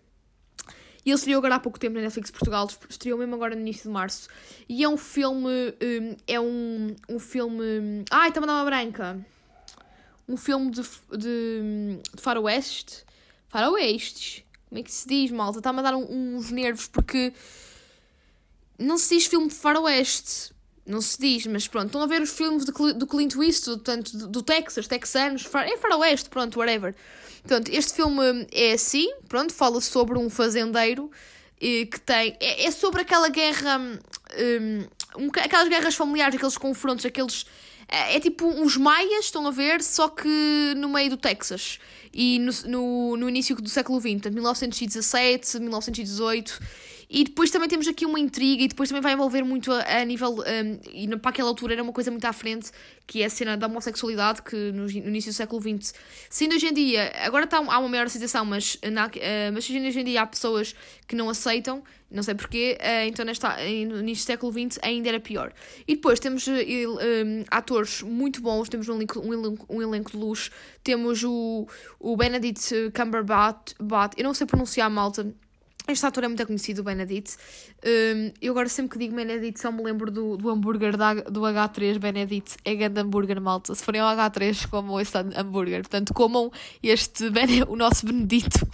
E 1.04 1.10
ele 1.10 1.16
estreou 1.16 1.38
agora 1.38 1.54
há 1.56 1.58
pouco 1.58 1.80
tempo 1.80 1.96
na 1.96 2.02
Netflix 2.02 2.30
Portugal, 2.30 2.68
estreou 2.88 3.18
mesmo 3.18 3.34
agora 3.34 3.54
no 3.54 3.62
início 3.62 3.84
de 3.84 3.88
março. 3.88 4.28
E 4.68 4.84
é 4.84 4.88
um 4.88 4.98
filme. 4.98 5.48
Um, 5.48 6.16
é 6.26 6.38
um, 6.38 6.94
um 7.08 7.18
filme. 7.18 8.04
Ai, 8.10 8.28
está-me 8.28 8.44
a 8.44 8.48
dar 8.48 8.52
uma 8.56 8.64
branca! 8.66 9.26
Um 10.28 10.36
filme 10.36 10.70
de, 10.70 10.82
de, 10.82 11.98
de 12.14 12.22
faroeste. 12.22 13.02
Faroestes 13.48 14.44
como 14.70 14.78
é 14.78 14.82
que 14.84 14.92
se 14.92 15.06
diz, 15.06 15.32
malta? 15.32 15.58
Está-me 15.58 15.80
a 15.80 15.82
dar 15.82 15.96
um, 15.96 16.36
uns 16.36 16.50
nervos 16.50 16.86
porque. 16.86 17.32
Não 18.78 18.96
se 18.96 19.16
diz 19.16 19.26
filme 19.26 19.48
de 19.48 19.54
faroeste. 19.54 20.52
Não 20.86 21.00
se 21.00 21.20
diz, 21.20 21.44
mas 21.46 21.66
pronto. 21.68 21.86
Estão 21.86 22.02
a 22.02 22.06
ver 22.06 22.22
os 22.22 22.30
filmes 22.30 22.64
de, 22.64 22.72
do 22.94 23.06
Clint 23.06 23.34
Eastwood, 23.34 23.82
portanto, 23.82 24.16
do, 24.16 24.28
do 24.28 24.42
Texas, 24.42 24.86
texanos, 24.86 25.42
far, 25.42 25.66
é 25.66 25.76
faroeste, 25.76 26.30
pronto, 26.30 26.58
whatever. 26.58 26.94
Portanto, 27.42 27.68
este 27.68 27.94
filme 27.94 28.46
é 28.52 28.72
assim, 28.72 29.12
pronto, 29.28 29.52
fala 29.52 29.80
sobre 29.80 30.18
um 30.18 30.30
fazendeiro 30.30 31.10
eh, 31.60 31.86
que 31.86 32.00
tem. 32.00 32.36
É, 32.40 32.64
é, 32.64 32.70
sobre 32.70 33.02
aquela 33.02 33.28
guerra. 33.28 33.78
Um, 33.78 34.86
um, 35.18 35.28
aquelas 35.34 35.68
guerras 35.68 35.96
familiares, 35.96 36.36
aqueles 36.36 36.56
confrontos, 36.56 37.04
aqueles. 37.04 37.44
É, 37.88 38.16
é 38.16 38.20
tipo 38.20 38.46
uns 38.46 38.76
maias, 38.76 39.24
estão 39.24 39.46
a 39.48 39.50
ver, 39.50 39.82
só 39.82 40.08
que 40.08 40.74
no 40.76 40.88
meio 40.88 41.10
do 41.10 41.16
Texas 41.16 41.80
e 42.12 42.38
no, 42.38 42.52
no, 42.66 43.16
no 43.16 43.28
início 43.28 43.54
do 43.56 43.68
século 43.68 44.00
XX, 44.00 44.12
portanto, 44.14 44.34
1917, 44.34 45.58
1918. 45.60 46.60
E 47.12 47.24
depois 47.24 47.50
também 47.50 47.68
temos 47.68 47.88
aqui 47.88 48.06
uma 48.06 48.20
intriga, 48.20 48.62
e 48.62 48.68
depois 48.68 48.88
também 48.88 49.02
vai 49.02 49.14
envolver 49.14 49.42
muito 49.42 49.72
a, 49.72 49.80
a 49.80 50.04
nível. 50.04 50.36
Um, 50.36 50.80
e 50.92 51.08
para 51.16 51.30
aquela 51.30 51.48
altura 51.48 51.72
era 51.72 51.82
uma 51.82 51.92
coisa 51.92 52.08
muito 52.08 52.24
à 52.24 52.32
frente, 52.32 52.70
que 53.04 53.20
é 53.20 53.24
a 53.26 53.30
cena 53.30 53.56
da 53.56 53.66
homossexualidade, 53.66 54.42
que 54.42 54.54
no, 54.70 54.84
no 54.84 54.88
início 54.88 55.32
do 55.32 55.34
século 55.34 55.60
XX. 55.60 55.92
Sendo 56.30 56.54
hoje 56.54 56.68
em 56.68 56.72
dia, 56.72 57.12
agora 57.24 57.46
está, 57.46 57.56
há 57.58 57.78
uma 57.80 57.88
maior 57.88 58.06
aceitação, 58.06 58.44
mas, 58.44 58.78
na, 58.92 59.06
uh, 59.06 59.10
mas 59.52 59.68
hoje 59.68 60.00
em 60.00 60.04
dia 60.04 60.22
há 60.22 60.26
pessoas 60.26 60.72
que 61.08 61.16
não 61.16 61.28
aceitam, 61.28 61.82
não 62.08 62.22
sei 62.22 62.36
porquê, 62.36 62.78
uh, 62.80 63.08
então 63.08 63.24
nesta, 63.24 63.56
no 63.56 63.98
início 63.98 64.24
do 64.24 64.26
século 64.28 64.52
XX 64.52 64.78
ainda 64.80 65.08
era 65.08 65.18
pior. 65.18 65.52
E 65.88 65.96
depois 65.96 66.20
temos 66.20 66.46
uh, 66.46 66.52
um, 66.52 67.44
atores 67.50 68.02
muito 68.02 68.40
bons, 68.40 68.68
temos 68.68 68.88
um 68.88 68.94
elenco, 68.94 69.18
um 69.18 69.34
elenco, 69.34 69.66
um 69.68 69.82
elenco 69.82 70.12
de 70.12 70.16
luxo, 70.16 70.52
temos 70.84 71.24
o, 71.24 71.66
o 71.98 72.16
Benedict 72.16 72.92
Cumberbatch, 72.94 73.74
eu 74.16 74.22
não 74.22 74.32
sei 74.32 74.46
pronunciar 74.46 74.88
malta 74.88 75.34
este 75.90 76.06
ator 76.06 76.24
é 76.24 76.28
muito 76.28 76.46
conhecido, 76.46 76.80
o 76.80 76.84
Benedict. 76.84 77.36
Um, 77.84 78.32
eu 78.40 78.52
agora 78.52 78.68
sempre 78.68 78.92
que 78.92 78.98
digo 78.98 79.14
Benedict 79.14 79.60
só 79.60 79.70
me 79.70 79.82
lembro 79.82 80.10
do, 80.10 80.36
do 80.36 80.50
hambúrguer 80.50 80.96
da, 80.96 81.14
do 81.14 81.40
H3 81.40 81.98
Benedict. 81.98 82.56
É 82.64 82.74
grande 82.74 83.00
hambúrguer, 83.00 83.40
malta. 83.40 83.74
Se 83.74 83.84
forem 83.84 84.00
ao 84.00 84.16
H3, 84.16 84.68
comam 84.68 85.00
este 85.00 85.18
hambúrguer. 85.18 85.82
Portanto, 85.82 86.14
comam 86.14 86.50
este, 86.82 87.24
o 87.68 87.76
nosso 87.76 88.06
Benedito. 88.06 88.66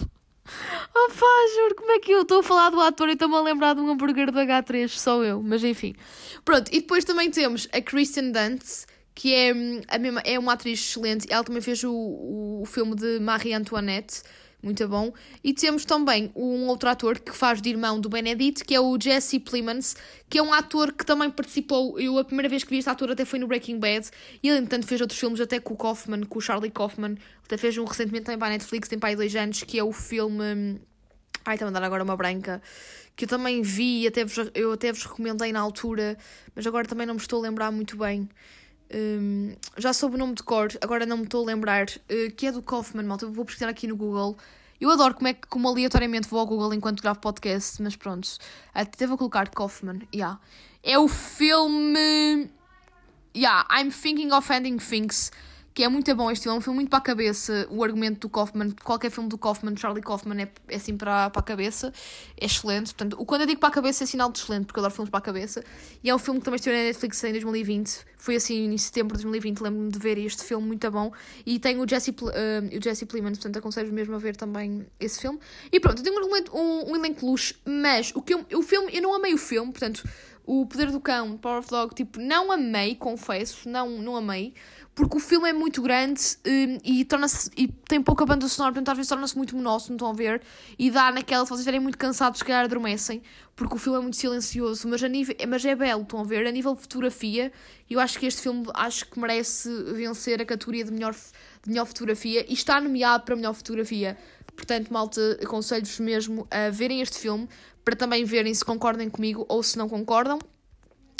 Oh 0.94 1.08
pá, 1.18 1.54
juro, 1.56 1.74
como 1.74 1.90
é 1.92 1.98
que 1.98 2.12
eu 2.12 2.22
estou 2.22 2.40
a 2.40 2.42
falar 2.42 2.70
do 2.70 2.80
ator 2.80 3.08
e 3.08 3.12
estou-me 3.12 3.34
a 3.34 3.40
lembrar 3.40 3.74
de 3.74 3.80
um 3.80 3.90
hambúrguer 3.90 4.30
do 4.30 4.38
H3, 4.38 4.88
só 4.88 5.22
eu, 5.24 5.42
mas 5.42 5.64
enfim. 5.64 5.94
Pronto, 6.44 6.70
e 6.72 6.80
depois 6.80 7.04
também 7.04 7.30
temos 7.30 7.68
a 7.72 7.80
Kristen 7.80 8.30
Dunst, 8.30 8.86
que 9.14 9.34
é, 9.34 9.52
hum, 9.52 9.80
a 9.88 9.98
mesma, 9.98 10.20
é 10.24 10.38
uma 10.38 10.52
atriz 10.52 10.78
excelente. 10.78 11.26
Ela 11.30 11.42
também 11.42 11.62
fez 11.62 11.82
o, 11.82 11.90
o, 11.90 12.62
o 12.62 12.66
filme 12.66 12.94
de 12.94 13.18
Marie 13.18 13.54
Antoinette 13.54 14.22
muito 14.66 14.86
bom. 14.88 15.12
E 15.42 15.54
temos 15.54 15.84
também 15.84 16.30
um 16.34 16.66
outro 16.66 16.88
ator 16.88 17.18
que 17.18 17.32
faz 17.32 17.62
de 17.62 17.70
irmão 17.70 18.00
do 18.00 18.08
Benedict, 18.08 18.64
que 18.64 18.74
é 18.74 18.80
o 18.80 18.98
Jesse 19.00 19.38
Plemons, 19.38 19.96
que 20.28 20.38
é 20.38 20.42
um 20.42 20.52
ator 20.52 20.92
que 20.92 21.06
também 21.06 21.30
participou. 21.30 21.98
Eu, 21.98 22.18
a 22.18 22.24
primeira 22.24 22.48
vez 22.48 22.64
que 22.64 22.70
vi 22.70 22.78
este 22.78 22.90
ator 22.90 23.12
até 23.12 23.24
foi 23.24 23.38
no 23.38 23.46
Breaking 23.46 23.78
Bad, 23.78 24.10
e 24.42 24.48
ele, 24.48 24.58
entanto, 24.58 24.86
fez 24.86 25.00
outros 25.00 25.18
filmes 25.18 25.40
até 25.40 25.60
com 25.60 25.74
o 25.74 25.76
Kaufman, 25.76 26.24
com 26.24 26.38
o 26.38 26.42
Charlie 26.42 26.70
Kaufman. 26.70 27.16
Até 27.44 27.56
fez 27.56 27.78
um 27.78 27.84
recentemente 27.84 28.24
também 28.24 28.38
para 28.38 28.48
a 28.48 28.50
Netflix, 28.50 28.88
tem 28.88 28.98
para 28.98 29.10
aí 29.10 29.16
dois 29.16 29.34
anos, 29.36 29.62
que 29.62 29.78
é 29.78 29.84
o 29.84 29.92
filme. 29.92 30.80
Ai, 31.44 31.54
está 31.54 31.68
a 31.68 31.70
dar 31.70 31.84
agora 31.84 32.02
uma 32.02 32.16
branca. 32.16 32.60
Que 33.14 33.24
eu 33.24 33.28
também 33.28 33.62
vi, 33.62 34.06
até 34.06 34.24
vos, 34.24 34.50
eu 34.52 34.72
até 34.72 34.92
vos 34.92 35.04
recomendei 35.04 35.52
na 35.52 35.60
altura, 35.60 36.18
mas 36.54 36.66
agora 36.66 36.86
também 36.86 37.06
não 37.06 37.14
me 37.14 37.20
estou 37.20 37.38
a 37.38 37.42
lembrar 37.48 37.70
muito 37.70 37.96
bem. 37.96 38.28
Um, 38.94 39.54
já 39.76 39.92
soube 39.92 40.14
o 40.14 40.18
nome 40.18 40.34
de 40.34 40.42
cor, 40.42 40.68
agora 40.80 41.04
não 41.04 41.18
me 41.18 41.24
estou 41.24 41.42
a 41.42 41.46
lembrar, 41.46 41.86
uh, 41.88 42.34
que 42.36 42.46
é 42.46 42.52
do 42.52 42.62
Kaufman, 42.62 43.04
malta. 43.04 43.24
Eu 43.24 43.32
vou 43.32 43.44
pesquisar 43.44 43.68
aqui 43.68 43.86
no 43.86 43.96
Google. 43.96 44.36
Eu 44.80 44.90
adoro 44.90 45.14
como 45.14 45.28
é 45.28 45.34
que, 45.34 45.46
como 45.48 45.68
aleatoriamente 45.68 46.28
vou 46.28 46.38
ao 46.38 46.46
Google 46.46 46.74
enquanto 46.74 47.02
gravo 47.02 47.18
podcast, 47.18 47.82
mas 47.82 47.96
pronto. 47.96 48.28
Até 48.74 49.06
vou 49.06 49.16
colocar 49.16 49.48
Kaufman, 49.48 50.00
yeah. 50.14 50.38
É 50.82 50.98
o 50.98 51.08
filme. 51.08 52.50
Yeah, 53.36 53.66
I'm 53.70 53.90
Thinking 53.90 54.32
of 54.32 54.50
Ending 54.52 54.78
Things, 54.78 55.30
que 55.76 55.84
é 55.84 55.88
muito 55.90 56.12
bom 56.14 56.30
este 56.30 56.44
filme, 56.44 56.56
é 56.56 56.58
um 56.58 56.62
filme 56.62 56.76
muito 56.76 56.88
para 56.88 57.00
a 57.00 57.02
cabeça, 57.02 57.66
o 57.70 57.84
argumento 57.84 58.20
do 58.20 58.30
Kaufman, 58.30 58.70
qualquer 58.82 59.10
filme 59.10 59.28
do 59.28 59.36
Kaufman, 59.36 59.76
Charlie 59.76 60.02
Kaufman 60.02 60.40
é, 60.40 60.48
é 60.68 60.76
assim 60.76 60.96
para, 60.96 61.28
para 61.28 61.40
a 61.40 61.42
cabeça, 61.42 61.92
é 62.40 62.46
excelente, 62.46 62.94
portanto, 62.94 63.22
quando 63.26 63.42
eu 63.42 63.46
digo 63.46 63.60
para 63.60 63.68
a 63.68 63.72
cabeça 63.72 64.02
é 64.02 64.06
sinal 64.06 64.32
de 64.32 64.38
excelente, 64.38 64.64
porque 64.64 64.78
eu 64.78 64.80
adoro 64.80 64.94
filmes 64.94 65.10
para 65.10 65.18
a 65.18 65.22
cabeça, 65.22 65.62
e 66.02 66.08
é 66.08 66.14
um 66.14 66.18
filme 66.18 66.40
que 66.40 66.46
também 66.46 66.56
esteve 66.56 66.78
na 66.78 66.84
Netflix 66.84 67.22
em 67.24 67.32
2020, 67.32 68.06
foi 68.16 68.36
assim 68.36 68.72
em 68.72 68.78
setembro 68.78 69.18
de 69.18 69.24
2020, 69.24 69.60
lembro-me 69.60 69.90
de 69.90 69.98
ver 69.98 70.16
este 70.16 70.44
filme 70.44 70.66
muito 70.66 70.90
bom, 70.90 71.12
e 71.44 71.58
tem 71.58 71.78
o 71.78 71.86
Jesse, 71.86 72.10
uh, 72.10 72.24
o 72.74 72.82
Jesse 72.82 73.04
Plemons, 73.04 73.36
portanto 73.36 73.58
aconselho 73.58 73.92
mesmo 73.92 74.14
a 74.14 74.18
ver 74.18 74.34
também 74.34 74.86
esse 74.98 75.20
filme, 75.20 75.38
e 75.70 75.78
pronto, 75.78 75.98
eu 75.98 76.04
tenho 76.04 76.16
um, 76.16 76.58
um, 76.58 76.92
um 76.92 76.96
elenco 76.96 77.26
luxo, 77.26 77.54
mas 77.66 78.12
o, 78.14 78.22
que 78.22 78.32
eu, 78.32 78.46
o 78.54 78.62
filme, 78.62 78.96
eu 78.96 79.02
não 79.02 79.14
amei 79.14 79.34
o 79.34 79.38
filme, 79.38 79.72
portanto, 79.72 80.02
o 80.46 80.64
Poder 80.64 80.92
do 80.92 81.00
Cão, 81.00 81.36
Power 81.36 81.58
of 81.58 81.68
Dog, 81.68 81.94
tipo, 81.94 82.20
não 82.20 82.52
amei, 82.52 82.94
confesso, 82.94 83.68
não, 83.68 83.90
não 84.00 84.14
amei, 84.16 84.54
porque 84.94 85.16
o 85.16 85.20
filme 85.20 85.50
é 85.50 85.52
muito 85.52 85.82
grande 85.82 86.22
um, 86.46 86.78
e, 86.82 87.04
torna-se, 87.04 87.50
e 87.56 87.66
tem 87.68 88.00
pouca 88.00 88.24
banda 88.24 88.48
sonora, 88.48 88.72
portanto 88.72 88.90
às 88.90 88.96
vezes 88.96 89.08
torna-se 89.08 89.36
muito 89.36 89.56
monótono, 89.56 89.96
estão 89.96 90.08
a 90.08 90.12
ver, 90.12 90.40
e 90.78 90.90
dá 90.90 91.10
naquela, 91.10 91.44
se 91.44 91.50
vocês 91.50 91.60
estiverem 91.60 91.80
muito 91.80 91.98
cansados, 91.98 92.38
se 92.38 92.44
calhar 92.44 92.64
adormecem, 92.64 93.20
porque 93.56 93.74
o 93.74 93.78
filme 93.78 93.98
é 93.98 94.02
muito 94.02 94.16
silencioso, 94.16 94.88
mas, 94.88 95.02
a 95.02 95.08
nível, 95.08 95.34
mas 95.48 95.64
é 95.64 95.74
belo, 95.74 96.02
estão 96.02 96.20
a 96.20 96.24
ver, 96.24 96.46
a 96.46 96.50
nível 96.52 96.74
de 96.74 96.80
fotografia, 96.80 97.52
eu 97.90 97.98
acho 97.98 98.18
que 98.18 98.26
este 98.26 98.40
filme, 98.40 98.66
acho 98.72 99.04
que 99.06 99.18
merece 99.18 99.68
vencer 99.92 100.40
a 100.40 100.46
categoria 100.46 100.84
de 100.84 100.92
melhor, 100.92 101.12
de 101.12 101.68
melhor 101.68 101.86
fotografia, 101.86 102.46
e 102.48 102.54
está 102.54 102.80
nomeado 102.80 103.24
para 103.24 103.34
melhor 103.34 103.52
fotografia, 103.52 104.16
portanto 104.56 104.92
malta, 104.92 105.38
aconselho-vos 105.42 106.00
mesmo 106.00 106.48
a 106.50 106.70
verem 106.70 107.00
este 107.00 107.18
filme, 107.18 107.48
para 107.84 107.94
também 107.94 108.24
verem 108.24 108.52
se 108.52 108.64
concordem 108.64 109.08
comigo 109.08 109.44
ou 109.48 109.62
se 109.62 109.78
não 109.78 109.88
concordam. 109.88 110.38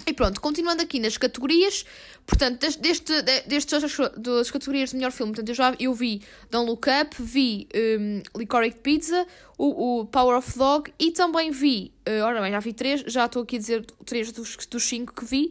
E 0.07 0.12
pronto, 0.12 0.40
continuando 0.40 0.83
aqui 0.83 1.01
nas 1.01 1.16
categorias, 1.16 1.85
portanto, 2.27 2.61
deste, 2.81 3.23
destes 3.47 3.97
das 4.17 4.51
categorias 4.51 4.91
de 4.91 4.97
melhor 4.97 5.12
filme, 5.12 5.33
portanto, 5.33 5.49
eu 5.49 5.55
já 5.55 5.75
eu 5.79 5.95
vi 5.95 6.23
Don't 6.51 6.69
Look 6.69 6.89
Up, 6.89 7.15
vi 7.19 7.69
um, 7.75 8.23
Licorice 8.37 8.77
Pizza, 8.77 9.27
o, 9.57 10.01
o, 10.01 10.07
Power 10.07 10.37
of 10.37 10.59
Dog 10.59 10.93
e 10.99 11.12
também 11.12 11.51
vi, 11.51 11.93
uh, 12.07 12.25
ora 12.25 12.43
bem, 12.43 12.51
já 12.51 12.61
vi 12.61 12.73
três, 12.73 13.05
já 13.07 13.27
estou 13.27 13.43
aqui 13.43 13.57
a 13.57 13.59
dizer 13.59 13.87
três 14.05 14.31
dos, 14.33 14.57
dos 14.67 14.85
cinco 14.85 15.15
que 15.15 15.25
vi, 15.25 15.49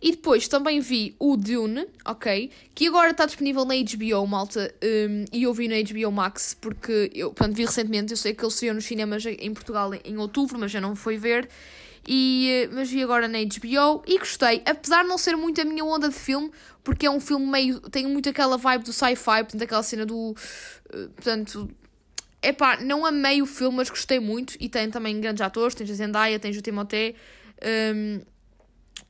e 0.00 0.12
depois 0.12 0.48
também 0.48 0.80
vi 0.80 1.14
o 1.18 1.36
Dune, 1.36 1.86
ok, 2.04 2.50
que 2.74 2.86
agora 2.86 3.10
está 3.10 3.26
disponível 3.26 3.64
na 3.64 3.74
HBO, 3.74 4.26
malta, 4.26 4.74
um, 4.82 5.24
e 5.32 5.42
eu 5.42 5.52
vi 5.52 5.68
na 5.68 5.76
HBO 5.76 6.10
Max, 6.10 6.56
porque 6.60 7.10
eu, 7.14 7.32
portanto, 7.32 7.54
vi 7.54 7.64
recentemente, 7.64 8.12
eu 8.12 8.16
sei 8.16 8.32
que 8.32 8.44
ele 8.44 8.52
saiu 8.52 8.74
nos 8.74 8.84
cinemas 8.84 9.24
em 9.26 9.52
Portugal 9.52 9.90
em, 10.04 10.16
outubro, 10.16 10.58
mas 10.58 10.70
já 10.70 10.80
não 10.80 10.96
foi 10.96 11.16
ver, 11.16 11.48
e, 12.06 12.48
eh, 12.50 12.68
mas 12.72 12.90
vi 12.90 13.02
agora 13.02 13.28
na 13.28 13.38
HBO 13.38 14.02
e 14.06 14.18
gostei, 14.18 14.62
apesar 14.66 15.02
de 15.02 15.08
não 15.08 15.16
ser 15.16 15.36
muito 15.36 15.60
a 15.60 15.64
minha 15.64 15.84
onda 15.84 16.08
de 16.08 16.14
filme, 16.14 16.50
porque 16.82 17.06
é 17.06 17.10
um 17.10 17.20
filme 17.20 17.46
meio. 17.46 17.80
tem 17.80 18.06
muito 18.06 18.28
aquela 18.28 18.56
vibe 18.56 18.84
do 18.84 18.92
sci-fi, 18.92 19.44
portanto, 19.44 19.62
aquela 19.62 19.82
cena 19.82 20.06
do. 20.06 20.34
Uh, 20.94 21.08
portanto. 21.14 21.70
Epá, 22.44 22.76
não 22.80 23.06
amei 23.06 23.40
o 23.40 23.46
filme, 23.46 23.76
mas 23.76 23.88
gostei 23.88 24.18
muito. 24.18 24.56
E 24.58 24.68
tem 24.68 24.90
também 24.90 25.20
grandes 25.20 25.40
atores: 25.40 25.76
tens 25.76 25.88
a 25.88 25.94
Zendaya, 25.94 26.40
tens 26.40 26.56
o 26.56 26.60
Timothée, 26.60 27.14
um, 27.94 28.20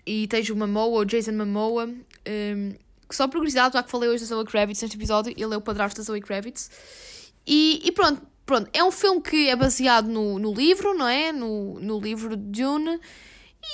e 0.07 0.27
tens 0.27 0.51
o 0.51 0.57
Momoa, 0.57 1.01
o 1.01 1.05
Jason 1.07 1.33
Momoa. 1.33 1.87
Um, 1.87 2.75
que 3.09 3.17
só 3.17 3.27
por 3.27 3.37
curiosidade, 3.37 3.75
já 3.75 3.83
que 3.83 3.91
falei 3.91 4.09
hoje 4.09 4.25
da 4.25 4.27
Zoe 4.27 4.45
Kravitz 4.45 4.83
neste 4.83 4.97
episódio, 4.97 5.33
ele 5.37 5.55
é 5.55 5.57
o 5.57 5.61
padrasto 5.61 6.01
da 6.01 6.05
Zoe 6.05 6.21
Kravitz. 6.21 6.71
E, 7.47 7.81
e 7.85 7.93
pronto, 7.93 8.23
Pronto, 8.53 8.69
é 8.75 8.85
um 8.85 8.91
filme 8.91 9.23
que 9.23 9.49
é 9.49 9.57
baseado 9.57 10.09
no, 10.09 10.39
no 10.39 10.53
livro, 10.53 10.93
não 10.93 11.09
é? 11.09 11.33
No, 11.33 11.81
no 11.81 11.99
livro 11.99 12.37
de 12.37 12.61
Dune. 12.61 13.01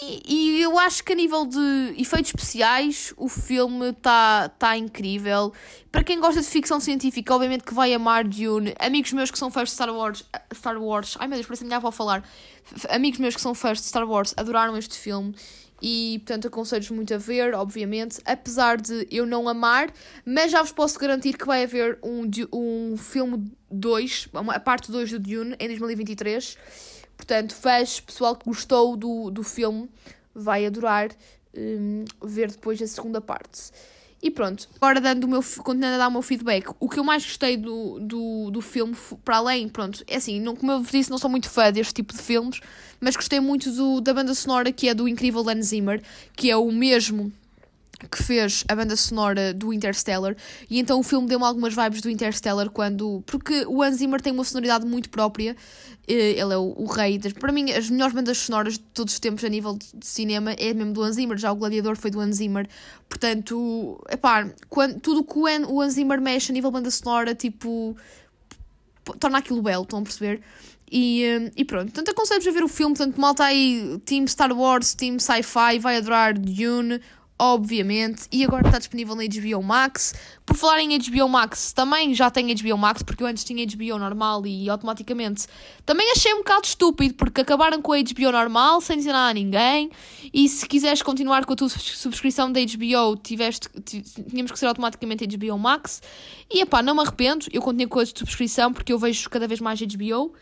E, 0.05 0.23
e, 0.25 0.63
eu 0.63 0.79
acho 0.79 1.03
que 1.03 1.13
a 1.13 1.17
nível 1.17 1.45
de 1.45 1.95
efeitos 1.99 2.31
especiais 2.31 3.13
o 3.17 3.29
filme 3.29 3.89
está 3.89 4.49
tá 4.51 4.77
incrível. 4.77 5.53
Para 5.91 6.05
quem 6.05 6.21
gosta 6.21 6.41
de 6.41 6.47
ficção 6.47 6.79
científica, 6.79 7.35
obviamente 7.35 7.65
que 7.65 7.75
vai 7.75 7.93
amar 7.93 8.23
Dune. 8.23 8.73
Amigos 8.79 9.13
meus 9.13 9.33
que 9.33 9.39
são 9.41 9.51
fãs 9.51 9.71
de 9.71 9.75
Star 9.75 9.93
Wars. 9.93 10.25
Star 10.55 10.81
Wars. 10.81 11.17
Ai 11.19 11.27
meu 11.27 11.37
Deus, 11.39 11.49
parece 11.49 11.65
a 11.65 11.67
minha 11.67 11.79
avó 11.79 11.91
falar. 11.91 12.23
Amigos 12.89 13.19
meus 13.19 13.35
que 13.35 13.41
são 13.41 13.57
fãs 13.57 13.79
de 13.79 13.85
Star 13.85 14.09
Wars 14.09 14.33
adoraram 14.37 14.77
este 14.77 14.97
filme 14.97 15.35
e 15.81 16.21
portanto 16.25 16.49
aconselho-vos 16.49 16.91
muito 16.91 17.15
a 17.15 17.19
ver, 17.19 17.55
obviamente, 17.55 18.21
apesar 18.25 18.81
de 18.81 19.07
eu 19.11 19.25
não 19.25 19.49
amar, 19.49 19.93
mas 20.25 20.51
já 20.51 20.63
vos 20.63 20.73
posso 20.73 20.99
garantir 20.99 21.37
que 21.37 21.47
vai 21.47 21.65
haver 21.65 21.99
um, 22.03 22.29
um 22.53 22.97
filme 22.97 23.51
2, 23.71 24.29
a 24.49 24.61
parte 24.61 24.91
2 24.91 25.13
do 25.13 25.19
Dune 25.19 25.57
em 25.59 25.69
2023. 25.69 26.59
Portanto, 27.17 27.55
fãs, 27.55 28.01
pessoal 28.01 28.37
que 28.37 28.45
gostou 28.45 28.97
do, 28.97 29.31
do 29.31 29.43
filme, 29.43 29.89
vai 30.35 30.65
adorar 30.65 31.11
um, 31.55 32.05
ver 32.23 32.51
depois 32.51 32.81
a 32.81 32.87
segunda 32.87 33.21
parte. 33.21 33.71
E 34.21 34.31
pronto, 34.33 34.69
agora 34.81 35.01
dando 35.01 35.25
o 35.25 35.29
meu, 35.29 35.43
continuando 35.63 35.95
a 35.95 35.99
dar 35.99 36.09
o 36.09 36.11
meu 36.11 36.23
feedback, 36.23 36.69
o 36.81 36.89
que 36.89 36.99
eu 36.99 37.05
mais 37.05 37.25
gostei 37.25 37.57
do, 37.57 38.01
do, 38.01 38.51
do 38.51 38.61
filme, 38.61 38.97
para 39.25 39.37
além, 39.37 39.69
pronto, 39.69 40.03
é 40.09 40.17
assim, 40.17 40.41
não, 40.41 40.57
como 40.57 40.73
eu 40.73 40.83
vos 40.83 40.91
disse, 40.91 41.09
não 41.09 41.19
sou 41.19 41.31
muito 41.31 41.49
fã 41.49 41.71
deste 41.71 41.95
tipo 41.95 42.13
de 42.13 42.21
filmes, 42.21 42.61
mas 43.01 43.15
gostei 43.15 43.39
muito 43.39 43.71
do, 43.71 44.01
da 44.01 44.13
banda 44.13 44.35
sonora 44.35 44.73
que 44.73 44.89
é 44.89 44.95
do 44.95 45.07
incrível 45.07 45.49
Hans 45.49 45.67
Zimmer, 45.67 46.03
que 46.35 46.51
é 46.51 46.57
o 46.57 46.73
mesmo 46.73 47.33
que 48.07 48.23
fez 48.23 48.65
a 48.69 48.77
banda 48.77 48.95
sonora 48.97 49.53
do 49.53 49.73
Interstellar. 49.73 50.37
E 50.71 50.79
então 50.79 51.01
o 51.01 51.03
filme 51.03 51.27
deu-me 51.27 51.45
algumas 51.45 51.75
vibes 51.75 52.01
do 52.01 52.09
Interstellar 52.09 52.71
quando 52.71 53.23
porque 53.27 53.65
o 53.67 53.83
Hans 53.83 53.97
Zimmer 53.97 54.21
tem 54.21 54.33
uma 54.33 54.45
sonoridade 54.45 54.87
muito 54.87 55.11
própria. 55.11 55.57
Eh, 56.07 56.39
ele 56.39 56.55
é 56.55 56.57
o, 56.57 56.75
o 56.77 56.87
rei 56.87 57.19
das, 57.19 57.33
para 57.33 57.53
mim 57.53 57.73
as 57.73 57.91
melhores 57.91 58.15
bandas 58.15 58.39
sonoras 58.39 58.75
de 58.75 58.81
todos 58.81 59.15
os 59.15 59.21
tempos 59.21 59.45
a 59.45 59.49
nível 59.49 59.77
de 59.77 60.07
cinema 60.07 60.53
é 60.53 60.73
mesmo 60.73 60.93
do 60.93 61.03
Hans 61.03 61.17
Zimmer. 61.17 61.37
Já 61.37 61.51
o 61.51 61.57
Gladiador 61.57 61.97
foi 61.97 62.11
do 62.11 62.21
Hans 62.21 62.37
Zimmer. 62.37 62.69
Portanto 63.09 64.01
epá, 64.09 64.49
quando, 64.69 65.01
tudo 65.01 65.25
que 65.25 65.39
o 65.39 65.81
Hans 65.81 65.95
Zimmer 65.95 66.21
mexe 66.21 66.53
a 66.53 66.55
nível 66.55 66.71
banda 66.71 66.91
sonora 66.91 67.35
tipo 67.35 67.97
torna 69.19 69.39
aquilo 69.39 69.63
belo 69.63 69.83
estão 69.83 70.01
a 70.01 70.03
perceber? 70.03 70.41
E, 70.91 71.25
eh, 71.25 71.53
e 71.57 71.65
pronto, 71.65 71.87
portanto 71.87 72.11
aconselho-vos 72.11 72.49
a 72.49 72.51
ver 72.51 72.65
o 72.65 72.69
filme, 72.69 72.97
portanto 72.97 73.21
malta 73.21 73.45
aí, 73.45 74.01
Team 74.07 74.27
Star 74.27 74.53
Wars, 74.53 74.95
Team 74.95 75.19
Sci-Fi, 75.19 75.79
vai 75.79 75.97
adorar 75.97 76.33
Dune, 76.39 77.01
obviamente, 77.39 78.27
e 78.33 78.45
agora 78.45 78.67
está 78.67 78.79
disponível 78.79 79.15
na 79.15 79.23
HBO 79.23 79.63
Max. 79.63 80.15
Por 80.45 80.57
falar 80.57 80.81
em 80.81 80.99
HBO 80.99 81.29
Max, 81.29 81.73
também 81.73 82.13
já 82.13 82.31
tenho 82.31 82.55
HBO 82.57 82.77
Max, 82.77 83.03
porque 83.03 83.23
eu 83.23 83.27
antes 83.27 83.45
tinha 83.45 83.65
HBO 83.65 83.99
normal 83.99 84.45
e 84.47 84.69
automaticamente 84.69 85.47
também 85.87 86.11
achei 86.11 86.35
um 86.35 86.39
bocado 86.39 86.67
estúpido, 86.67 87.15
porque 87.15 87.43
acabaram 87.43 87.81
com 87.81 87.93
a 87.93 87.99
HBO 87.99 88.33
normal 88.33 88.81
sem 88.81 88.97
dizer 88.97 89.13
nada 89.13 89.31
a 89.31 89.35
ninguém. 89.35 89.91
E 90.33 90.49
se 90.49 90.67
quiseres 90.67 91.01
continuar 91.01 91.45
com 91.45 91.53
a 91.53 91.57
tua 91.57 91.69
subscrição 91.69 92.51
da 92.51 92.61
HBO, 92.61 93.17
tiveste, 93.23 93.69
tínhamos 93.85 94.51
que 94.51 94.59
ser 94.59 94.67
automaticamente 94.67 95.27
HBO 95.27 95.59
Max. 95.59 96.03
E 96.51 96.63
epá, 96.63 96.83
não 96.83 96.95
me 96.95 97.03
arrependo, 97.03 97.47
eu 97.53 97.63
continuo 97.63 97.89
com 97.89 98.01
a 98.01 98.07
subscrição 98.07 98.73
porque 98.73 98.93
eu 98.93 98.99
vejo 98.99 99.31
cada 99.31 99.47
vez 99.47 99.61
mais 99.61 99.81
HBO. 99.81 100.33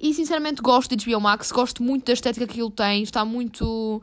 E 0.00 0.14
sinceramente 0.14 0.62
gosto 0.62 0.94
de 0.94 1.04
HBO 1.04 1.20
Max, 1.20 1.50
gosto 1.50 1.82
muito 1.82 2.06
da 2.06 2.12
estética 2.12 2.46
que 2.46 2.60
ele 2.60 2.70
tem, 2.70 3.02
está 3.02 3.24
muito 3.24 4.00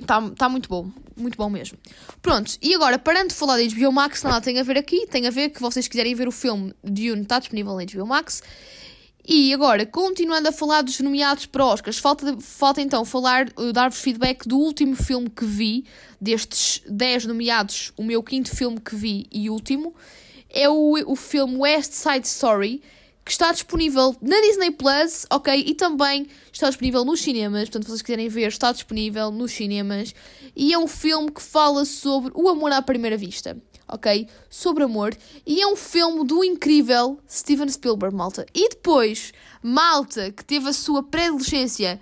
Está 0.00 0.30
tá 0.30 0.48
muito 0.48 0.68
bom, 0.68 0.90
muito 1.16 1.36
bom 1.36 1.48
mesmo. 1.48 1.78
Pronto, 2.20 2.52
e 2.60 2.74
agora, 2.74 2.98
parando 2.98 3.28
de 3.28 3.34
falar 3.34 3.56
da 3.56 3.62
HBO 3.62 3.92
Max, 3.92 4.22
nada 4.22 4.40
tem 4.40 4.58
a 4.58 4.62
ver 4.62 4.76
aqui, 4.76 5.06
tem 5.06 5.26
a 5.26 5.30
ver 5.30 5.50
que 5.50 5.60
vocês 5.60 5.86
quiserem 5.86 6.14
ver 6.14 6.26
o 6.26 6.32
filme 6.32 6.74
Dune, 6.82 7.22
está 7.22 7.38
disponível 7.38 7.74
na 7.74 7.84
HBO 7.84 8.06
Max. 8.06 8.42
E 9.26 9.54
agora, 9.54 9.86
continuando 9.86 10.48
a 10.48 10.52
falar 10.52 10.82
dos 10.82 11.00
nomeados 11.00 11.46
para 11.46 11.64
Oscars, 11.64 11.98
falta, 11.98 12.36
falta 12.40 12.82
então 12.82 13.06
falar, 13.06 13.48
uh, 13.56 13.72
dar-vos 13.72 13.98
feedback 13.98 14.46
do 14.46 14.58
último 14.58 14.94
filme 14.94 15.30
que 15.30 15.46
vi, 15.46 15.86
destes 16.20 16.82
10 16.86 17.24
nomeados, 17.24 17.90
o 17.96 18.04
meu 18.04 18.22
quinto 18.22 18.54
filme 18.54 18.78
que 18.78 18.94
vi 18.94 19.26
e 19.32 19.48
último, 19.48 19.94
é 20.50 20.68
o, 20.68 20.92
o 21.06 21.16
filme 21.16 21.56
West 21.56 21.92
Side 21.92 22.26
Story, 22.26 22.82
que 23.24 23.30
está 23.30 23.50
disponível 23.52 24.14
na 24.20 24.38
Disney 24.42 24.70
Plus, 24.70 25.26
ok? 25.30 25.64
E 25.66 25.74
também 25.74 26.26
está 26.52 26.68
disponível 26.68 27.04
nos 27.04 27.20
cinemas. 27.20 27.68
Portanto, 27.68 27.84
se 27.84 27.88
vocês 27.88 28.02
quiserem 28.02 28.28
ver, 28.28 28.48
está 28.48 28.70
disponível 28.70 29.30
nos 29.30 29.52
cinemas. 29.52 30.14
E 30.54 30.74
é 30.74 30.78
um 30.78 30.86
filme 30.86 31.30
que 31.30 31.40
fala 31.40 31.84
sobre 31.84 32.30
o 32.34 32.48
amor 32.48 32.70
à 32.72 32.82
primeira 32.82 33.16
vista, 33.16 33.56
ok? 33.88 34.28
Sobre 34.50 34.84
amor. 34.84 35.16
E 35.46 35.62
é 35.62 35.66
um 35.66 35.76
filme 35.76 36.24
do 36.26 36.44
incrível 36.44 37.18
Steven 37.28 37.68
Spielberg, 37.68 38.14
malta. 38.14 38.44
E 38.54 38.68
depois, 38.68 39.32
malta, 39.62 40.30
que 40.30 40.44
teve 40.44 40.68
a 40.68 40.72
sua 40.74 41.02
pré-adolescência 41.02 41.98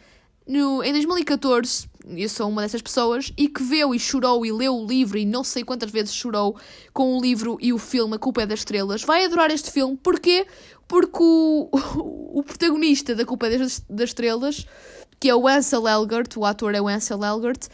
no, 0.47 0.83
em 0.83 0.93
2014, 0.93 1.89
eu 2.17 2.29
sou 2.29 2.49
uma 2.49 2.63
dessas 2.63 2.83
pessoas, 2.83 3.33
e 3.37 3.49
que 3.49 3.63
viu 3.63 3.95
e 3.95 3.99
chorou 3.99 4.45
e 4.45 4.51
leu 4.51 4.75
o 4.75 4.87
livro 4.87 5.17
e 5.17 5.25
não 5.25 5.45
sei 5.45 5.63
quantas 5.63 5.91
vezes 5.91 6.13
chorou 6.13 6.57
com 6.93 7.17
o 7.17 7.21
livro 7.21 7.59
e 7.61 7.73
o 7.73 7.79
filme 7.79 8.17
A 8.17 8.19
Culpa 8.19 8.43
é 8.43 8.47
das 8.47 8.61
Estrelas, 8.61 9.03
vai 9.03 9.25
adorar 9.25 9.51
este 9.51 9.71
filme. 9.71 9.97
Porquê? 9.97 10.47
Porque 10.93 11.23
o, 11.23 11.71
o 12.39 12.43
protagonista 12.43 13.15
da 13.15 13.25
Culpa 13.25 13.49
das, 13.49 13.83
das 13.89 14.11
Estrelas, 14.11 14.67
que 15.19 15.31
é 15.31 15.35
o 15.35 15.49
Ansel 15.49 15.89
Elgort, 15.89 16.37
o 16.37 16.45
ator 16.45 16.75
é 16.75 16.83
o 16.83 16.87
Ansel 16.87 17.25
Elgort, 17.25 17.69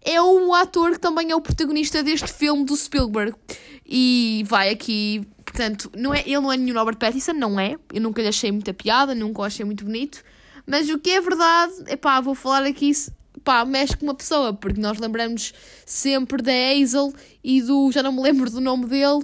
é 0.00 0.22
um 0.22 0.54
ator 0.54 0.92
que 0.92 0.98
também 0.98 1.30
é 1.30 1.36
o 1.36 1.40
protagonista 1.42 2.02
deste 2.02 2.32
filme 2.32 2.64
do 2.64 2.74
Spielberg. 2.74 3.36
E 3.84 4.42
vai 4.46 4.70
aqui, 4.70 5.28
portanto, 5.44 5.92
não 5.94 6.14
é, 6.14 6.20
ele 6.20 6.40
não 6.40 6.50
é 6.50 6.56
nenhum 6.56 6.78
Robert 6.78 6.96
Pattinson, 6.96 7.34
não 7.34 7.60
é. 7.60 7.76
Eu 7.92 8.00
nunca 8.00 8.22
lhe 8.22 8.28
achei 8.28 8.50
muita 8.50 8.72
piada, 8.72 9.14
nunca 9.14 9.42
o 9.42 9.44
achei 9.44 9.66
muito 9.66 9.84
bonito. 9.84 10.24
Mas 10.66 10.88
o 10.88 10.98
que 10.98 11.10
é 11.10 11.20
verdade, 11.20 11.74
é 11.88 11.96
pá, 11.96 12.22
vou 12.22 12.34
falar 12.34 12.64
aqui, 12.64 12.90
pá, 13.44 13.66
mexe 13.66 13.98
com 13.98 14.06
uma 14.06 14.14
pessoa, 14.14 14.54
porque 14.54 14.80
nós 14.80 14.98
lembramos 14.98 15.52
sempre 15.84 16.42
da 16.42 16.52
Hazel 16.52 17.12
e 17.44 17.60
do, 17.60 17.92
já 17.92 18.02
não 18.02 18.12
me 18.12 18.22
lembro 18.22 18.48
do 18.48 18.62
nome 18.62 18.86
dele, 18.86 19.20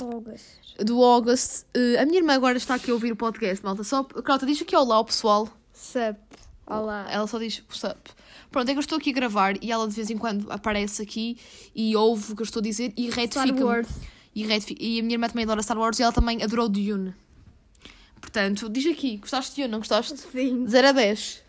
August. 0.00 0.57
Do 0.78 1.02
August. 1.02 1.64
Uh, 1.76 2.00
a 2.00 2.04
minha 2.06 2.18
irmã 2.18 2.34
agora 2.34 2.56
está 2.56 2.74
aqui 2.74 2.90
a 2.90 2.94
ouvir 2.94 3.12
o 3.12 3.16
podcast, 3.16 3.64
malta. 3.64 3.84
Só, 3.84 4.04
Crota, 4.04 4.46
diz 4.46 4.60
aqui 4.62 4.74
olá 4.76 4.96
ao 4.96 5.04
pessoal. 5.04 5.48
Sup. 5.72 6.16
Olá. 6.66 7.06
Ela 7.10 7.26
só 7.26 7.38
diz 7.38 7.62
what's 7.68 7.84
up. 7.84 8.10
Pronto, 8.50 8.68
é 8.68 8.72
que 8.72 8.78
eu 8.78 8.80
estou 8.80 8.98
aqui 8.98 9.10
a 9.10 9.12
gravar 9.12 9.62
e 9.62 9.70
ela 9.70 9.86
de 9.86 9.94
vez 9.94 10.10
em 10.10 10.16
quando 10.16 10.50
aparece 10.50 11.02
aqui 11.02 11.38
e 11.74 11.94
ouve 11.96 12.32
o 12.32 12.36
que 12.36 12.42
eu 12.42 12.44
estou 12.44 12.60
a 12.60 12.62
dizer 12.62 12.92
e 12.96 13.10
Star 13.10 13.20
retifica 13.20 13.64
Wars. 13.64 13.88
e, 14.34 14.46
retifica 14.46 14.82
e 14.82 15.00
a 15.00 15.02
minha 15.02 15.14
irmã 15.14 15.28
também 15.28 15.44
adora 15.44 15.62
Star 15.62 15.78
Wars 15.78 15.98
e 15.98 16.02
ela 16.02 16.12
também 16.12 16.42
adorou 16.42 16.68
Dune. 16.68 17.14
Portanto, 18.20 18.68
diz 18.68 18.86
aqui, 18.86 19.18
gostaste 19.18 19.54
de 19.54 19.62
Dune, 19.62 19.72
não 19.72 19.78
gostaste? 19.78 20.16
Sim. 20.16 20.66
0 20.66 20.88
a 20.88 20.92
10. 20.92 21.42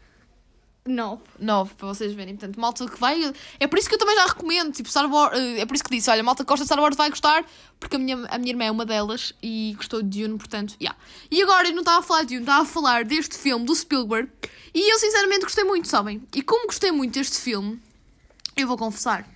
Nove. 0.89 1.21
9, 1.39 1.73
para 1.75 1.87
vocês 1.87 2.13
verem. 2.13 2.35
Portanto, 2.35 2.59
malta 2.59 2.85
que 2.87 2.99
vai. 2.99 3.33
É 3.59 3.67
por 3.67 3.79
isso 3.79 3.87
que 3.87 3.95
eu 3.95 3.99
também 3.99 4.15
já 4.15 4.25
recomendo. 4.25 4.73
Tipo, 4.73 4.89
Star 4.89 5.09
Wars. 5.09 5.37
eh, 5.37 5.61
É 5.61 5.65
por 5.65 5.75
isso 5.75 5.83
que 5.83 5.89
disse: 5.89 6.09
olha, 6.09 6.23
malta 6.23 6.43
que 6.43 6.49
gosta 6.49 6.63
de 6.63 6.67
Star 6.67 6.79
Wars 6.81 6.95
vai 6.95 7.09
gostar, 7.09 7.45
porque 7.79 7.95
a 7.95 7.99
minha, 7.99 8.25
a 8.29 8.37
minha 8.37 8.51
irmã 8.51 8.65
é 8.65 8.71
uma 8.71 8.85
delas 8.85 9.33
e 9.41 9.73
gostou 9.77 10.01
de 10.01 10.21
Dune, 10.21 10.37
portanto, 10.37 10.75
yeah. 10.81 10.97
E 11.31 11.41
agora 11.41 11.67
eu 11.67 11.73
não 11.73 11.79
estava 11.81 11.99
a 11.99 12.01
falar 12.03 12.21
de 12.21 12.27
Dune, 12.35 12.41
estava 12.41 12.61
a 12.63 12.65
falar 12.65 13.05
deste 13.05 13.37
filme 13.37 13.65
do 13.65 13.75
Spielberg 13.75 14.29
e 14.73 14.93
eu 14.93 14.99
sinceramente 14.99 15.41
gostei 15.43 15.63
muito, 15.63 15.87
sabem? 15.87 16.21
E 16.35 16.41
como 16.41 16.67
gostei 16.67 16.91
muito 16.91 17.13
deste 17.13 17.37
filme, 17.37 17.79
eu 18.55 18.67
vou 18.67 18.77
confessar. 18.77 19.27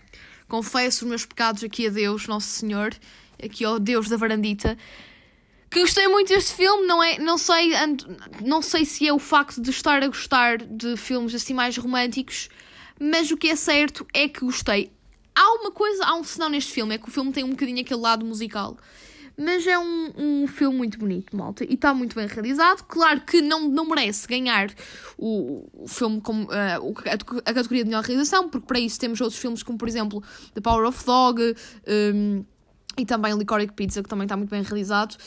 Confesso 0.48 1.06
os 1.06 1.10
meus 1.10 1.26
pecados 1.26 1.64
aqui 1.64 1.88
a 1.88 1.90
Deus, 1.90 2.28
Nosso 2.28 2.48
Senhor, 2.48 2.94
aqui 3.44 3.66
ao 3.66 3.80
Deus 3.80 4.08
da 4.10 4.18
varandita 4.18 4.78
que 5.74 5.80
gostei 5.82 6.08
muito 6.08 6.28
deste 6.30 6.54
filme, 6.54 6.86
não 6.86 7.04
é, 7.04 7.18
não 7.18 7.38
sei, 7.38 7.72
não 8.46 8.62
sei 8.62 8.86
se 8.86 9.08
é 9.08 9.12
o 9.14 9.20
facto 9.20 9.60
de 9.62 9.72
estar 9.72 10.04
a 10.04 10.08
gostar 10.08 10.58
de 10.60 10.96
filmes 10.96 11.34
assim 11.34 11.54
mais 11.54 11.76
românticos, 11.78 12.48
mas 13.00 13.32
o 13.32 13.38
que 13.38 13.50
é 13.50 13.56
certo 13.56 14.06
é 14.14 14.28
que 14.28 14.42
gostei. 14.42 14.92
Há 15.36 15.56
uma 15.56 15.72
coisa, 15.72 16.06
há 16.06 16.14
um 16.16 16.24
sinal 16.24 16.50
neste 16.50 16.72
filme, 16.72 16.94
é 16.94 16.98
que 17.00 17.08
o 17.08 17.12
filme 17.12 17.32
tem 17.32 17.44
um 17.44 17.50
bocadinho 17.50 17.82
aquele 17.82 18.00
lado 18.00 18.24
musical. 18.26 18.78
Mas 19.36 19.66
é 19.66 19.80
um, 19.80 20.14
um 20.16 20.48
filme 20.48 20.78
muito 20.78 21.00
bonito, 21.00 21.36
malta, 21.36 21.64
e 21.68 21.74
está 21.74 21.92
muito 21.92 22.16
bem 22.16 22.28
realizado. 22.28 22.84
Claro 22.84 23.22
que 23.22 23.42
não, 23.42 23.68
não 23.68 23.84
merece 23.86 24.28
ganhar 24.28 24.72
o, 25.18 25.68
o 25.74 25.88
filme 25.88 26.22
como 26.22 26.44
o- 26.46 26.50
a, 26.52 27.50
a 27.50 27.54
categoria 27.54 27.84
de 27.84 27.90
melhor 27.90 28.04
realização, 28.04 28.48
porque 28.48 28.68
para 28.68 28.80
isso 28.80 29.00
temos 29.00 29.20
outros 29.20 29.40
filmes 29.42 29.64
como, 29.64 29.76
por 29.76 29.88
exemplo, 29.88 30.22
The 30.54 30.62
Power 30.62 30.86
of 30.88 31.04
Dog, 31.04 31.42
um, 32.14 32.46
e 32.96 33.08
também 33.08 33.36
Licorice 33.36 33.74
Pizza, 33.74 34.04
que 34.04 34.08
também 34.10 34.26
está 34.26 34.38
muito 34.38 34.52
bem 34.52 34.62
realizado. 34.62 35.18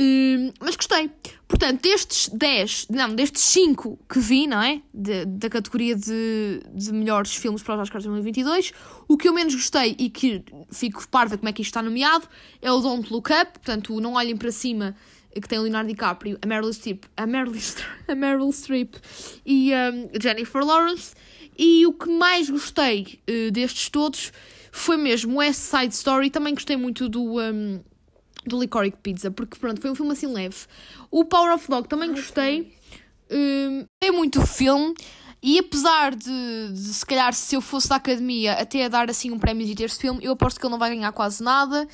Hum, 0.00 0.52
mas 0.60 0.76
gostei. 0.76 1.10
Portanto, 1.48 1.82
destes 1.82 2.28
10, 2.28 2.86
não, 2.90 3.14
destes 3.16 3.42
5 3.42 3.98
que 4.08 4.20
vi, 4.20 4.46
não 4.46 4.62
é? 4.62 4.80
De- 4.94 5.24
da 5.24 5.50
categoria 5.50 5.96
de, 5.96 6.62
de 6.72 6.92
melhores 6.92 7.34
filmes 7.34 7.62
para 7.62 7.74
os 7.74 7.80
Oscars 7.80 8.04
2022, 8.04 8.72
o 9.08 9.16
que 9.16 9.28
eu 9.28 9.32
menos 9.32 9.54
gostei 9.56 9.96
e 9.98 10.08
que 10.08 10.44
fico 10.70 11.08
parva 11.08 11.36
como 11.36 11.48
é 11.48 11.52
que 11.52 11.62
isto 11.62 11.70
está 11.70 11.82
nomeado 11.82 12.28
é 12.62 12.70
o 12.70 12.78
Don't 12.80 13.12
Look 13.12 13.28
Up, 13.32 13.52
portanto, 13.54 13.92
o 13.92 14.00
Não 14.00 14.12
Olhem 14.14 14.36
para 14.36 14.52
Cima, 14.52 14.94
que 15.34 15.48
tem 15.48 15.58
o 15.58 15.62
Leonardo 15.62 15.88
DiCaprio, 15.88 16.38
a 16.40 16.46
Meryl 16.46 16.72
Streep, 16.72 17.04
a 17.16 17.26
Meryl, 17.26 17.54
a 18.06 18.14
Meryl 18.14 18.52
Streep 18.52 18.94
e 19.44 19.72
a 19.74 19.90
Jennifer 20.20 20.64
Lawrence. 20.64 21.14
E 21.58 21.84
o 21.86 21.92
que 21.92 22.08
mais 22.08 22.48
gostei 22.48 23.18
eh, 23.26 23.50
destes 23.50 23.88
todos 23.88 24.32
foi 24.70 24.96
mesmo 24.96 25.38
West 25.38 25.60
Side 25.60 25.92
Story. 25.92 26.30
Também 26.30 26.54
gostei 26.54 26.76
muito 26.76 27.08
do, 27.08 27.40
um, 27.40 27.80
do 28.46 28.60
Licorice 28.60 28.96
Pizza, 29.02 29.30
porque 29.30 29.58
pronto, 29.58 29.80
foi 29.80 29.90
um 29.90 29.94
filme 29.94 30.12
assim 30.12 30.26
leve. 30.26 30.56
O 31.10 31.24
Power 31.24 31.54
of 31.54 31.68
Dog 31.68 31.88
também 31.88 32.10
gostei. 32.10 32.72
Um, 33.30 33.84
gostei 34.02 34.16
muito 34.16 34.40
do 34.40 34.46
filme. 34.46 34.94
E 35.42 35.58
apesar 35.58 36.14
de, 36.16 36.72
de, 36.72 36.78
se 36.94 37.06
calhar, 37.06 37.32
se 37.32 37.54
eu 37.54 37.60
fosse 37.60 37.88
da 37.88 37.96
academia 37.96 38.54
até 38.54 38.84
a 38.84 38.88
dar 38.88 39.08
assim 39.08 39.30
um 39.30 39.38
prémio 39.38 39.72
de 39.72 39.84
este 39.84 40.00
filme, 40.00 40.24
eu 40.24 40.32
aposto 40.32 40.58
que 40.58 40.66
ele 40.66 40.72
não 40.72 40.78
vai 40.78 40.90
ganhar 40.90 41.12
quase 41.12 41.42
nada. 41.42 41.86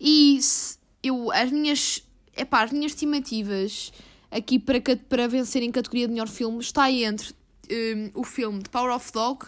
E 0.00 0.38
se- 0.40 0.78
eu, 1.02 1.30
as 1.32 1.50
minhas, 1.50 2.02
epá, 2.36 2.62
as 2.62 2.72
minhas 2.72 2.92
estimativas 2.92 3.92
aqui 4.30 4.58
para, 4.58 4.80
para 5.08 5.28
vencer 5.28 5.62
em 5.62 5.70
categoria 5.70 6.06
de 6.06 6.12
melhor 6.14 6.28
filme 6.28 6.58
está 6.60 6.90
entre 6.90 7.34
um, 7.70 8.10
o 8.20 8.24
filme 8.24 8.62
de 8.62 8.70
Power 8.70 8.94
of 8.94 9.12
Dog 9.12 9.44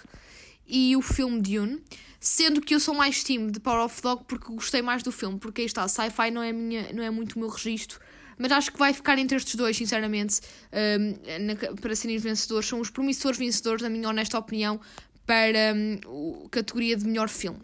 e 0.66 0.94
o 0.94 1.01
filme 1.01 1.40
Dune. 1.40 1.82
Sendo 2.21 2.61
que 2.61 2.75
eu 2.75 2.81
sou 2.81 2.95
mais 2.95 3.23
time 3.23 3.51
de 3.51 3.61
Power 3.61 3.85
of 3.85 4.03
Dog 4.03 4.25
porque 4.27 4.53
gostei 4.53 4.83
mais 4.83 5.03
do 5.03 5.12
filme, 5.12 5.39
porque 5.39 5.61
aí 5.61 5.66
está, 5.66 5.87
sci-fi 5.87 6.31
não 6.31 6.43
é, 6.43 6.53
minha, 6.53 6.93
não 6.93 7.03
é 7.03 7.11
muito 7.11 7.35
o 7.35 7.39
meu 7.39 7.49
registro, 7.49 8.01
mas 8.39 8.53
acho 8.53 8.73
que 8.73 8.79
vai 8.79 8.93
ficar 8.93 9.19
entre 9.19 9.37
estes 9.37 9.55
dois, 9.55 9.77
sinceramente, 9.77 10.41
um, 10.73 11.47
na 11.47 11.55
para 11.81 11.95
serem 11.95 12.16
os 12.16 12.23
vencedores. 12.23 12.69
São 12.69 12.81
os 12.81 12.89
promissores 12.89 13.39
vencedores, 13.39 13.83
na 13.83 13.89
minha 13.89 14.09
honesta 14.09 14.39
opinião, 14.39 14.81
para 15.27 15.75
um, 15.75 16.45
a 16.47 16.49
categoria 16.49 16.97
de 16.97 17.05
melhor 17.05 17.29
filme. 17.29 17.61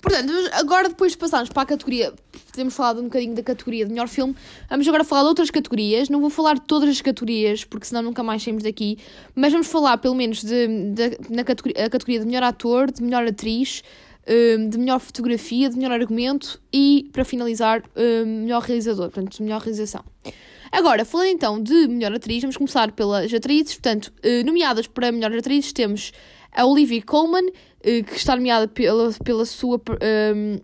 Portanto, 0.00 0.32
agora 0.52 0.88
depois 0.88 1.12
de 1.12 1.18
passarmos 1.18 1.50
para 1.50 1.62
a 1.62 1.66
categoria, 1.66 2.12
temos 2.52 2.74
falado 2.74 3.00
um 3.00 3.04
bocadinho 3.04 3.34
da 3.34 3.42
categoria 3.42 3.84
de 3.84 3.90
melhor 3.92 4.08
filme, 4.08 4.34
vamos 4.68 4.88
agora 4.88 5.04
falar 5.04 5.22
de 5.22 5.28
outras 5.28 5.50
categorias. 5.50 6.08
Não 6.08 6.20
vou 6.20 6.30
falar 6.30 6.54
de 6.54 6.62
todas 6.62 6.88
as 6.88 7.00
categorias, 7.00 7.64
porque 7.64 7.86
senão 7.86 8.02
nunca 8.02 8.22
mais 8.22 8.42
saímos 8.42 8.62
daqui, 8.62 8.98
mas 9.34 9.52
vamos 9.52 9.66
falar 9.66 9.98
pelo 9.98 10.14
menos 10.14 10.42
de, 10.42 10.66
de- 10.92 11.18
na 11.28 11.44
categoria, 11.44 11.84
a 11.86 11.90
categoria 11.90 12.20
de 12.20 12.26
melhor 12.26 12.42
ator, 12.42 12.90
de 12.90 13.02
melhor 13.02 13.26
atriz, 13.26 13.82
hum, 14.58 14.68
de 14.70 14.78
melhor 14.78 14.98
fotografia, 15.00 15.68
de 15.68 15.76
melhor 15.76 15.92
argumento 15.92 16.60
e, 16.72 17.08
para 17.12 17.24
finalizar, 17.24 17.82
hum, 17.94 18.42
melhor 18.44 18.62
realizador, 18.62 19.10
portanto, 19.10 19.36
de 19.36 19.42
melhor 19.42 19.60
realização. 19.60 20.02
Agora, 20.72 21.04
falando 21.04 21.28
então 21.28 21.60
de 21.62 21.88
melhor 21.88 22.12
atriz, 22.14 22.40
vamos 22.42 22.56
começar 22.56 22.92
pelas 22.92 23.32
atrizes. 23.34 23.74
Portanto, 23.74 24.12
eh, 24.22 24.44
nomeadas 24.44 24.86
para 24.86 25.10
melhor 25.10 25.32
atriz 25.36 25.72
temos 25.72 26.12
a 26.52 26.64
Olivia 26.64 27.02
Colman, 27.02 27.50
que 27.82 28.16
está 28.16 28.36
nomeada 28.36 28.68
pela, 28.68 29.12
pela 29.24 29.44
sua. 29.44 29.80
ehm, 30.00 30.60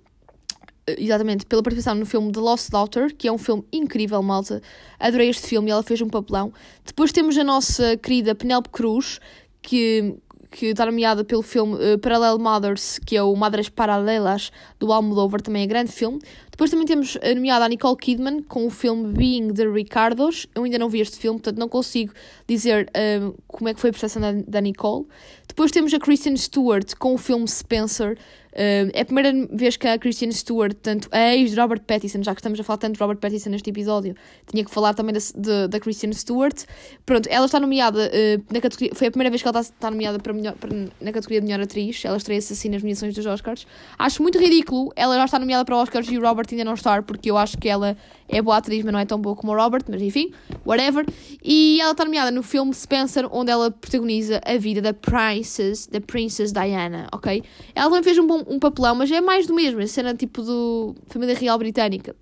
exatamente, 0.86 1.44
pela 1.46 1.62
participação 1.62 1.98
no 1.98 2.06
filme 2.06 2.30
The 2.30 2.40
Lost 2.40 2.70
Daughter, 2.70 3.14
que 3.14 3.26
é 3.26 3.32
um 3.32 3.38
filme 3.38 3.64
incrível, 3.72 4.22
malta. 4.22 4.62
Adorei 4.98 5.28
este 5.28 5.46
filme 5.48 5.68
e 5.68 5.72
ela 5.72 5.82
fez 5.82 6.00
um 6.00 6.08
papelão. 6.08 6.52
Depois 6.84 7.10
temos 7.12 7.36
a 7.36 7.44
nossa 7.44 7.96
querida 7.96 8.34
Penélope 8.34 8.68
Cruz, 8.68 9.18
que, 9.60 10.14
que 10.50 10.66
está 10.66 10.86
nomeada 10.86 11.24
pelo 11.24 11.42
filme 11.42 11.76
eh, 11.80 11.96
Parallel 11.96 12.38
Mothers, 12.38 13.00
que 13.04 13.16
é 13.16 13.22
o 13.22 13.34
Madres 13.34 13.68
Paralelas 13.68 14.52
do 14.79 14.93
Almodóvar, 14.93 15.41
também 15.41 15.62
é 15.62 15.66
grande 15.66 15.91
filme. 15.93 16.18
Depois 16.51 16.70
também 16.70 16.87
temos 16.87 17.16
a 17.22 17.35
nomeada 17.35 17.64
a 17.64 17.68
Nicole 17.68 17.97
Kidman 17.97 18.43
com 18.43 18.66
o 18.66 18.70
filme 18.70 19.12
Being 19.12 19.53
the 19.55 19.66
Ricardos. 19.68 20.47
Eu 20.55 20.64
ainda 20.64 20.79
não 20.79 20.89
vi 20.89 21.01
este 21.01 21.18
filme, 21.18 21.39
portanto 21.39 21.59
não 21.59 21.68
consigo 21.68 22.12
dizer 22.47 22.89
eh, 22.95 23.20
como 23.47 23.68
é 23.68 23.74
que 23.74 23.81
foi 23.81 23.91
a 23.91 23.93
prestação 23.93 24.20
da, 24.22 24.33
da 24.33 24.61
Nicole. 24.61 25.07
Depois 25.49 25.70
temos 25.70 25.93
a 25.95 25.99
Kristen 25.99 26.37
Stewart 26.37 26.95
com 26.99 27.14
o 27.14 27.18
filme 27.18 27.47
Spencer. 27.47 28.16
Eh, 28.59 28.89
é 28.95 29.01
a 29.03 29.05
primeira 29.05 29.33
vez 29.53 29.77
que 29.77 29.87
a 29.87 29.99
Kristen 29.99 30.33
Stewart, 30.33 30.74
tanto 30.83 31.09
a 31.12 31.35
ex 31.37 31.51
de 31.51 31.61
Robert 31.61 31.83
Pattinson, 31.87 32.22
já 32.22 32.35
que 32.35 32.41
estamos 32.41 32.59
a 32.59 32.64
falar 32.64 32.79
tanto 32.79 32.95
de 32.95 33.01
Robert 33.01 33.18
Pattinson 33.18 33.51
neste 33.51 33.68
episódio, 33.68 34.14
tinha 34.51 34.64
que 34.64 34.70
falar 34.70 34.95
também 34.95 35.12
da, 35.12 35.18
de- 35.20 35.68
da 35.68 35.79
Kristen 35.79 36.11
Stewart. 36.14 36.64
Pronto, 37.05 37.27
ela 37.31 37.45
está 37.45 37.61
nomeada 37.61 38.11
eh, 38.14 38.41
na 38.51 38.61
categoria. 38.62 38.95
Foi 38.95 39.09
a 39.09 39.11
primeira 39.11 39.31
vez 39.31 39.43
que 39.43 39.49
ela 39.49 39.61
está, 39.61 39.74
está 39.74 39.91
nomeada 39.91 40.18
para 40.18 40.33
melhor, 40.33 40.55
para- 40.55 40.74
na 40.74 41.12
categoria 41.12 41.41
de 41.43 41.47
melhor 41.47 41.61
atriz. 41.62 42.03
Ela 42.03 42.16
estreia-se 42.16 42.55
assim 42.55 42.70
nas 42.70 42.81
nomeações 42.83 43.14
dos 43.14 43.27
Oscars. 43.27 43.66
Acho 43.99 44.22
muito 44.22 44.39
ridículo 44.39 44.65
ela 44.96 45.16
já 45.16 45.24
está 45.24 45.38
nomeada 45.38 45.64
para 45.64 45.76
Oscars 45.76 46.08
e 46.10 46.18
o 46.18 46.22
Robert 46.22 46.46
ainda 46.50 46.64
não 46.64 46.74
estar, 46.74 47.02
porque 47.02 47.30
eu 47.30 47.36
acho 47.36 47.56
que 47.58 47.68
ela 47.68 47.96
é 48.28 48.42
boa 48.42 48.56
atriz, 48.56 48.82
mas 48.84 48.92
não 48.92 48.98
é 49.00 49.04
tão 49.06 49.20
boa 49.20 49.36
como 49.36 49.52
o 49.52 49.56
Robert, 49.56 49.82
mas 49.88 50.00
enfim, 50.02 50.32
whatever. 50.64 51.04
E 51.44 51.80
ela 51.80 51.92
está 51.92 52.04
nomeada 52.04 52.30
no 52.30 52.42
filme 52.42 52.74
Spencer, 52.74 53.26
onde 53.30 53.50
ela 53.50 53.70
protagoniza 53.70 54.40
a 54.44 54.56
vida 54.56 54.80
da 54.82 54.92
Princess, 54.92 55.86
da 55.86 56.00
Princess 56.00 56.52
Diana, 56.52 57.08
ok? 57.12 57.42
Ela 57.74 57.88
também 57.88 58.02
fez 58.02 58.18
um 58.18 58.26
bom 58.26 58.42
um 58.48 58.58
papelão, 58.58 58.94
mas 58.94 59.10
é 59.10 59.20
mais 59.20 59.46
do 59.46 59.54
mesmo, 59.54 59.80
a 59.80 59.86
cena 59.86 60.14
tipo 60.14 60.42
do 60.42 60.94
família 61.08 61.34
real 61.34 61.58
britânica. 61.58 62.14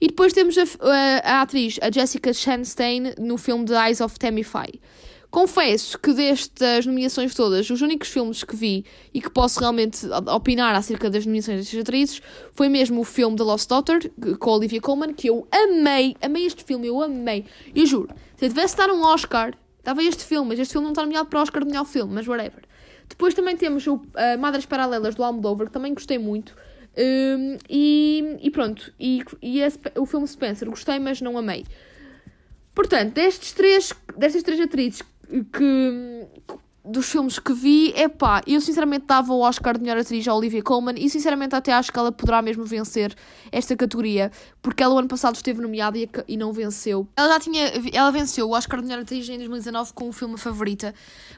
E 0.00 0.08
depois 0.08 0.32
temos 0.34 0.56
a, 0.58 0.62
a- 0.62 1.38
a 1.38 1.42
atriz, 1.42 1.78
a 1.80 1.90
Jessica 1.90 2.32
Chastain, 2.32 3.14
no 3.18 3.38
filme 3.38 3.64
The 3.64 3.88
Eyes 3.88 4.00
of 4.02 4.18
Tammy 4.18 4.42
Faye. 4.44 4.80
Confesso 5.36 5.98
que 5.98 6.14
destas 6.14 6.86
nomeações 6.86 7.34
todas, 7.34 7.68
os 7.68 7.82
únicos 7.82 8.08
filmes 8.08 8.42
que 8.42 8.56
vi 8.56 8.86
e 9.12 9.20
que 9.20 9.28
posso 9.28 9.60
realmente 9.60 10.06
opinar 10.34 10.74
acerca 10.74 11.10
das 11.10 11.26
nomeações 11.26 11.58
destas 11.58 11.78
atrizes 11.78 12.22
foi 12.54 12.70
mesmo 12.70 13.02
o 13.02 13.04
filme 13.04 13.36
The 13.36 13.42
Lost 13.42 13.68
Daughter, 13.68 14.10
com 14.38 14.50
Olivia 14.52 14.80
Colman, 14.80 15.12
que 15.12 15.28
eu 15.28 15.46
amei, 15.52 16.16
amei 16.22 16.46
este 16.46 16.64
filme, 16.64 16.86
eu 16.86 17.02
amei. 17.02 17.44
Eu 17.74 17.84
juro, 17.84 18.08
se 18.34 18.46
eu 18.46 18.48
tivesse 18.48 18.76
de 18.76 18.78
dar 18.78 18.90
um 18.90 19.02
Oscar, 19.02 19.52
dava 19.84 20.02
este 20.02 20.24
filme, 20.24 20.48
mas 20.48 20.58
este 20.58 20.72
filme 20.72 20.86
não 20.86 20.92
está 20.92 21.02
nomeado 21.02 21.28
para 21.28 21.42
Oscar 21.42 21.62
de 21.62 21.68
melhor 21.68 21.84
filme, 21.84 22.14
mas 22.14 22.26
whatever. 22.26 22.62
Depois 23.06 23.34
também 23.34 23.58
temos 23.58 23.86
o 23.86 23.96
uh, 23.96 24.02
Madres 24.38 24.64
Paralelas 24.64 25.14
do 25.14 25.22
Almodóvar, 25.22 25.66
que 25.66 25.72
também 25.74 25.92
gostei 25.92 26.16
muito. 26.16 26.56
Um, 26.96 27.58
e, 27.68 28.38
e 28.40 28.50
pronto, 28.50 28.90
e, 28.98 29.22
e 29.42 29.60
esse- 29.60 29.78
o 29.98 30.06
filme 30.06 30.26
Spencer, 30.26 30.66
gostei, 30.70 30.98
mas 30.98 31.20
não 31.20 31.36
amei. 31.36 31.66
Portanto, 32.74 33.14
destes 33.14 33.52
três, 33.52 33.90
destas 34.18 34.42
três 34.42 34.60
atrizes 34.60 35.02
que, 35.52 36.26
dos 36.84 37.10
filmes 37.10 37.38
que 37.38 37.52
vi, 37.52 37.92
é 37.94 38.08
pá, 38.08 38.42
eu 38.46 38.60
sinceramente 38.60 39.06
dava 39.06 39.32
o 39.32 39.40
Oscar 39.40 39.76
de 39.76 39.82
melhor 39.82 39.98
atriz 39.98 40.26
a 40.28 40.34
Olivia 40.34 40.62
Colman 40.62 40.94
e 40.96 41.10
sinceramente 41.10 41.54
até 41.54 41.72
acho 41.72 41.92
que 41.92 41.98
ela 41.98 42.12
poderá 42.12 42.40
mesmo 42.40 42.64
vencer 42.64 43.14
esta 43.50 43.76
categoria, 43.76 44.30
porque 44.62 44.82
ela 44.82 44.94
o 44.94 44.98
ano 44.98 45.08
passado 45.08 45.34
esteve 45.34 45.60
nomeada 45.60 45.98
e, 45.98 46.08
e 46.28 46.36
não 46.36 46.52
venceu. 46.52 47.08
Ela 47.16 47.34
já 47.34 47.40
tinha, 47.40 47.72
ela 47.92 48.10
venceu 48.10 48.48
o 48.48 48.52
Oscar 48.52 48.80
de 48.80 48.86
melhor 48.86 49.02
atriz 49.02 49.28
em 49.28 49.36
2019 49.36 49.92
com 49.92 50.08
o 50.08 50.12
filme 50.12 50.38
Favorita. 50.38 50.94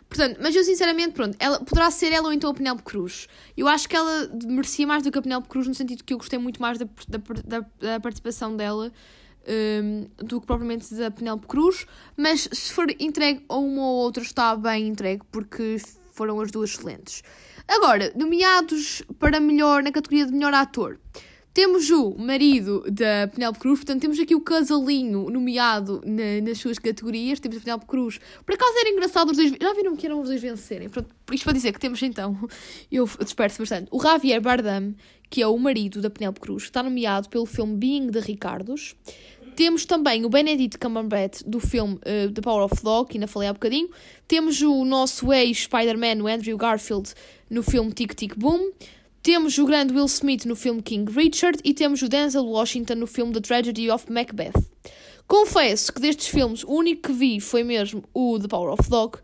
Portanto, 0.09 0.39
mas 0.43 0.55
eu 0.55 0.62
sinceramente, 0.62 1.12
pronto, 1.12 1.36
ela, 1.41 1.59
poderá 1.61 1.91
ser 1.91 2.12
ela 2.12 2.26
ou 2.26 2.32
então 2.32 2.51
a 2.51 2.55
Penélope 2.55 2.82
Cruz. 2.82 3.26
Eu 3.57 3.68
acho 3.68 3.89
que 3.89 3.97
ela 3.97 4.30
merecia 4.45 4.86
mais 4.86 5.03
do 5.03 5.11
que 5.11 5.18
a 5.18 5.22
Penélope 5.22 5.49
Cruz 5.49 5.66
no 5.66 5.74
sentido 5.74 6.05
que 6.05 6.12
eu 6.12 6.18
gostei 6.18 6.39
muito 6.39 6.61
mais 6.61 6.78
da, 6.78 6.86
da, 7.09 7.18
da, 7.45 7.66
da 7.80 8.01
participação 8.01 8.55
dela 8.55 8.93
um, 9.49 10.07
do 10.18 10.40
que 10.40 10.46
propriamente 10.46 10.94
da 10.94 11.11
Penélope 11.11 11.46
Cruz, 11.46 11.86
mas 12.16 12.49
se 12.53 12.72
for 12.72 12.86
entregue 12.99 13.44
a 13.49 13.57
uma 13.57 13.82
ou 13.82 13.96
outra 13.96 14.22
está 14.22 14.55
bem 14.55 14.88
entregue, 14.88 15.22
porque 15.30 15.76
foram 16.12 16.40
as 16.40 16.51
duas 16.51 16.70
excelentes. 16.70 17.22
Agora, 17.66 18.12
nomeados 18.16 19.03
para 19.18 19.40
melhor 19.40 19.82
na 19.82 19.92
categoria 19.92 20.26
de 20.26 20.32
melhor 20.32 20.55
ator. 20.55 20.99
Temos 21.59 21.90
o 21.90 22.14
marido 22.16 22.84
da 22.88 23.26
Penélope 23.26 23.59
Cruz, 23.59 23.80
portanto, 23.80 24.01
temos 24.01 24.20
aqui 24.20 24.32
o 24.32 24.40
casalinho 24.40 25.28
nomeado 25.28 26.01
na, 26.07 26.40
nas 26.40 26.59
suas 26.59 26.78
categorias. 26.78 27.40
Temos 27.40 27.59
a 27.59 27.61
Penélope 27.61 27.86
Cruz. 27.86 28.20
Por 28.46 28.55
acaso 28.55 28.78
era 28.78 28.90
engraçado 28.90 29.30
os 29.30 29.36
dois. 29.36 29.53
Já 29.61 29.74
viram 29.74 29.96
que 29.96 30.07
eram 30.07 30.20
os 30.20 30.28
dois 30.28 30.40
vencerem? 30.40 30.88
Pronto, 30.88 31.12
isto 31.32 31.42
para 31.42 31.53
dizer 31.53 31.72
que 31.72 31.80
temos 31.80 32.01
então. 32.01 32.38
Eu 32.92 33.09
disperso 33.24 33.59
bastante. 33.59 33.88
O 33.90 34.01
Javier 34.01 34.40
Bardem, 34.40 34.94
que 35.28 35.42
é 35.42 35.49
o 35.49 35.59
marido 35.59 36.01
da 36.01 36.09
Penélope 36.09 36.38
Cruz, 36.38 36.62
está 36.62 36.80
nomeado 36.80 37.28
pelo 37.28 37.44
filme 37.44 37.76
Being 37.76 38.07
de 38.07 38.20
Ricardos. 38.20 38.94
Temos 39.59 39.84
também 39.84 40.24
o 40.24 40.28
Benedict 40.28 40.78
Cumberbatch 40.78 41.42
do 41.44 41.59
filme 41.59 41.94
uh, 41.94 42.32
The 42.32 42.40
Power 42.40 42.64
of 42.66 42.80
Dog, 42.80 43.11
que 43.11 43.16
ainda 43.16 43.26
falei 43.26 43.48
há 43.48 43.52
bocadinho. 43.52 43.90
Temos 44.28 44.62
o 44.62 44.84
nosso 44.84 45.32
ex-Spider-Man, 45.32 46.22
o 46.22 46.28
Andrew 46.28 46.56
Garfield, 46.56 47.12
no 47.50 47.64
filme 47.64 47.90
Tic 47.92 48.14
Tic 48.14 48.36
Boom. 48.36 48.70
Temos 49.20 49.59
o 49.59 49.66
grande 49.66 49.92
Will 49.92 50.04
Smith 50.04 50.44
no 50.44 50.54
filme 50.54 50.80
King 50.80 51.12
Richard 51.12 51.59
e 51.64 51.74
temos 51.74 52.00
o 52.02 52.09
Denzel 52.09 52.46
Washington 52.46 52.94
no 52.94 53.09
filme 53.09 53.32
The 53.32 53.40
Tragedy 53.40 53.90
of 53.90 54.04
Macbeth. 54.09 54.52
Confesso 55.26 55.92
que 55.92 56.00
destes 56.00 56.28
filmes 56.28 56.62
o 56.62 56.70
único 56.70 57.09
que 57.09 57.12
vi 57.12 57.40
foi 57.40 57.64
mesmo 57.64 58.04
o 58.14 58.38
The 58.38 58.46
Power 58.46 58.74
of 58.74 58.88
Dog, 58.88 59.18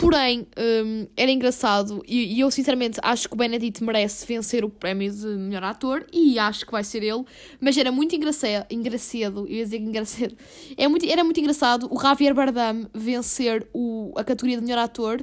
Porém, 0.00 0.46
um, 0.56 1.06
era 1.14 1.30
engraçado 1.30 2.02
e, 2.08 2.36
e, 2.36 2.40
eu 2.40 2.50
sinceramente 2.50 2.98
acho 3.02 3.28
que 3.28 3.34
o 3.34 3.36
Benedict 3.36 3.84
merece 3.84 4.26
vencer 4.26 4.64
o 4.64 4.70
prémio 4.70 5.12
de 5.12 5.26
melhor 5.26 5.62
ator 5.62 6.06
e 6.10 6.38
acho 6.38 6.64
que 6.64 6.72
vai 6.72 6.82
ser 6.82 7.02
ele, 7.02 7.22
mas 7.60 7.76
era 7.76 7.92
muito 7.92 8.16
engraçado, 8.16 8.64
engraçado 8.70 9.46
eu 9.46 9.56
ia 9.56 9.64
dizer 9.64 9.76
engraçado, 9.76 10.34
é 10.74 10.88
muito, 10.88 11.06
era 11.06 11.22
muito 11.22 11.38
engraçado 11.38 11.86
o 11.90 12.00
Javier 12.00 12.32
Bardem 12.32 12.86
vencer 12.94 13.68
o, 13.74 14.14
a 14.16 14.24
categoria 14.24 14.56
de 14.56 14.62
melhor 14.62 14.78
ator 14.78 15.22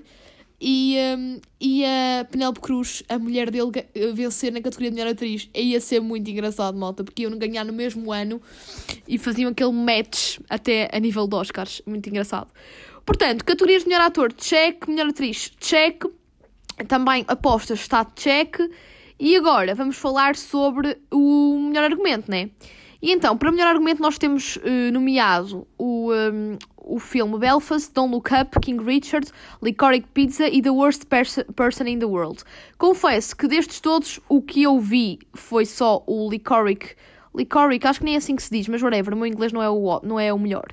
e, 0.62 0.96
um, 1.18 1.40
e 1.60 1.84
a 1.84 2.26
Penélope 2.30 2.60
Cruz, 2.60 3.02
a 3.10 3.18
mulher 3.18 3.50
dele, 3.50 3.72
vencer 4.14 4.52
na 4.52 4.62
categoria 4.62 4.92
de 4.92 4.96
melhor 4.96 5.12
atriz. 5.12 5.50
Ia 5.56 5.80
ser 5.80 6.02
muito 6.02 6.30
engraçado, 6.30 6.78
malta, 6.78 7.04
porque 7.04 7.24
iam 7.24 7.38
ganhar 7.38 7.64
no 7.64 7.74
mesmo 7.74 8.12
ano 8.12 8.42
e 9.08 9.20
faziam 9.20 9.52
aquele 9.52 9.72
match 9.72 10.40
até 10.50 10.90
a 10.92 11.00
nível 11.00 11.28
de 11.28 11.36
Oscars. 11.36 11.82
Muito 11.86 12.10
engraçado. 12.10 12.48
Portanto, 13.08 13.46
categorias 13.46 13.84
de 13.84 13.90
melhor 13.90 14.04
ator, 14.06 14.34
check. 14.34 14.86
Melhor 14.86 15.08
atriz, 15.08 15.50
check. 15.62 16.04
Também 16.90 17.24
apostas, 17.30 17.80
está 17.80 18.04
check. 18.04 18.58
E 19.18 19.34
agora 19.38 19.74
vamos 19.74 19.96
falar 19.96 20.36
sobre 20.36 20.98
o 21.10 21.58
melhor 21.58 21.86
argumento, 21.86 22.30
né? 22.30 22.50
E 23.02 23.12
então, 23.14 23.38
para 23.38 23.50
melhor 23.50 23.70
argumento, 23.70 24.02
nós 24.02 24.18
temos 24.18 24.58
uh, 24.58 24.92
nomeado 24.92 25.66
o, 25.78 26.12
um, 26.12 26.14
ehm, 26.14 26.58
o 26.78 27.00
filme 27.00 27.40
Belfast, 27.40 27.94
Don't 27.94 28.14
Look 28.14 28.30
Up, 28.34 28.60
King 28.60 28.84
Richard, 28.84 29.32
Licorice 29.64 30.08
Pizza 30.14 30.48
e 30.50 30.62
The 30.62 30.72
Worst 30.72 31.06
Pers 31.06 31.40
Person 31.56 31.86
in 31.86 32.00
the 32.00 32.06
World. 32.06 32.44
Confesso 32.78 33.38
que 33.38 33.48
destes 33.48 33.80
todos, 33.80 34.20
o 34.28 34.42
que 34.42 34.64
eu 34.64 34.80
vi 34.80 35.20
foi 35.34 35.66
só 35.66 36.04
o 36.06 36.30
Licorice. 36.30 36.96
Licorice, 37.34 37.88
acho 37.88 38.00
que 38.00 38.06
nem 38.06 38.16
é 38.16 38.18
assim 38.18 38.36
que 38.36 38.44
se 38.44 38.52
diz, 38.52 38.68
mas 38.68 38.82
whatever, 38.82 39.14
o 39.14 39.18
meu 39.18 39.28
inglês 39.28 39.54
não 39.54 39.62
é 39.62 39.70
o, 39.70 40.02
não 40.04 40.20
é 40.20 40.34
o 40.34 40.40
melhor. 40.40 40.68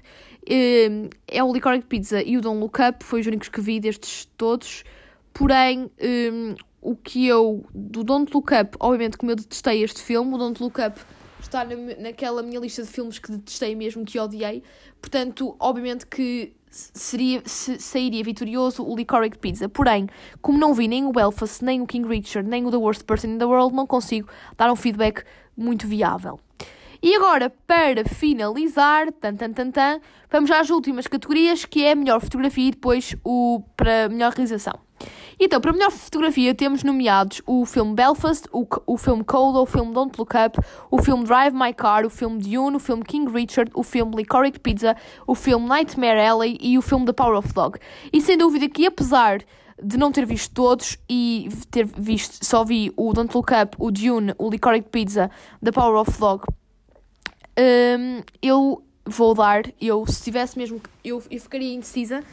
Um, 0.51 1.09
é 1.27 1.43
o 1.43 1.53
Licorice 1.53 1.87
Pizza 1.87 2.23
e 2.23 2.37
o 2.37 2.41
Don't 2.41 2.61
Look 2.61 2.79
Up, 2.81 3.03
foi 3.05 3.21
os 3.21 3.27
únicos 3.27 3.49
que 3.49 3.61
vi 3.61 3.81
destes 3.81 4.29
todos. 4.37 4.85
Porém, 5.33 5.91
um, 6.01 6.55
o 6.81 6.95
que 6.95 7.27
eu. 7.27 7.65
Do 7.75 8.05
Don't 8.05 8.31
Look 8.33 8.53
Up, 8.53 8.77
obviamente, 8.79 9.17
como 9.17 9.33
eu 9.33 9.37
detestei 9.37 9.83
este 9.83 10.03
filme, 10.03 10.35
o 10.35 10.39
Don't 10.39 10.63
Look 10.63 10.81
Up 10.81 11.01
está 11.41 11.65
na, 11.65 11.77
naquela 11.99 12.43
minha 12.43 12.61
lista 12.61 12.83
de 12.83 12.89
filmes 12.89 13.19
que 13.19 13.31
detestei 13.33 13.75
mesmo, 13.75 14.05
que 14.05 14.19
odiei. 14.19 14.63
Portanto, 15.01 15.57
obviamente 15.59 16.07
que 16.07 16.55
seria, 16.71 17.43
se, 17.45 17.79
sairia 17.79 18.23
vitorioso 18.25 18.85
o 18.85 18.97
Licorice 18.97 19.39
Pizza. 19.39 19.69
Porém, 19.69 20.09
como 20.43 20.59
não 20.59 20.75
vi 20.75 20.89
nem 20.89 21.05
o 21.05 21.13
Belfast, 21.13 21.65
nem 21.65 21.81
o 21.81 21.87
King 21.87 22.09
Richard, 22.09 22.49
nem 22.49 22.67
o 22.67 22.71
The 22.71 22.77
Worst 22.77 23.05
Person 23.05 23.29
in 23.29 23.39
the 23.39 23.45
World, 23.45 23.75
não 23.75 23.87
consigo 23.87 24.29
dar 24.57 24.71
um 24.71 24.77
feedback 24.77 25.25
muito 25.57 25.87
viável. 25.87 26.41
E 27.05 27.15
agora, 27.15 27.53
para 27.67 28.03
finalizar, 28.03 29.13
tan, 29.13 29.37
tan, 29.37 29.53
tan, 29.53 29.71
tan, 29.71 30.01
vamos 30.33 30.51
às 30.51 30.71
últimas 30.71 31.07
categorias, 31.07 31.67
que 31.67 31.85
é 31.85 31.93
a 31.93 31.95
melhor 31.95 32.19
fotografia 32.19 32.69
e 32.69 32.71
depois 32.71 33.15
o 33.23 33.63
para 33.77 34.09
melhor 34.09 34.33
realização. 34.33 34.79
Então, 35.39 35.61
para 35.61 35.75
melhor 35.75 35.91
fotografia 35.91 36.55
temos 36.55 36.83
nomeados 36.83 37.43
o 37.47 37.67
filme 37.67 37.95
Belfast, 37.95 38.49
o, 38.51 38.67
o 38.87 38.97
filme 38.97 39.23
Cold, 39.23 39.59
o 39.59 39.67
filme 39.67 39.93
Don't 39.93 40.19
Look 40.19 40.33
Up, 40.35 40.59
o 40.91 40.97
filme 41.03 41.25
Drive 41.25 41.55
My 41.55 41.75
Car, 41.75 42.07
o 42.07 42.09
filme 42.09 42.41
Dune, 42.41 42.77
o 42.77 42.81
filme 42.81 43.05
King 43.05 43.31
Richard, 43.31 43.71
o 43.75 43.83
filme 43.83 44.17
Licorice 44.17 44.59
Pizza, 44.59 44.97
o 45.27 45.35
filme 45.35 45.69
Nightmare 45.69 46.19
Alley 46.19 46.57
e 46.59 46.79
o 46.79 46.81
filme 46.81 47.05
The 47.05 47.13
Power 47.13 47.37
of 47.37 47.53
Dog. 47.53 47.79
E 48.15 48.19
sem 48.23 48.39
dúvida 48.39 48.67
que 48.67 48.87
apesar 48.87 49.43
de 49.79 49.99
não 49.99 50.11
ter 50.11 50.25
visto 50.25 50.55
todos 50.55 50.97
e 51.07 51.51
ter 51.71 51.85
visto, 51.85 52.43
só 52.43 52.65
vi 52.65 52.91
o 52.97 53.13
Don't 53.13 53.37
Look 53.37 53.53
Up, 53.53 53.77
o 53.79 53.91
Dune, 53.91 54.33
o 54.39 54.49
Licorice 54.49 54.89
Pizza, 54.91 55.31
The 55.63 55.71
Power 55.71 56.01
of 56.01 56.19
Dog 56.19 56.47
um, 57.59 58.23
eu 58.43 58.85
vou 59.07 59.35
dar, 59.35 59.65
eu 59.81 60.07
se 60.07 60.23
tivesse 60.23 60.59
mesmo, 60.59 60.81
eu, 61.05 61.23
eu 61.31 61.41
ficaria 61.41 61.73
indecisa 61.73 62.25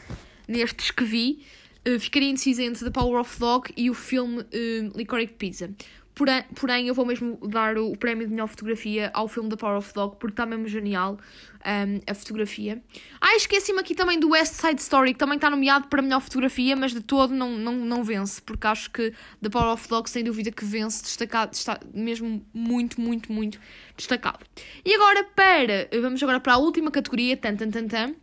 nestes 0.48 0.90
que 0.90 1.04
vi, 1.04 1.44
uh, 1.86 1.98
ficaria 1.98 2.30
indecisa 2.30 2.62
entre 2.62 2.84
The 2.84 2.90
Power 2.90 3.20
of 3.20 3.38
Dog 3.38 3.72
e 3.76 3.90
o 3.90 3.94
filme 3.94 4.40
uh, 4.40 4.96
Licorice 4.96 5.34
Pizza. 5.34 5.70
Porém, 6.14 6.44
porém, 6.54 6.88
eu 6.88 6.94
vou 6.94 7.06
mesmo 7.06 7.38
dar 7.48 7.78
o, 7.78 7.96
prémio 7.96 8.26
de 8.26 8.32
melhor 8.32 8.46
fotografia 8.46 9.10
ao 9.14 9.26
filme 9.28 9.48
The 9.48 9.56
Power 9.56 9.78
of 9.78 9.94
Dog, 9.94 10.16
porque 10.18 10.34
está 10.34 10.44
mesmo 10.44 10.68
genial 10.68 11.18
um, 11.64 12.00
a 12.06 12.14
fotografia. 12.14 12.82
Ah, 13.18 13.34
esqueci-me 13.34 13.80
aqui 13.80 13.94
também 13.94 14.20
do 14.20 14.30
West 14.30 14.54
Side 14.54 14.80
Story, 14.80 15.14
que 15.14 15.18
também 15.18 15.36
está 15.36 15.48
nomeado 15.48 15.88
para 15.88 16.02
melhor 16.02 16.20
fotografia, 16.20 16.76
mas 16.76 16.92
de 16.92 17.00
todo 17.00 17.34
não, 17.34 17.56
não, 17.56 17.74
não 17.74 18.04
vence, 18.04 18.42
porque 18.42 18.66
acho 18.66 18.90
que 18.90 19.12
The 19.40 19.48
Power 19.48 19.72
of 19.72 19.88
Dog, 19.88 20.10
sem 20.10 20.22
dúvida 20.22 20.52
que 20.52 20.64
vence, 20.64 21.02
destacado, 21.02 21.54
está 21.54 21.80
mesmo 21.94 22.44
muito, 22.52 23.00
muito, 23.00 23.32
muito 23.32 23.58
destacado. 23.96 24.44
E 24.84 24.94
agora 24.94 25.24
para, 25.24 25.88
vamos 26.00 26.22
agora 26.22 26.40
para 26.40 26.54
a 26.54 26.58
última 26.58 26.90
categoria, 26.90 27.36
tan, 27.38 27.56
tan, 27.56 27.70
tan, 27.70 27.88
tan 27.88 28.14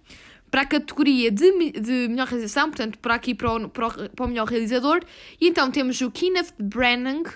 para 0.52 0.62
a 0.62 0.66
categoria 0.66 1.32
de, 1.32 1.72
de 1.72 2.08
melhor 2.10 2.28
realização, 2.28 2.70
portanto, 2.70 2.98
para 3.00 3.16
aqui 3.16 3.36
para 3.36 3.54
o, 3.54 3.70
para 3.70 3.88
o, 3.88 4.10
para 4.10 4.26
o 4.26 4.28
melhor 4.28 4.48
realizador. 4.48 5.02
E 5.40 5.48
então 5.48 5.70
temos 5.70 6.02
o 6.02 6.10
Kenneth 6.10 6.54
Branagh 6.60 7.30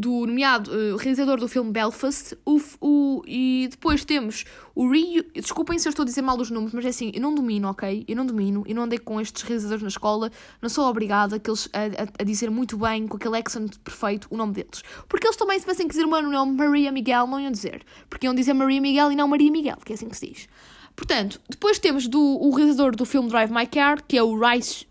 do 0.00 0.26
nomeado 0.26 0.70
uh, 0.70 0.96
realizador 0.96 1.38
do 1.38 1.48
filme 1.48 1.70
Belfast, 1.70 2.36
o, 2.44 2.60
o, 2.80 3.22
e 3.26 3.68
depois 3.70 4.04
temos 4.04 4.44
o 4.74 4.90
Rio. 4.90 5.24
Desculpem 5.34 5.78
se 5.78 5.88
eu 5.88 5.90
estou 5.90 6.02
a 6.02 6.06
dizer 6.06 6.22
mal 6.22 6.38
os 6.38 6.50
nomes, 6.50 6.72
mas 6.72 6.84
é 6.84 6.88
assim, 6.88 7.10
eu 7.14 7.20
não 7.20 7.34
domino, 7.34 7.68
ok? 7.68 8.04
Eu 8.06 8.16
não 8.16 8.26
domino, 8.26 8.64
eu 8.66 8.74
não 8.74 8.84
andei 8.84 8.98
com 8.98 9.20
estes 9.20 9.42
realizadores 9.42 9.82
na 9.82 9.88
escola, 9.88 10.30
não 10.60 10.68
sou 10.68 10.86
obrigada 10.86 11.36
a, 11.36 11.40
eles, 11.48 11.68
a, 11.72 12.02
a, 12.02 12.06
a 12.20 12.24
dizer 12.24 12.50
muito 12.50 12.76
bem, 12.76 13.06
com 13.06 13.16
aquele 13.16 13.38
accent 13.38 13.76
perfeito, 13.78 14.28
o 14.30 14.36
nome 14.36 14.52
deles. 14.52 14.82
Porque 15.08 15.26
eles 15.26 15.36
também, 15.36 15.58
se 15.58 15.64
tivessem 15.64 15.86
que 15.86 15.94
dizer 15.94 16.04
o 16.04 16.10
meu 16.10 16.22
nome 16.22 16.52
Maria 16.52 16.92
Miguel, 16.92 17.26
não 17.26 17.40
iam 17.40 17.50
dizer. 17.50 17.84
Porque 18.08 18.26
iam 18.26 18.34
dizer 18.34 18.52
Maria 18.52 18.80
Miguel 18.80 19.12
e 19.12 19.16
não 19.16 19.28
Maria 19.28 19.50
Miguel, 19.50 19.78
que 19.84 19.92
é 19.92 19.94
assim 19.94 20.08
que 20.08 20.16
se 20.16 20.26
diz. 20.26 20.48
Portanto, 20.96 21.40
depois 21.48 21.78
temos 21.78 22.08
do, 22.08 22.18
o 22.20 22.50
realizador 22.54 22.96
do 22.96 23.04
filme 23.04 23.28
Drive 23.28 23.52
My 23.52 23.66
Car, 23.66 24.02
que 24.02 24.16
é 24.16 24.22
o 24.22 24.38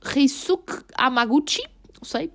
Reisuke 0.04 0.84
Amaguchi, 0.96 1.64
não 2.00 2.04
sei, 2.08 2.32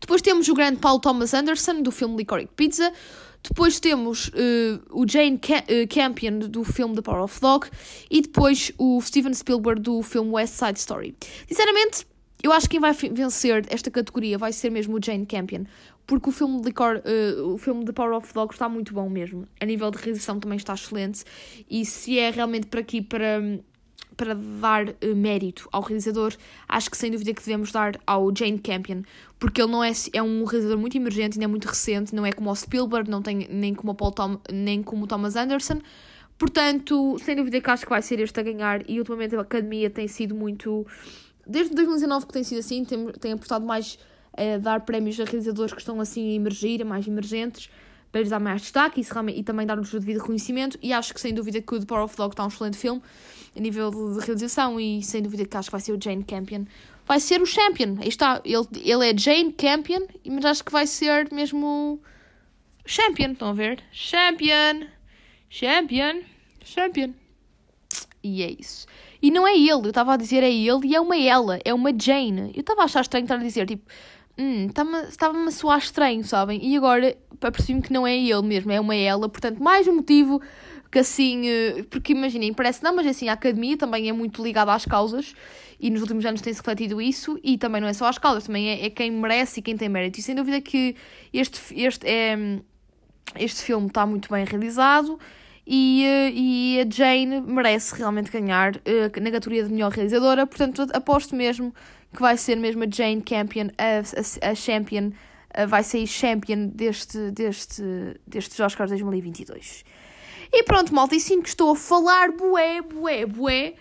depois 0.00 0.22
temos 0.22 0.48
o 0.48 0.54
grande 0.54 0.78
Paul 0.78 1.00
Thomas 1.00 1.34
Anderson, 1.34 1.82
do 1.82 1.90
filme 1.90 2.16
Licorice 2.16 2.48
Pizza. 2.54 2.92
Depois 3.42 3.78
temos 3.78 4.28
uh, 4.28 4.80
o 4.90 5.06
Jane 5.08 5.36
uh, 5.36 5.88
Campion, 5.88 6.38
do 6.38 6.64
filme 6.64 6.96
The 6.96 7.02
Power 7.02 7.22
of 7.22 7.40
Dog. 7.40 7.68
E 8.10 8.20
depois 8.20 8.72
o 8.76 9.00
Steven 9.00 9.32
Spielberg, 9.32 9.80
do 9.80 10.02
filme 10.02 10.30
West 10.32 10.54
Side 10.54 10.78
Story. 10.78 11.14
Sinceramente, 11.46 12.06
eu 12.42 12.52
acho 12.52 12.66
que 12.68 12.72
quem 12.72 12.80
vai 12.80 12.92
vencer 12.92 13.64
esta 13.68 13.90
categoria 13.90 14.36
vai 14.36 14.52
ser 14.52 14.70
mesmo 14.70 14.96
o 14.96 15.00
Jane 15.02 15.26
Campion. 15.26 15.64
Porque 16.06 16.28
o 16.28 16.32
filme, 16.32 16.62
Licor, 16.62 17.02
uh, 17.04 17.54
o 17.54 17.58
filme 17.58 17.84
The 17.84 17.92
Power 17.92 18.16
of 18.16 18.32
Dog 18.32 18.52
está 18.52 18.68
muito 18.68 18.92
bom 18.92 19.08
mesmo. 19.08 19.46
A 19.60 19.64
nível 19.64 19.90
de 19.90 19.98
realização 19.98 20.38
também 20.38 20.56
está 20.56 20.74
excelente. 20.74 21.24
E 21.68 21.84
se 21.84 22.18
é 22.18 22.30
realmente 22.30 22.66
para 22.66 22.80
aqui, 22.80 23.00
para 23.00 23.40
para 24.16 24.34
dar 24.34 24.88
uh, 24.88 25.14
mérito 25.14 25.68
ao 25.70 25.82
realizador, 25.82 26.34
acho 26.68 26.90
que 26.90 26.96
sem 26.96 27.10
dúvida 27.10 27.34
que 27.34 27.42
devemos 27.42 27.70
dar 27.70 28.00
ao 28.06 28.34
Jane 28.34 28.58
Campion, 28.58 29.02
porque 29.38 29.60
ele 29.60 29.70
não 29.70 29.84
é, 29.84 29.92
é 30.12 30.22
um 30.22 30.44
realizador 30.44 30.78
muito 30.78 30.96
emergente, 30.96 31.36
ainda 31.36 31.44
é 31.44 31.46
muito 31.46 31.66
recente, 31.66 32.14
não 32.14 32.24
é 32.24 32.32
como 32.32 32.50
o 32.50 32.54
Spielberg, 32.56 33.10
não 33.10 33.20
tem 33.20 33.46
nem 33.50 33.74
como 33.74 33.92
o, 33.92 33.94
Paul 33.94 34.12
Tom, 34.12 34.40
nem 34.50 34.82
como 34.82 35.04
o 35.04 35.06
Thomas 35.06 35.36
Anderson. 35.36 35.80
Portanto, 36.38 37.16
sem 37.18 37.36
dúvida 37.36 37.60
que 37.60 37.70
acho 37.70 37.84
que 37.84 37.90
vai 37.90 38.02
ser 38.02 38.20
este 38.20 38.38
a 38.38 38.42
ganhar 38.42 38.88
e 38.88 38.98
ultimamente 38.98 39.36
a 39.36 39.40
academia 39.40 39.88
tem 39.88 40.06
sido 40.06 40.34
muito 40.34 40.86
desde 41.46 41.74
2019 41.74 42.26
que 42.26 42.32
tem 42.32 42.44
sido 42.44 42.58
assim, 42.58 42.84
tem, 42.84 43.06
tem 43.12 43.32
apostado 43.32 43.64
mais 43.64 43.98
a 44.36 44.58
dar 44.58 44.80
prémios 44.80 45.18
a 45.18 45.24
realizadores 45.24 45.72
que 45.72 45.80
estão 45.80 46.00
assim 46.00 46.32
a 46.32 46.34
emergir, 46.34 46.82
a 46.82 46.84
mais 46.84 47.06
emergentes, 47.06 47.70
para 48.10 48.20
lhes 48.20 48.30
dar 48.30 48.40
mais 48.40 48.62
destaque 48.62 49.00
e, 49.00 49.42
também 49.42 49.66
dar-lhes 49.66 49.92
o 49.92 50.00
devido 50.00 50.20
reconhecimento. 50.20 50.78
E 50.82 50.92
acho 50.92 51.12
que 51.12 51.20
sem 51.20 51.34
dúvida 51.34 51.60
que 51.60 51.74
o 51.74 51.80
The 51.80 51.86
Power 51.86 52.04
of 52.04 52.16
Dog 52.16 52.32
está 52.32 52.44
um 52.44 52.48
excelente 52.48 52.76
filme 52.76 53.02
a 53.56 53.60
nível 53.60 53.90
de, 53.90 54.18
de 54.18 54.26
realização 54.26 54.78
e 54.78 55.02
sem 55.02 55.22
dúvida 55.22 55.44
que 55.44 55.56
acho 55.56 55.68
que 55.68 55.72
vai 55.72 55.80
ser 55.80 55.92
o 55.92 55.98
Jane 56.02 56.24
Campion. 56.24 56.64
Vai 57.06 57.20
ser 57.20 57.40
o 57.40 57.46
champion, 57.46 57.96
aí 58.00 58.08
está, 58.08 58.42
ele, 58.44 58.66
ele 58.82 59.08
é 59.08 59.16
Jane 59.16 59.52
Campion, 59.52 60.06
mas 60.26 60.44
acho 60.44 60.64
que 60.64 60.72
vai 60.72 60.86
ser 60.88 61.32
mesmo 61.32 62.00
champion, 62.84 63.30
estão 63.30 63.48
a 63.48 63.52
ver? 63.52 63.80
Champion, 63.92 64.88
champion, 65.48 66.22
champion. 66.64 67.14
E 68.24 68.42
é 68.42 68.56
isso. 68.58 68.86
E 69.22 69.30
não 69.30 69.46
é 69.46 69.56
ele, 69.56 69.70
eu 69.70 69.88
estava 69.88 70.14
a 70.14 70.16
dizer 70.16 70.42
é 70.42 70.52
ele 70.52 70.88
e 70.88 70.94
é 70.96 71.00
uma 71.00 71.16
ela, 71.16 71.58
é 71.64 71.72
uma 71.72 71.90
Jane. 71.96 72.52
Eu 72.54 72.60
estava 72.60 72.82
a 72.82 72.84
achar 72.84 73.02
estranho 73.02 73.24
estar 73.24 73.36
a 73.36 73.38
dizer, 73.38 73.66
tipo, 73.66 73.84
hum, 74.38 74.66
estava-me 75.08 75.48
a 75.48 75.50
soar 75.50 75.78
estranho, 75.78 76.24
sabem? 76.24 76.60
E 76.64 76.76
agora 76.76 77.16
apercebi-me 77.40 77.82
que 77.82 77.92
não 77.92 78.06
é 78.06 78.16
ele 78.16 78.42
mesmo, 78.42 78.72
é 78.72 78.80
uma 78.80 78.94
ela, 78.94 79.28
portanto, 79.28 79.62
mais 79.62 79.86
um 79.86 79.96
motivo 79.96 80.40
que 80.90 81.00
assim, 81.00 81.48
eh, 81.48 81.84
porque 81.90 82.12
imaginem, 82.12 82.52
parece 82.54 82.82
não, 82.82 82.94
mas 82.94 83.06
assim, 83.06 83.28
a 83.28 83.32
academia 83.32 83.76
também 83.76 84.08
é 84.08 84.12
muito 84.12 84.42
ligada 84.42 84.72
às 84.72 84.84
causas. 84.84 85.34
E 85.78 85.90
nos 85.90 86.00
últimos 86.00 86.24
anos 86.24 86.40
tem-se 86.40 86.60
refletido 86.60 87.02
isso. 87.02 87.38
E 87.42 87.58
também 87.58 87.80
não 87.80 87.88
é 87.88 87.92
só 87.92 88.06
às 88.06 88.18
causas, 88.18 88.44
também 88.44 88.68
é, 88.68 88.86
é 88.86 88.90
quem 88.90 89.10
merece 89.10 89.60
e 89.60 89.62
quem 89.62 89.76
tem 89.76 89.88
mérito. 89.88 90.18
E 90.18 90.22
sem 90.22 90.34
dúvida 90.34 90.60
que 90.60 90.96
este, 91.32 91.60
este, 91.74 92.06
é, 92.06 92.36
este 93.38 93.62
filme 93.62 93.88
está 93.88 94.06
muito 94.06 94.30
bem 94.30 94.44
realizado. 94.44 95.18
E, 95.66 96.04
eh, 96.04 96.30
e 96.32 96.80
a 96.80 96.86
Jane 96.88 97.40
merece 97.40 97.94
realmente 97.96 98.30
ganhar 98.30 98.74
na 99.20 99.30
categoria 99.32 99.64
de 99.64 99.72
melhor 99.72 99.90
realizadora, 99.90 100.46
portanto 100.46 100.86
aposto 100.94 101.34
mesmo 101.34 101.74
que 102.16 102.22
vai 102.22 102.36
ser 102.36 102.56
mesmo 102.56 102.82
a 102.82 102.86
Jane 102.90 103.22
Campion, 103.22 103.68
a, 103.78 104.00
a, 104.46 104.50
a 104.50 104.54
champion, 104.54 105.12
a- 105.54 105.66
vai 105.66 105.84
sair 105.84 106.06
champion 106.06 106.66
deste, 106.68 107.30
deste, 107.30 107.82
destes 108.26 108.58
Oscars 108.58 108.90
2022. 108.90 109.84
E 110.52 110.62
pronto, 110.64 110.94
malta, 110.94 111.14
e 111.14 111.20
sinto 111.20 111.42
que 111.42 111.48
estou 111.48 111.72
a 111.72 111.76
falar 111.76 112.32
bué, 112.32 112.80
bué, 112.82 113.26
bué. 113.26 113.74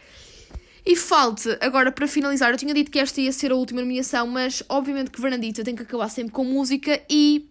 E 0.85 0.95
falta, 0.95 1.57
agora 1.61 1.91
para 1.91 2.07
finalizar, 2.07 2.51
eu 2.51 2.57
tinha 2.57 2.73
dito 2.73 2.91
que 2.91 2.99
esta 2.99 3.19
ia 3.19 3.31
ser 3.31 3.51
a 3.51 3.55
última 3.55 3.81
nomeação, 3.81 4.27
mas 4.27 4.61
obviamente 4.69 5.09
que 5.09 5.19
Fernandita 5.19 5.63
tem 5.63 5.75
que 5.75 5.81
acabar 5.81 6.09
sempre 6.09 6.31
com 6.31 6.43
música 6.43 7.01
e 7.09 7.49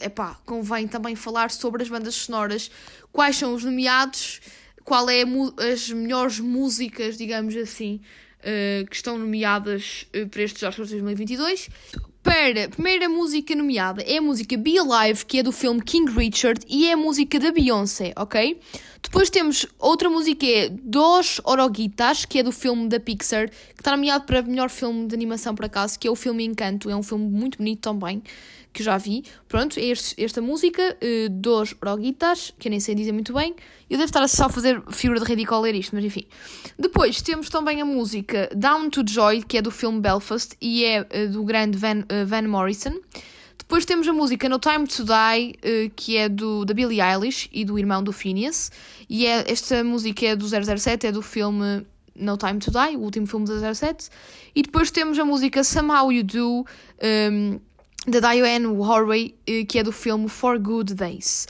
epá, 0.00 0.38
convém 0.46 0.88
também 0.88 1.14
falar 1.14 1.50
sobre 1.50 1.82
as 1.82 1.90
bandas 1.90 2.14
sonoras, 2.14 2.70
quais 3.12 3.36
são 3.36 3.54
os 3.54 3.62
nomeados, 3.62 4.40
qual 4.84 5.10
é 5.10 5.22
as 5.70 5.90
melhores 5.90 6.40
músicas, 6.40 7.18
digamos 7.18 7.54
assim, 7.56 8.00
eh, 8.42 8.84
que 8.88 8.96
estão 8.96 9.18
nomeadas 9.18 10.06
eh, 10.12 10.24
para 10.24 10.42
estes 10.42 10.62
Oscars 10.62 10.90
2022. 10.90 11.68
Para 12.22 12.64
a 12.64 12.68
primeira 12.68 13.08
música 13.08 13.54
nomeada 13.54 14.02
é 14.02 14.18
a 14.18 14.22
música 14.22 14.56
Be 14.56 14.78
Alive, 14.78 15.24
que 15.24 15.38
é 15.38 15.42
do 15.42 15.52
filme 15.52 15.80
King 15.82 16.12
Richard, 16.12 16.60
e 16.68 16.88
é 16.88 16.92
a 16.92 16.96
música 16.96 17.40
da 17.40 17.50
Beyoncé, 17.50 18.12
ok? 18.14 18.60
Depois 19.02 19.30
temos 19.30 19.66
outra 19.78 20.10
música 20.10 20.44
é 20.46 20.68
Dos 20.68 21.40
Oroguitas, 21.44 22.26
que 22.26 22.38
é 22.38 22.42
do 22.42 22.52
filme 22.52 22.88
da 22.88 23.00
Pixar, 23.00 23.48
que 23.48 23.80
está 23.80 23.92
nomeado 23.92 24.24
para 24.24 24.42
melhor 24.42 24.68
filme 24.68 25.06
de 25.06 25.14
animação 25.14 25.54
por 25.54 25.64
acaso, 25.64 25.98
que 25.98 26.06
é 26.06 26.10
o 26.10 26.14
filme 26.14 26.44
Encanto, 26.44 26.90
é 26.90 26.96
um 26.96 27.02
filme 27.02 27.24
muito 27.24 27.56
bonito 27.56 27.80
também, 27.80 28.22
que 28.72 28.82
já 28.82 28.96
vi. 28.98 29.24
Pronto, 29.48 29.78
é 29.78 29.84
este- 29.86 30.22
esta 30.22 30.40
música, 30.40 30.96
eh, 31.00 31.28
Dos 31.30 31.74
Oroguitas, 31.82 32.52
que 32.58 32.68
eu 32.68 32.70
nem 32.70 32.80
sei 32.80 32.94
dizer 32.94 33.12
muito 33.12 33.32
bem. 33.32 33.54
Eu 33.88 33.98
devo 33.98 34.04
estar 34.04 34.22
a 34.22 34.48
fazer 34.48 34.82
figura 34.90 35.18
de 35.20 35.26
ridículo 35.26 35.60
ler 35.62 35.74
isto, 35.74 35.94
mas 35.94 36.04
enfim. 36.04 36.24
Depois 36.78 37.20
temos 37.22 37.48
também 37.48 37.80
a 37.80 37.84
música 37.84 38.48
Down 38.54 38.90
to 38.90 39.02
Joy, 39.06 39.42
que 39.42 39.58
é 39.58 39.62
do 39.62 39.70
filme 39.70 40.00
Belfast, 40.00 40.56
e 40.60 40.84
é 40.84 41.06
eh, 41.10 41.26
do 41.26 41.42
grande 41.44 41.76
Van, 41.76 42.04
eh, 42.08 42.24
Van 42.24 42.42
Morrison. 42.42 42.94
Depois 43.58 43.84
temos 43.84 44.06
a 44.08 44.12
música 44.12 44.48
No 44.48 44.58
Time 44.58 44.84
to 44.86 45.04
Die, 45.04 45.90
que 45.94 46.16
é 46.16 46.28
do, 46.28 46.64
da 46.64 46.74
Billie 46.74 47.00
Eilish 47.00 47.48
e 47.52 47.64
do 47.64 47.78
irmão 47.78 48.02
do 48.02 48.12
Phineas. 48.12 48.72
E 49.08 49.26
é, 49.26 49.44
esta 49.48 49.84
música 49.84 50.26
é 50.26 50.34
do 50.34 50.48
007, 50.48 51.06
é 51.06 51.12
do 51.12 51.22
filme 51.22 51.86
No 52.16 52.36
Time 52.36 52.58
to 52.58 52.72
Die, 52.72 52.96
o 52.96 53.00
último 53.00 53.28
filme 53.28 53.46
do 53.46 53.52
007. 53.60 54.08
E 54.56 54.62
depois 54.62 54.90
temos 54.90 55.16
a 55.20 55.24
música 55.24 55.62
Somehow 55.62 56.10
You 56.10 56.24
Do, 56.24 56.66
ehm, 56.98 57.58
da 58.06 58.20
Diane 58.20 58.66
Warway, 58.66 59.34
eh, 59.46 59.64
que 59.64 59.78
é 59.78 59.82
do 59.82 59.92
filme 59.92 60.28
For 60.28 60.58
Good 60.58 60.94
Days. 60.94 61.46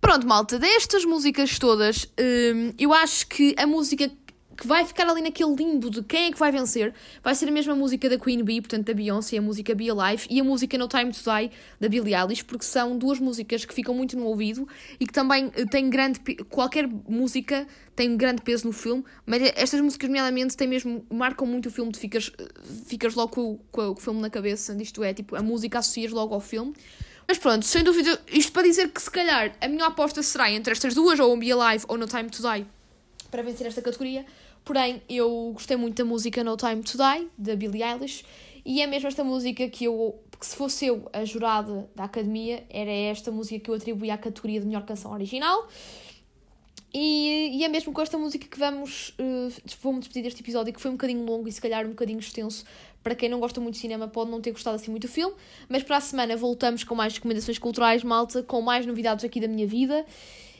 Pronto, 0.00 0.26
malta, 0.26 0.58
destas 0.58 1.04
músicas 1.04 1.58
todas, 1.60 2.08
hum, 2.18 2.72
eu 2.76 2.92
acho 2.92 3.26
que 3.28 3.54
a 3.56 3.66
música 3.66 4.10
que 4.56 4.66
vai 4.66 4.84
ficar 4.84 5.08
ali 5.08 5.22
naquele 5.22 5.54
limbo 5.54 5.90
de 5.90 6.02
quem 6.02 6.26
é 6.26 6.30
que 6.32 6.38
vai 6.38 6.52
vencer 6.52 6.92
vai 7.22 7.34
ser 7.34 7.48
a 7.48 7.50
mesma 7.50 7.74
música 7.74 8.08
da 8.08 8.18
Queen 8.18 8.42
Bee, 8.44 8.60
portanto 8.60 8.86
da 8.86 8.94
Beyoncé, 8.94 9.38
a 9.38 9.42
música 9.42 9.74
Be 9.74 9.88
Alive, 9.90 10.26
e 10.30 10.40
a 10.40 10.44
música 10.44 10.76
No 10.78 10.88
Time 10.88 11.10
to 11.12 11.18
Die 11.20 11.50
da 11.80 11.88
Billie 11.88 12.14
Eilish, 12.14 12.44
porque 12.44 12.64
são 12.64 12.96
duas 12.96 13.18
músicas 13.18 13.64
que 13.64 13.72
ficam 13.74 13.94
muito 13.94 14.16
no 14.16 14.24
ouvido 14.26 14.66
e 15.00 15.06
que 15.06 15.12
também 15.12 15.50
eh, 15.56 15.64
têm 15.66 15.88
grande. 15.90 16.20
Qualquer 16.50 16.86
música 17.08 17.66
tem 17.96 18.10
um 18.10 18.16
grande 18.16 18.42
peso 18.42 18.66
no 18.66 18.72
filme, 18.72 19.04
mas 19.26 19.42
estas 19.54 19.80
músicas, 19.80 20.08
nomeadamente, 20.08 20.56
têm 20.56 20.66
mesmo, 20.68 21.04
marcam 21.10 21.46
muito 21.46 21.66
o 21.68 21.70
filme, 21.70 21.90
tu 21.92 21.98
ficas, 21.98 22.30
eh, 22.38 22.44
ficas 22.86 23.14
logo 23.14 23.28
com, 23.32 23.40
o- 23.52 23.60
com 23.70 23.90
o 23.90 23.96
filme 23.96 24.20
na 24.20 24.30
cabeça, 24.30 24.76
isto 24.80 25.02
é, 25.02 25.12
tipo, 25.14 25.36
a 25.36 25.42
música 25.42 25.78
associas 25.78 26.10
logo 26.12 26.34
ao 26.34 26.40
filme. 26.40 26.72
Mas 27.28 27.38
pronto, 27.38 27.64
sem 27.64 27.82
dúvida, 27.84 28.20
isto 28.32 28.52
para 28.52 28.62
dizer 28.64 28.88
que 28.90 29.00
se 29.00 29.10
calhar 29.10 29.54
a 29.60 29.68
minha 29.68 29.86
aposta 29.86 30.22
será 30.22 30.50
entre 30.50 30.72
estas 30.72 30.94
duas, 30.94 31.18
ou 31.20 31.36
Be 31.36 31.52
Alive 31.52 31.84
ou 31.88 31.96
No 31.96 32.06
Time 32.06 32.28
to 32.28 32.42
Die, 32.42 32.66
para 33.30 33.42
vencer 33.42 33.66
esta 33.66 33.80
categoria. 33.80 34.26
Porém, 34.64 35.02
eu 35.08 35.50
gostei 35.52 35.76
muito 35.76 35.96
da 35.96 36.04
música 36.04 36.44
No 36.44 36.56
Time 36.56 36.82
to 36.82 36.96
Die, 36.96 37.28
da 37.36 37.56
Billie 37.56 37.82
Eilish, 37.82 38.24
e 38.64 38.80
é 38.80 38.86
mesmo 38.86 39.08
esta 39.08 39.24
música 39.24 39.68
que 39.68 39.84
eu, 39.84 40.22
que 40.38 40.46
se 40.46 40.54
fosse 40.54 40.86
eu 40.86 41.08
a 41.12 41.24
jurada 41.24 41.90
da 41.96 42.04
academia, 42.04 42.64
era 42.70 42.90
esta 42.90 43.30
música 43.30 43.58
que 43.58 43.70
eu 43.70 43.74
atribuía 43.74 44.14
à 44.14 44.18
categoria 44.18 44.60
de 44.60 44.66
melhor 44.66 44.84
canção 44.84 45.12
original. 45.12 45.68
E, 46.94 47.56
e 47.56 47.64
é 47.64 47.68
mesmo 47.68 47.92
com 47.92 48.02
esta 48.02 48.18
música 48.18 48.46
que 48.46 48.58
vamos, 48.58 49.14
uh, 49.18 49.52
vou-me 49.80 49.98
despedir 49.98 50.24
deste 50.24 50.42
episódio, 50.42 50.72
que 50.72 50.80
foi 50.80 50.90
um 50.90 50.94
bocadinho 50.94 51.24
longo 51.24 51.48
e 51.48 51.52
se 51.52 51.60
calhar 51.60 51.86
um 51.86 51.90
bocadinho 51.90 52.18
extenso. 52.18 52.64
Para 53.02 53.14
quem 53.14 53.28
não 53.28 53.40
gosta 53.40 53.60
muito 53.60 53.74
de 53.74 53.80
cinema, 53.80 54.06
pode 54.06 54.30
não 54.30 54.40
ter 54.40 54.52
gostado 54.52 54.76
assim 54.76 54.90
muito 54.90 55.06
do 55.06 55.10
filme. 55.10 55.34
Mas 55.68 55.82
para 55.82 55.96
a 55.96 56.00
semana 56.00 56.36
voltamos 56.36 56.84
com 56.84 56.94
mais 56.94 57.14
recomendações 57.14 57.58
culturais, 57.58 58.04
malta, 58.04 58.42
com 58.42 58.60
mais 58.60 58.84
novidades 58.84 59.24
aqui 59.24 59.40
da 59.40 59.48
minha 59.48 59.66
vida. 59.66 60.04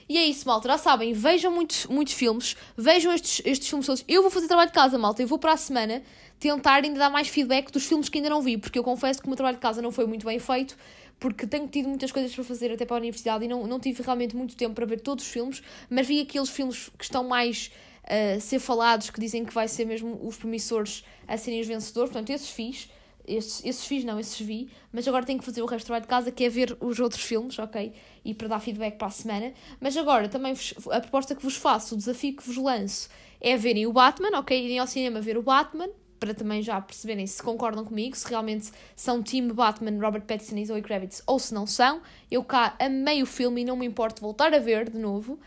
E 0.08 0.18
é 0.18 0.24
isso, 0.24 0.46
malta. 0.46 0.68
Já 0.68 0.78
sabem, 0.78 1.12
vejam 1.12 1.52
muitos, 1.52 1.86
muitos 1.86 2.14
filmes, 2.14 2.56
vejam 2.76 3.12
estes, 3.12 3.42
estes 3.44 3.68
filmes 3.68 3.86
todos. 3.86 4.04
Eu 4.08 4.22
vou 4.22 4.30
fazer 4.30 4.46
trabalho 4.46 4.68
de 4.68 4.74
casa, 4.74 4.98
malta. 4.98 5.22
Eu 5.22 5.28
vou 5.28 5.38
para 5.38 5.52
a 5.52 5.56
semana 5.56 6.02
tentar 6.38 6.82
ainda 6.82 6.98
dar 6.98 7.10
mais 7.10 7.28
feedback 7.28 7.70
dos 7.70 7.86
filmes 7.86 8.08
que 8.08 8.18
ainda 8.18 8.30
não 8.30 8.42
vi, 8.42 8.58
porque 8.58 8.78
eu 8.78 8.82
confesso 8.82 9.20
que 9.20 9.26
o 9.26 9.30
meu 9.30 9.36
trabalho 9.36 9.56
de 9.56 9.62
casa 9.62 9.80
não 9.80 9.92
foi 9.92 10.06
muito 10.06 10.26
bem 10.26 10.38
feito, 10.40 10.76
porque 11.20 11.46
tenho 11.46 11.68
tido 11.68 11.88
muitas 11.88 12.10
coisas 12.10 12.34
para 12.34 12.42
fazer 12.42 12.72
até 12.72 12.84
para 12.84 12.96
a 12.96 12.98
universidade 12.98 13.44
e 13.44 13.48
não, 13.48 13.64
não 13.64 13.78
tive 13.78 14.02
realmente 14.02 14.34
muito 14.34 14.56
tempo 14.56 14.74
para 14.74 14.84
ver 14.84 15.00
todos 15.00 15.24
os 15.24 15.30
filmes, 15.30 15.62
mas 15.88 16.06
vi 16.06 16.20
aqueles 16.20 16.50
filmes 16.50 16.90
que 16.98 17.04
estão 17.04 17.22
mais 17.22 17.70
a 18.04 18.40
ser 18.40 18.58
falados, 18.58 19.08
que 19.08 19.20
dizem 19.20 19.44
que 19.44 19.54
vai 19.54 19.68
ser 19.68 19.84
mesmo 19.84 20.18
os 20.26 20.36
promissores 20.36 21.04
a 21.28 21.36
serem 21.36 21.60
os 21.60 21.66
vencedores, 21.66 22.10
portanto, 22.10 22.30
esses 22.30 22.50
fiz. 22.50 22.88
Esses, 23.26 23.64
esses 23.64 23.84
fiz, 23.86 24.04
não, 24.04 24.18
esses 24.18 24.38
vi, 24.40 24.68
mas 24.92 25.06
agora 25.06 25.24
tenho 25.24 25.38
que 25.38 25.44
fazer 25.44 25.62
o 25.62 25.66
resto 25.66 25.84
do 25.84 25.86
trabalho 25.86 26.02
de 26.04 26.08
casa, 26.08 26.32
que 26.32 26.44
é 26.44 26.48
ver 26.48 26.76
os 26.80 26.98
outros 26.98 27.22
filmes, 27.22 27.58
ok? 27.58 27.92
E 28.24 28.34
para 28.34 28.48
dar 28.48 28.60
feedback 28.60 28.96
para 28.98 29.06
a 29.08 29.10
semana. 29.10 29.52
Mas 29.80 29.96
agora 29.96 30.28
também 30.28 30.54
vos- 30.54 30.74
a 30.90 31.00
proposta 31.00 31.34
que 31.34 31.42
vos 31.42 31.56
faço, 31.56 31.94
o 31.94 31.98
desafio 31.98 32.34
que 32.36 32.42
vos 32.42 32.56
lanço, 32.56 33.08
é 33.40 33.56
verem 33.56 33.86
o 33.86 33.92
Batman, 33.92 34.38
ok? 34.38 34.64
Irem 34.64 34.78
ao 34.78 34.86
cinema 34.86 35.20
ver 35.20 35.36
o 35.38 35.42
Batman, 35.42 35.88
para 36.18 36.34
também 36.34 36.62
já 36.62 36.80
perceberem 36.80 37.26
se 37.26 37.42
concordam 37.42 37.84
comigo, 37.84 38.14
se 38.16 38.28
realmente 38.28 38.70
são 38.94 39.20
time 39.22 39.52
Batman, 39.52 39.98
Robert 40.00 40.22
Pattinson 40.22 40.56
e 40.56 40.66
Zoe 40.66 40.80
Kravitz, 40.82 41.20
ou 41.26 41.38
se 41.38 41.52
não 41.52 41.66
são. 41.66 42.00
Eu 42.30 42.44
cá 42.44 42.76
amei 42.78 43.22
o 43.22 43.26
filme 43.26 43.62
e 43.62 43.64
não 43.64 43.76
me 43.76 43.84
importo 43.86 44.20
voltar 44.22 44.54
a 44.54 44.58
ver 44.60 44.88
de 44.88 44.98
novo. 44.98 45.38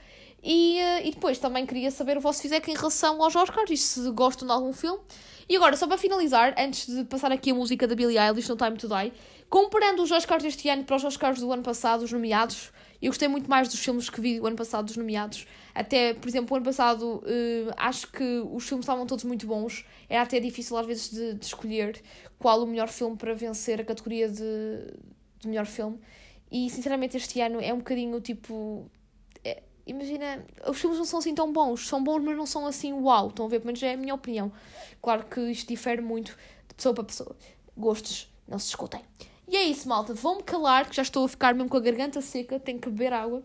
E, 0.44 0.78
eh, 0.78 1.08
e 1.08 1.12
depois 1.12 1.40
também 1.40 1.66
queria 1.66 1.90
saber 1.90 2.18
o 2.18 2.22
vosso 2.22 2.42
feedback 2.42 2.68
em 2.68 2.76
relação 2.76 3.24
aos 3.24 3.36
Oscars 3.36 3.72
e 3.72 3.78
se 3.78 4.12
gostam 4.12 4.46
de 4.46 4.54
algum 4.54 4.74
filme. 4.74 5.00
E 5.48 5.56
agora, 5.56 5.78
só 5.78 5.88
para 5.88 5.98
finalizar, 5.98 6.56
antes 6.58 6.88
de 6.88 7.04
passar 7.04 7.32
aqui 7.32 7.52
a 7.52 7.54
música 7.54 7.88
da 7.88 7.94
Billie 7.94 8.18
Eilish 8.18 8.50
no 8.50 8.56
Time 8.56 8.78
to 8.78 8.88
Die, 8.88 9.14
comparando 9.48 10.02
os 10.02 10.12
Oscars 10.12 10.42
deste 10.42 10.68
ano 10.70 10.84
para 10.84 10.96
os 10.96 11.04
Oscars 11.04 11.40
do 11.40 11.52
ano 11.52 11.62
passado, 11.62 12.04
os 12.04 12.12
nomeados, 12.12 12.72
eu 13.00 13.12
gostei 13.12 13.28
muito 13.28 13.48
mais 13.48 13.68
dos 13.68 13.80
filmes 13.80 14.10
que 14.10 14.20
vi 14.20 14.40
do 14.40 14.48
ano 14.48 14.56
passado, 14.56 14.86
dos 14.86 14.98
nomeados. 14.98 15.46
Até, 15.76 16.16
por 16.16 16.28
exemplo, 16.28 16.54
o 16.54 16.56
ano 16.56 16.66
passado, 16.66 17.24
eh, 17.28 17.72
acho 17.78 18.12
que 18.12 18.24
os 18.52 18.68
filmes 18.68 18.86
estavam 18.86 19.06
todos 19.06 19.24
muito 19.24 19.46
bons. 19.46 19.86
Era 20.10 20.24
até 20.24 20.40
difícil 20.40 20.76
às 20.78 20.88
vezes 20.88 21.12
de, 21.12 21.36
de 21.36 21.46
escolher 21.46 22.02
qual 22.40 22.64
o 22.64 22.66
melhor 22.66 22.88
filme 22.88 23.16
para 23.16 23.34
vencer 23.36 23.80
a 23.80 23.86
categoria 23.86 24.28
de, 24.28 24.42
de 25.40 25.48
melhor 25.48 25.68
filme. 25.68 26.00
E 26.52 26.70
sinceramente, 26.72 27.18
este 27.18 27.40
ano 27.42 27.60
é 27.62 27.72
um 27.72 27.78
bocadinho 27.78 28.20
tipo. 28.22 28.90
Imagina, 29.86 30.46
os 30.68 30.80
filmes 30.80 30.98
não 30.98 31.06
são 31.06 31.20
assim 31.20 31.36
tão 31.36 31.52
bons, 31.52 31.88
são 31.88 32.04
bons, 32.04 32.24
mas 32.24 32.38
não 32.38 32.46
são 32.46 32.66
assim 32.66 32.94
uau. 32.94 33.30
Estão 33.30 33.46
a 33.46 33.50
ver? 33.50 33.64
Menos 33.64 33.82
é 33.84 33.94
a 33.94 33.98
minha 33.98 34.14
opinião. 34.14 34.52
Claro 35.02 35.26
que 35.26 35.40
isto 35.52 35.68
difere 35.68 36.02
muito 36.02 36.36
de 36.68 36.76
pessoa 36.76 36.94
para 36.96 37.04
pessoa. 37.04 37.36
Gostos 37.78 38.32
não 38.48 38.58
se 38.60 38.68
discutem. 38.68 39.02
E 39.48 39.56
é 39.56 39.64
isso, 39.64 39.88
malta. 39.88 40.14
Vou-me 40.14 40.44
calar, 40.44 40.90
que 40.90 40.96
já 40.96 41.04
estou 41.04 41.26
a 41.26 41.30
ficar 41.30 41.54
mesmo 41.54 41.70
com 41.70 41.78
a 41.78 41.80
garganta 41.80 42.22
seca, 42.22 42.60
tenho 42.60 42.80
que 42.80 42.90
beber 42.90 43.14
água. 43.14 43.44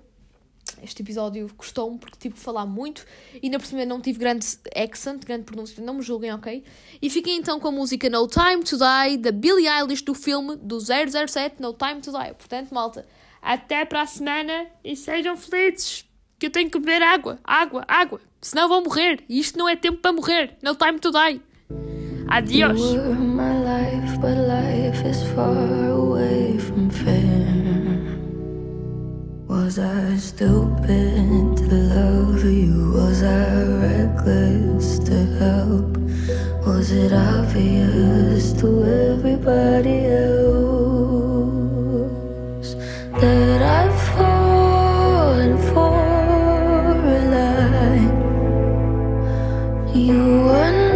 este 0.83 1.03
episódio 1.03 1.53
custou-me 1.57 1.99
porque 1.99 2.17
tive 2.19 2.35
que 2.35 2.41
falar 2.41 2.65
muito 2.65 3.05
e 3.35 3.47
ainda 3.47 3.59
por 3.59 3.67
cima 3.67 3.85
não 3.85 4.01
tive 4.01 4.19
grande 4.19 4.47
accent, 4.75 5.25
grande 5.25 5.45
pronúncia, 5.45 5.83
não 5.85 5.95
me 5.95 6.03
julguem, 6.03 6.33
ok? 6.33 6.65
E 7.03 7.11
fiquem 7.11 7.37
então 7.37 7.61
com 7.61 7.69
a 7.69 7.73
música 7.73 8.09
No 8.09 8.27
Time 8.27 8.63
to 8.65 8.77
Die 8.79 9.19
da 9.19 9.33
Billie 9.33 9.69
Eilish 9.69 10.03
do 10.03 10.15
filme 10.15 10.57
do 10.57 10.81
007 10.81 11.61
No 11.61 11.75
Time 11.75 12.01
to 12.01 12.11
Die. 12.13 12.35
Portanto, 12.35 12.73
malta, 12.73 13.07
até 13.43 13.85
para 13.85 14.03
a 14.03 14.07
semana 14.07 14.69
e 14.83 14.97
sejam 14.97 15.37
felizes, 15.37 16.07
que 16.41 16.47
eu 16.47 16.51
tenho 16.51 16.71
que 16.71 16.79
beber 16.79 17.03
água, 17.03 17.39
água, 17.45 17.85
água, 17.87 18.19
senão 18.41 18.67
vou 18.67 18.83
morrer 18.83 19.23
e 19.29 19.39
isto 19.39 19.59
não 19.59 19.69
é 19.69 19.77
tempo 19.77 19.99
para 19.99 20.11
morrer. 20.11 20.57
No 20.63 20.75
Time 20.75 20.99
to 20.99 21.11
Die. 21.13 21.43
Adiós. 22.27 22.81
Was 29.49 29.79
I 29.79 30.17
stupid 30.17 31.57
to 31.57 31.75
love 31.75 32.45
you? 32.45 32.93
Was 32.95 33.23
I 33.23 33.65
reckless 33.83 34.99
to 35.01 35.15
help? 35.39 35.97
Was 36.67 36.91
it 36.93 37.13
obvious 37.13 38.53
to 38.61 38.85
everybody 38.85 40.07
else 40.07 41.11
that 43.21 43.63
I've 43.63 43.90
You 50.01 50.15
were 50.47 50.90